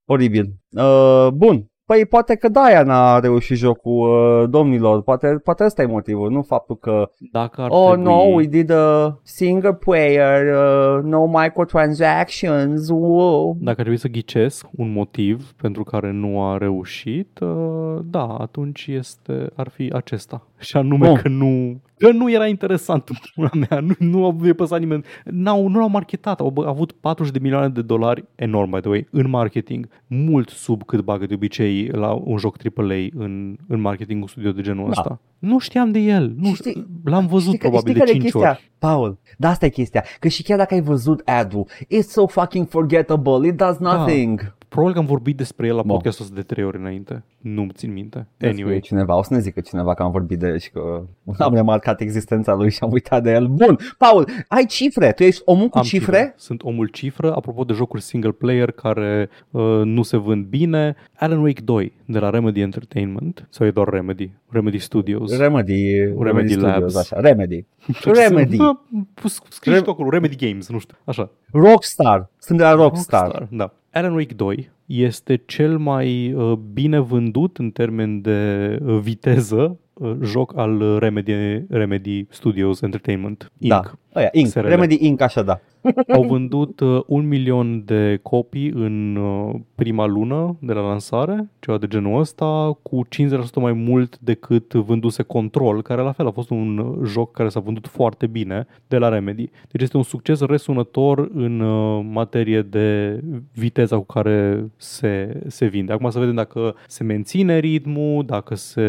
[0.06, 0.12] Da.
[0.14, 0.54] Oribil.
[0.70, 1.66] Uh, bun.
[1.86, 4.08] Păi poate că de-aia n-a reușit jocul
[4.42, 5.02] uh, domnilor.
[5.02, 8.04] Poate, poate ăsta e motivul, nu faptul că Dacă ar Oh trebui...
[8.04, 12.88] no, we did a single player, uh, no microtransactions.
[12.90, 13.56] Wow.
[13.58, 18.86] Dacă ar trebui să ghicesc un motiv pentru care nu a reușit, uh, da, atunci
[18.86, 20.46] este, ar fi acesta.
[20.58, 21.16] Și anume Bun.
[21.22, 25.04] că nu, că nu era interesant în pula mea, nu, nu a păsat nimeni.
[25.24, 28.88] N-au, nu l-au marketat, au bă- avut 40 de milioane de dolari, enorm by the
[28.88, 33.80] way, în marketing, mult sub cât bagă de obicei la un joc AAA în, în
[33.80, 34.90] marketingul studio de genul Da.
[34.90, 35.20] ăsta.
[35.38, 38.16] Nu știam de el, nu, Și știi- l-am văzut Știi că- probabil știi care de
[38.16, 38.50] e 5 chestia?
[38.50, 38.70] ori.
[38.78, 42.68] Paul, da asta e chestia, că și chiar dacă ai văzut ad-ul, it's so fucking
[42.68, 44.54] forgettable, it does nothing.
[44.76, 45.90] Probabil că am vorbit despre el la Bun.
[45.90, 47.24] podcastul ăsta de trei ori înainte.
[47.40, 48.16] Nu-mi țin minte.
[48.40, 48.60] Anyway.
[48.62, 48.80] Anyway.
[48.80, 51.02] Cineva, o să ne zică cineva că am vorbit de el și că
[51.38, 53.46] am remarcat existența lui și am uitat de el.
[53.46, 56.34] Bun, Paul, ai cifre, tu ești omul cu Am cifre?
[56.36, 57.34] Sunt omul cifră.
[57.34, 62.18] Apropo de jocuri single player care uh, nu se vând bine, Alan Wake 2 de
[62.18, 64.30] la Remedy Entertainment, sau e doar Remedy?
[64.48, 65.36] Remedy Studios.
[65.38, 66.96] Remedy, Remedy, Studios, Labs.
[66.96, 67.64] așa, Remedy.
[68.24, 68.82] Remedy, Da,
[69.14, 71.30] pus- Scrie și Rem- tu acolo, Remedy Games, nu știu, așa.
[71.52, 73.48] Rockstar, sunt de la Rockstar.
[73.50, 73.72] Da.
[73.96, 80.16] Alan Wake 2 este cel mai uh, bine vândut în termen de uh, viteză uh,
[80.22, 81.32] joc al uh, Remedy,
[81.68, 83.72] Remedy Studios Entertainment Inc.
[83.72, 83.82] Da,
[84.16, 84.48] Aia, Inc.
[84.48, 84.66] SRL.
[84.66, 85.20] Remedy Inc.
[85.20, 85.60] așa da.
[86.16, 91.78] Au vândut uh, un milion de copii în uh, prima lună de la lansare, ceva
[91.78, 96.50] de genul ăsta, cu 50% mai mult decât vânduse Control, care la fel a fost
[96.50, 99.50] un uh, joc care s-a vândut foarte bine de la Remedy.
[99.70, 103.20] Deci este un succes resunător în uh, materie de
[103.52, 105.92] viteza cu care se, se vinde.
[105.92, 108.82] Acum să vedem dacă se menține ritmul, dacă se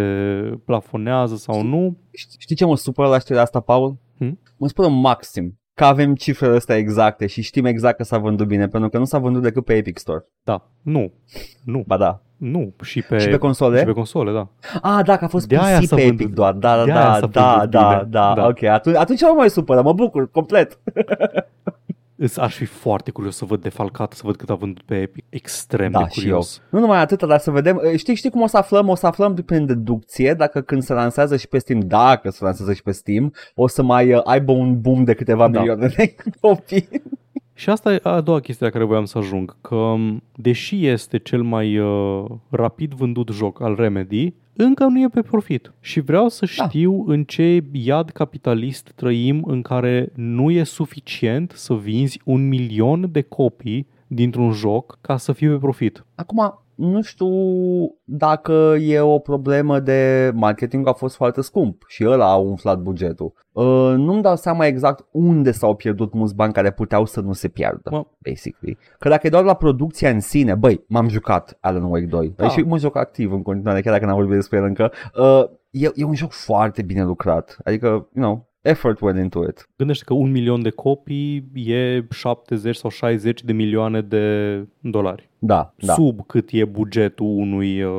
[0.66, 1.98] plafonează sau nu.
[2.12, 3.96] Știi știi ce mă supără la știrea asta, Paul?
[4.18, 4.40] Hmm?
[4.58, 8.68] Mă supără maxim că avem cifrele astea exacte și știm exact că s-a vândut bine,
[8.68, 10.26] pentru că nu s-a vândut decât pe Epic Store.
[10.44, 11.12] Da, nu,
[11.64, 12.22] nu, Ba da.
[12.38, 12.74] nu.
[12.84, 13.80] Și pe, și pe console?
[13.80, 14.48] și pe console, da.
[14.82, 16.20] Ah, da, că a fost De aia PC s-a pe vândut.
[16.22, 16.54] Epic doar.
[16.54, 18.10] Da, da, De aia da, s-a da, vândut da, bine.
[18.10, 18.46] da, Da.
[18.48, 18.64] ok.
[18.64, 20.80] Atunci, atunci nu mă mai supără, mă bucur, complet.
[22.20, 25.26] Îs aș fi foarte curios să văd defalcat, să văd cât a vândut pe Epic.
[25.30, 26.62] Extrem Da, de și curios.
[26.70, 27.82] Nu numai atât, dar să vedem.
[27.96, 28.88] Știi, știi cum o să aflăm?
[28.88, 32.74] O să aflăm prin deducție dacă când se lansează și pe Steam, dacă se lansează
[32.74, 35.60] și pe Steam, o să mai uh, aibă un boom de câteva Da.
[35.60, 36.88] milioane de copii.
[37.58, 41.18] Și asta e a doua chestie la care voiam să ajung, că um, deși este
[41.18, 45.74] cel mai uh, rapid vândut joc al Remedy, încă nu e pe profit.
[45.80, 47.14] Și vreau să știu da.
[47.14, 53.22] în ce iad capitalist trăim în care nu e suficient să vinzi un milion de
[53.22, 56.06] copii dintr-un joc ca să fie pe profit.
[56.16, 57.28] Acum, nu știu
[58.04, 63.34] dacă e o problemă de marketing a fost foarte scump și ăla a umflat bugetul.
[63.52, 67.48] Uh, nu-mi dau seama exact unde s-au pierdut mulți bani care puteau să nu se
[67.48, 68.06] piardă, Mă.
[68.30, 68.78] basically.
[69.00, 72.34] Că dacă e doar la producția în sine, băi, m-am jucat Alan Wake 2.
[72.36, 72.50] Da.
[72.50, 74.92] Și mă joc activ în continuare, chiar dacă n-am vorbit despre el încă.
[75.20, 77.58] Uh, e, e un joc foarte bine lucrat.
[77.64, 79.70] Adică, you know, effort went into it.
[79.78, 85.30] Gândește că un milion de copii e 70 sau 60 de milioane de dolari.
[85.40, 85.94] Da, da.
[85.94, 87.92] Sub cât e bugetul unui, uh,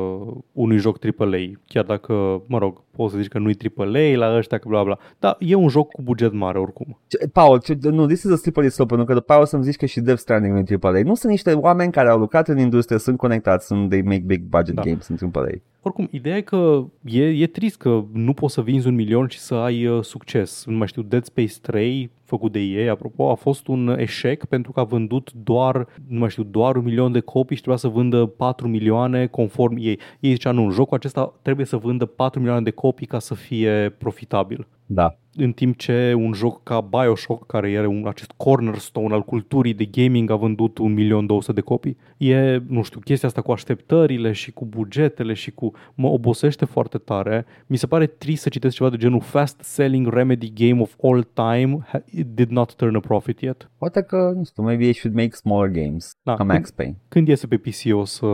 [0.51, 1.51] unui joc AAA.
[1.67, 4.97] Chiar dacă, mă rog, poți să zici că nu-i AAA la ăștia, că bla bla.
[5.19, 6.99] Dar e un joc cu buget mare oricum.
[7.07, 9.63] Ce- Paul, ce, nu, this is a slippery slope, pentru că după aia o să-mi
[9.63, 11.01] zici că și Death Stranding nu e AAA.
[11.03, 14.41] Nu sunt niște oameni care au lucrat în industrie, sunt conectați, sunt, they make big
[14.41, 14.81] budget Da.
[14.81, 15.47] games în AAA.
[15.81, 19.39] Oricum, ideea e că e, e trist că nu poți să vinzi un milion și
[19.39, 20.63] să ai uh, succes.
[20.65, 24.71] Nu mai știu, Dead Space 3, făcut de ei, apropo, a fost un eșec pentru
[24.71, 27.87] că a vândut doar, nu mai știu, doar un milion de copii și trebuia să
[27.87, 29.99] vândă 4 milioane conform ei.
[30.19, 33.95] Ei zicea, nu, jocul acesta trebuie să vândă 4 milioane de copii ca să fie
[33.97, 34.67] profitabil.
[34.85, 35.17] Da.
[35.41, 39.85] În timp ce un joc ca Bioshock, care era un, acest cornerstone al culturii de
[39.85, 40.79] gaming, a vândut
[41.47, 41.97] 1.200.000 de copii.
[42.17, 45.71] E, nu știu, chestia asta cu așteptările și cu bugetele și cu...
[45.95, 47.45] mă obosește foarte tare.
[47.67, 51.27] Mi se pare trist să citesc ceva de genul Fast Selling Remedy Game of All
[51.33, 53.69] Time ha- it did not turn a profit yet.
[53.77, 56.95] Poate că, nu știu, maybe they should make smaller games, Da, ca Max Payne.
[57.07, 58.27] Când iese pe PC o să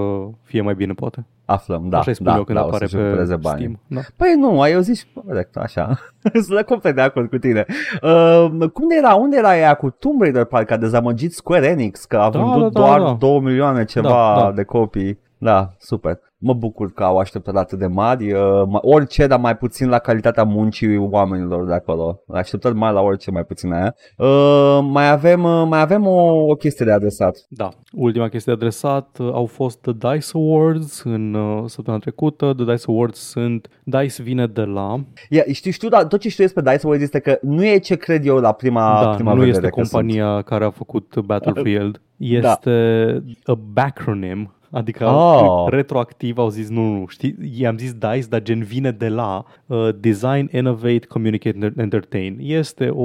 [0.43, 1.25] fie mai bine, poate.
[1.45, 3.57] Aflăm, da, Așa îi spun da, eu când da, apare o să-și recupereze pe bani.
[3.59, 3.79] Steam.
[3.87, 3.99] Da.
[4.15, 5.99] Păi nu, ai auzit, corect, așa.
[6.47, 7.65] Sunt complet de acord cu tine.
[8.01, 12.17] Uh, cum era, unde era ea cu Tomb Raider, parcă a dezamăgit Square Enix, că
[12.17, 13.15] a Da, vândut da, da, doar da.
[13.19, 14.51] 2 milioane ceva Da, da.
[14.51, 15.19] de copii.
[15.45, 16.19] Da, super.
[16.37, 19.99] Mă bucur că au așteptat atât de mari, uh, ma- orice, dar mai puțin la
[19.99, 22.19] calitatea muncii oamenilor de acolo.
[22.27, 23.95] Așteptat mai la orice, mai puțin aia.
[24.17, 27.37] Uh, mai avem, uh, mai avem o, o chestie de adresat.
[27.49, 27.69] Da.
[27.93, 32.53] Ultima chestie de adresat uh, au fost The Dice Awards în uh, săptămâna trecută.
[32.53, 33.67] The Dice Awards sunt...
[33.83, 34.99] Dice vine de la...
[35.29, 37.95] Ia, știu, știu, dar tot ce știu despre Dice Awards este că nu e ce
[37.95, 39.89] cred eu la prima, da, prima nu vedere este că sunt.
[39.89, 42.01] compania care a făcut Battlefield.
[42.17, 44.49] Este a backronym.
[44.75, 45.65] Adică Oh.
[45.69, 49.89] retroactiv au zis, nu, nu, știi, i-am zis DICE, dar gen vine de la uh,
[49.99, 52.37] Design, Innovate, Communicate, and Entertain.
[52.41, 53.03] Este o,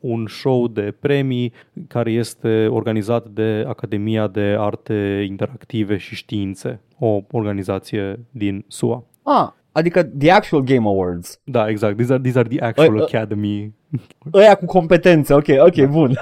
[0.00, 1.52] un show de premii
[1.88, 9.04] care este organizat de Academia de Arte Interactive și Științe, o organizație din SUA.
[9.22, 11.40] Ah, adică The Actual Game Awards.
[11.44, 11.96] Da, exact.
[11.96, 13.02] These are, these are the actual Ă, ă.
[13.02, 13.74] academy
[14.34, 16.18] Ăia cu competențe, ok, ok, bun.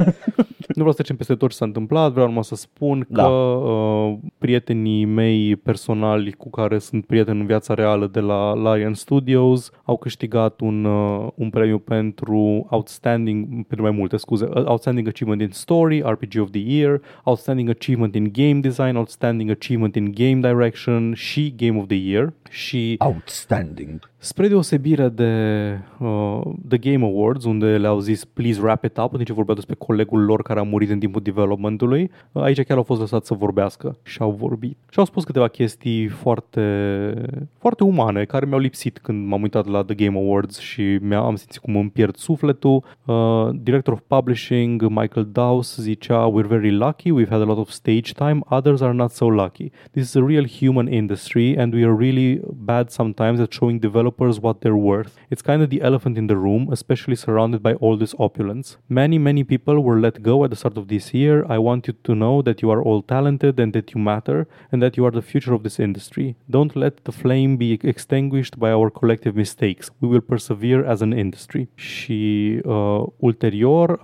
[0.68, 3.28] Nu vreau să trecem peste tot ce s-a întâmplat, vreau numai să spun că Da.
[3.28, 9.70] uh, prietenii mei personali cu care sunt prieten în viața reală de la Lion Studios
[9.84, 15.42] au câștigat un, uh, un premiu pentru Outstanding, pentru mai multe scuze, uh, Outstanding Achievement
[15.42, 20.52] in Story, RPG of the Year, Outstanding Achievement in Game Design, Outstanding Achievement in Game
[20.52, 24.12] Direction și Game of the Year și Outstanding.
[24.24, 25.32] Spre deosebire de
[25.98, 29.56] uh, The Game Awards, unde le-au zis please wrap it up, în timp ce vorbeau
[29.56, 33.26] despre colegul lor care a murit în timpul developmentului, uh, aici chiar au fost lăsați
[33.26, 34.76] să vorbească și au vorbit.
[34.90, 37.14] Și au spus câteva chestii foarte,
[37.58, 41.60] foarte umane, care mi-au lipsit când m-am uitat la The Game Awards și mi-am simțit
[41.60, 42.84] cum îmi pierd sufletul.
[43.04, 47.68] Uh, Director of Publishing, Michael Dawes, zicea We're very lucky, we've had a lot of
[47.68, 49.70] stage time, others are not so lucky.
[49.90, 54.12] This is a real human industry and we are really bad sometimes at showing developers
[54.18, 55.16] what they're worth.
[55.30, 58.76] It's kind of the elephant in the room, especially surrounded by all this opulence.
[58.88, 61.44] Many, many people were let go at the start of this year.
[61.48, 64.82] I want you to know that you are all talented and that you matter and
[64.82, 66.36] that you are the future of this industry.
[66.48, 69.90] Don't let the flame be extinguished by our collective mistakes.
[70.00, 71.68] We will persevere as an industry.
[71.74, 74.00] Și uh, ulterior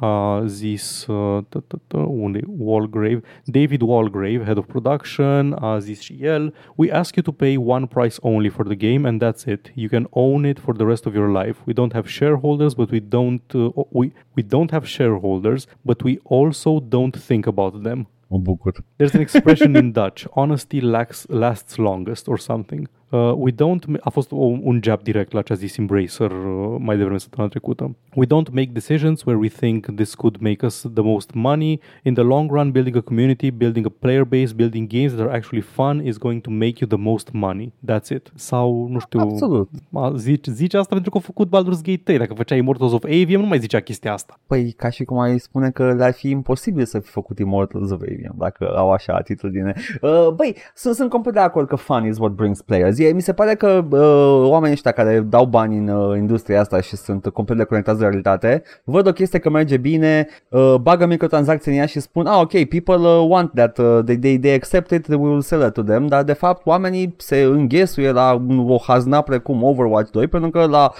[0.47, 2.45] zis uh, t- t- t- unde e?
[2.59, 7.57] Walgrave, David Walgrave, head of production, a zis și el, we ask you to pay
[7.57, 9.73] one price only for the game and that's it.
[9.74, 11.56] You can own it for the rest of your life.
[11.66, 16.18] We don't have shareholders, but we don't uh, we we don't have shareholders, but we
[16.24, 18.09] also don't think about them.
[18.27, 18.85] Mă bucur.
[18.97, 22.89] There's an expression in Dutch, honesty lacks, lasts longest or something.
[23.11, 26.31] Uh, we don't, ma- a fost o, un jab direct la ce a zis Embracer
[26.31, 27.97] uh, mai devreme săptămâna trecută.
[28.15, 31.81] We don't make decisions where we think this could make us the most money.
[32.03, 35.37] In the long run, building a community, building a player base, building games that are
[35.37, 37.73] actually fun is going to make you the most money.
[37.87, 38.32] That's it.
[38.35, 39.69] Sau, nu știu, Absolut.
[39.93, 42.19] a, zice, zice asta pentru că a făcut Baldur's Gate 3.
[42.19, 44.39] Dacă făcea Immortals of Avium, nu mai zicea chestia asta.
[44.47, 48.01] Păi ca și cum ai spune că le-ar fi imposibil să fi făcut Immortals of
[48.03, 49.74] Avium dacă au așa atitudine.
[50.01, 52.99] Uh, băi, sunt, sunt complet de acord că fun is what brings players.
[53.01, 56.81] E, mi se pare că uh, oamenii ăștia care dau bani în uh, industria asta
[56.81, 61.72] și sunt complet deconectați de realitate, văd o chestie că merge bine, uh, bagă microtransacții
[61.72, 64.90] în ea și spun, ah ok, people uh, want that, uh, they, they, they accept
[64.90, 68.66] it, we will sell it to them, dar de fapt oamenii se înghesuie la un-
[68.70, 70.93] o hazna precum Overwatch 2 pentru că la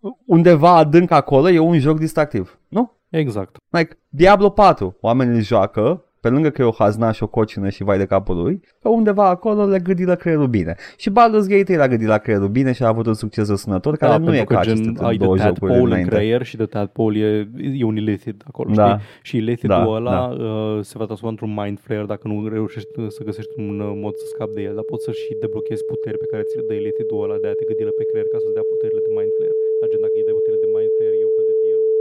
[0.00, 2.92] uh, undeva adânc acolo e un joc distractiv, nu?
[3.10, 3.56] Exact.
[3.70, 7.68] Like, Diablo 4, oamenii îl joacă, pe lângă că e o hazna și o cocină
[7.68, 10.74] și vai de capul lui, că undeva acolo le gâdi la creierul bine.
[10.96, 14.12] Și Baldur's Gate l-a gâdit la creierul bine și a avut un succes răsunător, care
[14.12, 16.10] Da, nu e pentru ca că gen, aceste ai două de jocuri tadpole în înainte.
[16.14, 17.32] creier și de tadpole e,
[17.80, 18.88] e un illicit acolo, Da.
[18.88, 19.00] știi?
[19.28, 23.20] Și illicit-ul Da, ăla uh, se va transforma într-un mind flare dacă nu reușești să
[23.28, 26.26] găsești un uh, mod să scapi de el, dar poți să și deblochezi puteri pe
[26.30, 28.54] care ți le dă illicit-ul ăla de a te gândi la pe creier ca să-ți
[28.56, 29.54] dea puterile de mind flare.
[29.80, 32.00] Dar gen, dacă îi dai puterile de mind flare, e un fel de deal with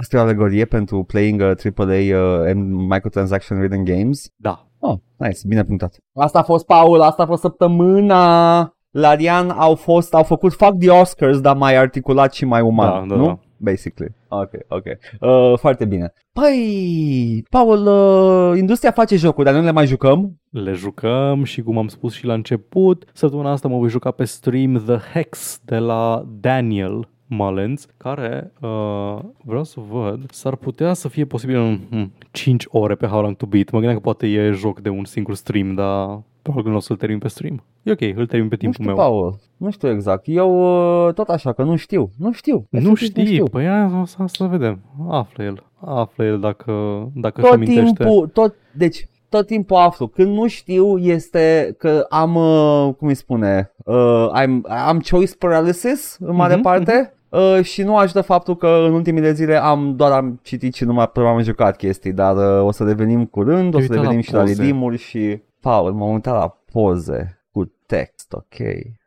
[0.00, 1.86] Asta e o alegorie pentru playing uh, AAA
[2.22, 4.28] uh, and microtransaction ridden games.
[4.36, 4.66] Da.
[4.78, 5.96] Oh, nice, bine punctat.
[6.14, 8.74] Asta a fost, Paul, asta a fost săptămâna.
[8.90, 13.14] Larian au fost, au făcut fuck the Oscars, dar mai articulat și mai uman, Da,
[13.14, 13.26] da, nu?
[13.26, 13.38] da.
[13.56, 14.14] Basically.
[14.28, 14.84] Ok, ok.
[15.20, 16.12] Uh, foarte bine.
[16.32, 20.40] Păi, Paul, uh, industria face jocuri, dar nu le mai jucăm?
[20.50, 24.24] Le jucăm și cum am spus și la început, săptămâna asta mă voi juca pe
[24.24, 31.08] stream The Hex de la Daniel Mullins, care uh, vreau să văd, s-ar putea să
[31.08, 33.70] fie posibil în hmm, 5 ore pe How Long To Beat.
[33.70, 36.80] Mă gândeam că poate e joc de un singur stream, dar probabil că nu o
[36.80, 37.62] să-l termin pe stream.
[37.82, 38.94] E ok, îl termin pe Nu timpul știu, meu.
[38.94, 39.38] Paul.
[39.56, 40.22] Nu știu exact.
[40.26, 40.60] Eu
[41.06, 42.10] uh, tot așa, că nu știu.
[42.18, 42.66] Nu știu.
[42.70, 44.80] Nu Efectiv, știi, păi aia o să, să vedem.
[45.08, 45.64] Află el.
[45.84, 46.72] Află el dacă,
[47.14, 48.04] dacă își tot amintește.
[48.04, 50.06] timpul, tot, deci tot timpul aflu.
[50.06, 56.16] Când nu știu este că am, uh, cum îi spune, uh, am, am choice paralysis
[56.20, 57.14] în mare Mhm, parte.
[57.30, 60.92] Uh, și nu ajută faptul că în ultimele zile am doar am citit și nu
[60.92, 64.02] mai am jucat chestii, dar uh, o să devenim curând, o Te-ai să uitat la
[64.02, 64.52] devenim și la poze.
[64.52, 68.56] redeem și Paul, m-am uitat la poze cu text, ok.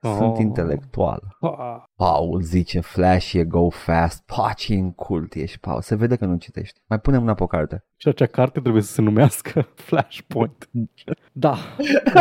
[0.01, 0.39] Sunt Oh.
[0.39, 1.35] intelectual.
[1.39, 1.83] Pa.
[1.95, 5.81] Paul zice flash e go fast, paci în cult ești, Paul.
[5.81, 6.79] Se vede că nu citești.
[6.87, 7.83] Mai punem una pe o carte.
[7.97, 10.69] Și acea carte trebuie să se numească Flashpoint.
[11.31, 11.55] Da.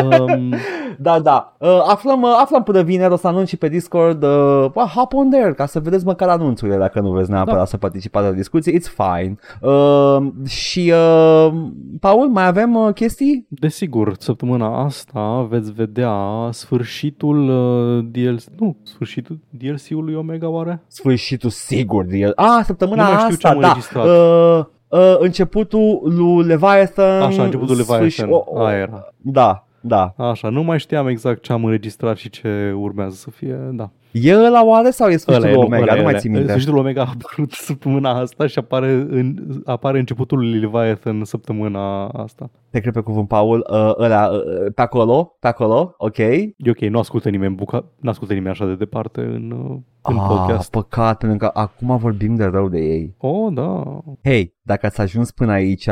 [0.02, 0.54] Um,
[0.98, 1.56] Da, da.
[1.58, 4.22] Uh, aflăm, uh, aflăm până vineri, o să anunț și pe Discord.
[4.22, 4.30] Uh,
[4.74, 7.64] well, hop on there, ca să vedeți măcar anunțurile dacă nu vreți neapărat Da.
[7.64, 8.78] să participați la discuții.
[8.80, 9.36] It's fine.
[9.60, 11.52] Uh, și, uh,
[12.00, 13.46] Paul, mai avem uh, chestii?
[13.48, 20.82] Desigur, săptămâna asta veți vedea sfârșitul uh, DLC, nu, sfârșitul DLC-ului Omega oare?
[20.86, 22.04] Sfârșitul sigur.
[22.04, 22.32] de el.
[22.36, 23.66] Ah, săptămâna Nu mai știu ce asta, am da.
[23.66, 24.06] înregistrat.
[24.06, 27.22] Uh, uh, începutul lui Leviathan.
[27.22, 29.04] Așa, începutul Leviathan, sfârșit- o- o- aia era.
[29.16, 30.14] Da, da.
[30.16, 33.90] Așa, nu mai știam exact ce am înregistrat și ce urmează să fie, da.
[34.12, 35.82] E ăla oare sau e sfârșitul Ăla e, Omega?
[35.82, 36.20] ăla e, nu mai ăla e.
[36.20, 36.48] țin minte.
[36.48, 42.50] Sfârșitul Omega a apărut săptămâna asta și apare, în, apare începutul lui Leviathan săptămâna asta.
[42.70, 43.66] Te cred pe cuvânt, Paul.
[43.70, 46.18] Uh, ăla, uh, pe acolo, pe acolo, ok.
[46.18, 50.18] E ok, nu ascultă nimeni, buca, nu ascultă nimeni așa de departe în, uh, în
[50.18, 50.70] ah, podcast.
[50.70, 53.14] păcat, pentru că acum vorbim de rău de ei.
[53.18, 53.98] Oh, da.
[54.22, 55.88] Hei, dacă ați ajuns până aici,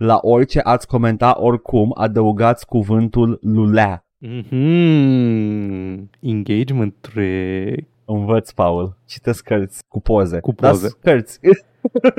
[0.00, 4.04] la orice ați comenta oricum, adăugați cuvântul lulea.
[4.26, 6.08] Mm-hmm.
[6.20, 7.88] Engagement trick.
[8.04, 8.96] Învăț, Paul.
[9.10, 10.40] Citesc cărți cu poze.
[10.40, 10.88] Cu poze.
[10.88, 11.38] Da, cărți.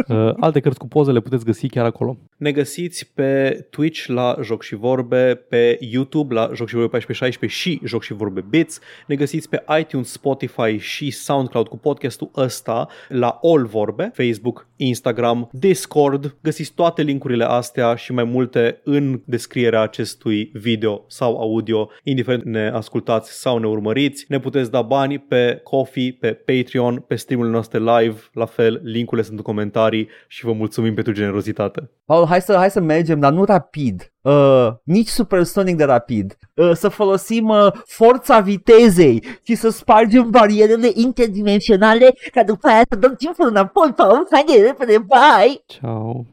[0.08, 2.18] Uh, alte cărți cu poze le puteți găsi chiar acolo.
[2.38, 7.60] Ne găsiți pe Twitch la Joc și Vorbe, pe YouTube la Joc și Vorbe 1416
[7.60, 8.80] și Joc și Vorbe Bits.
[9.08, 15.50] Ne găsiți pe iTunes, Spotify și SoundCloud cu podcastul ăsta la All Vorbe, Facebook, Instagram,
[15.52, 16.36] Discord.
[16.42, 22.70] Găsiți toate linkurile astea și mai multe în descrierea acestui video sau audio, indiferent ne
[22.74, 24.26] ascultați sau ne urmăriți.
[24.28, 29.26] Ne puteți da bani pe Coffee, pe Patreon, pe streamurile noastre live, la fel, linkurile
[29.26, 31.90] sunt în comentarii și vă mulțumim pentru generozitate.
[32.06, 34.14] Paul, hai să, hai să mergem, dar nu rapid.
[34.22, 36.38] Uh, nici supersonic de rapid.
[36.54, 42.98] Uh, să folosim uh, forța vitezei și să spargem barierele interdimensionale ca după aia să
[42.98, 44.28] dăm timpul înapoi, Paul.
[44.32, 45.64] Haide repede, bye!
[45.66, 46.26] Ciao!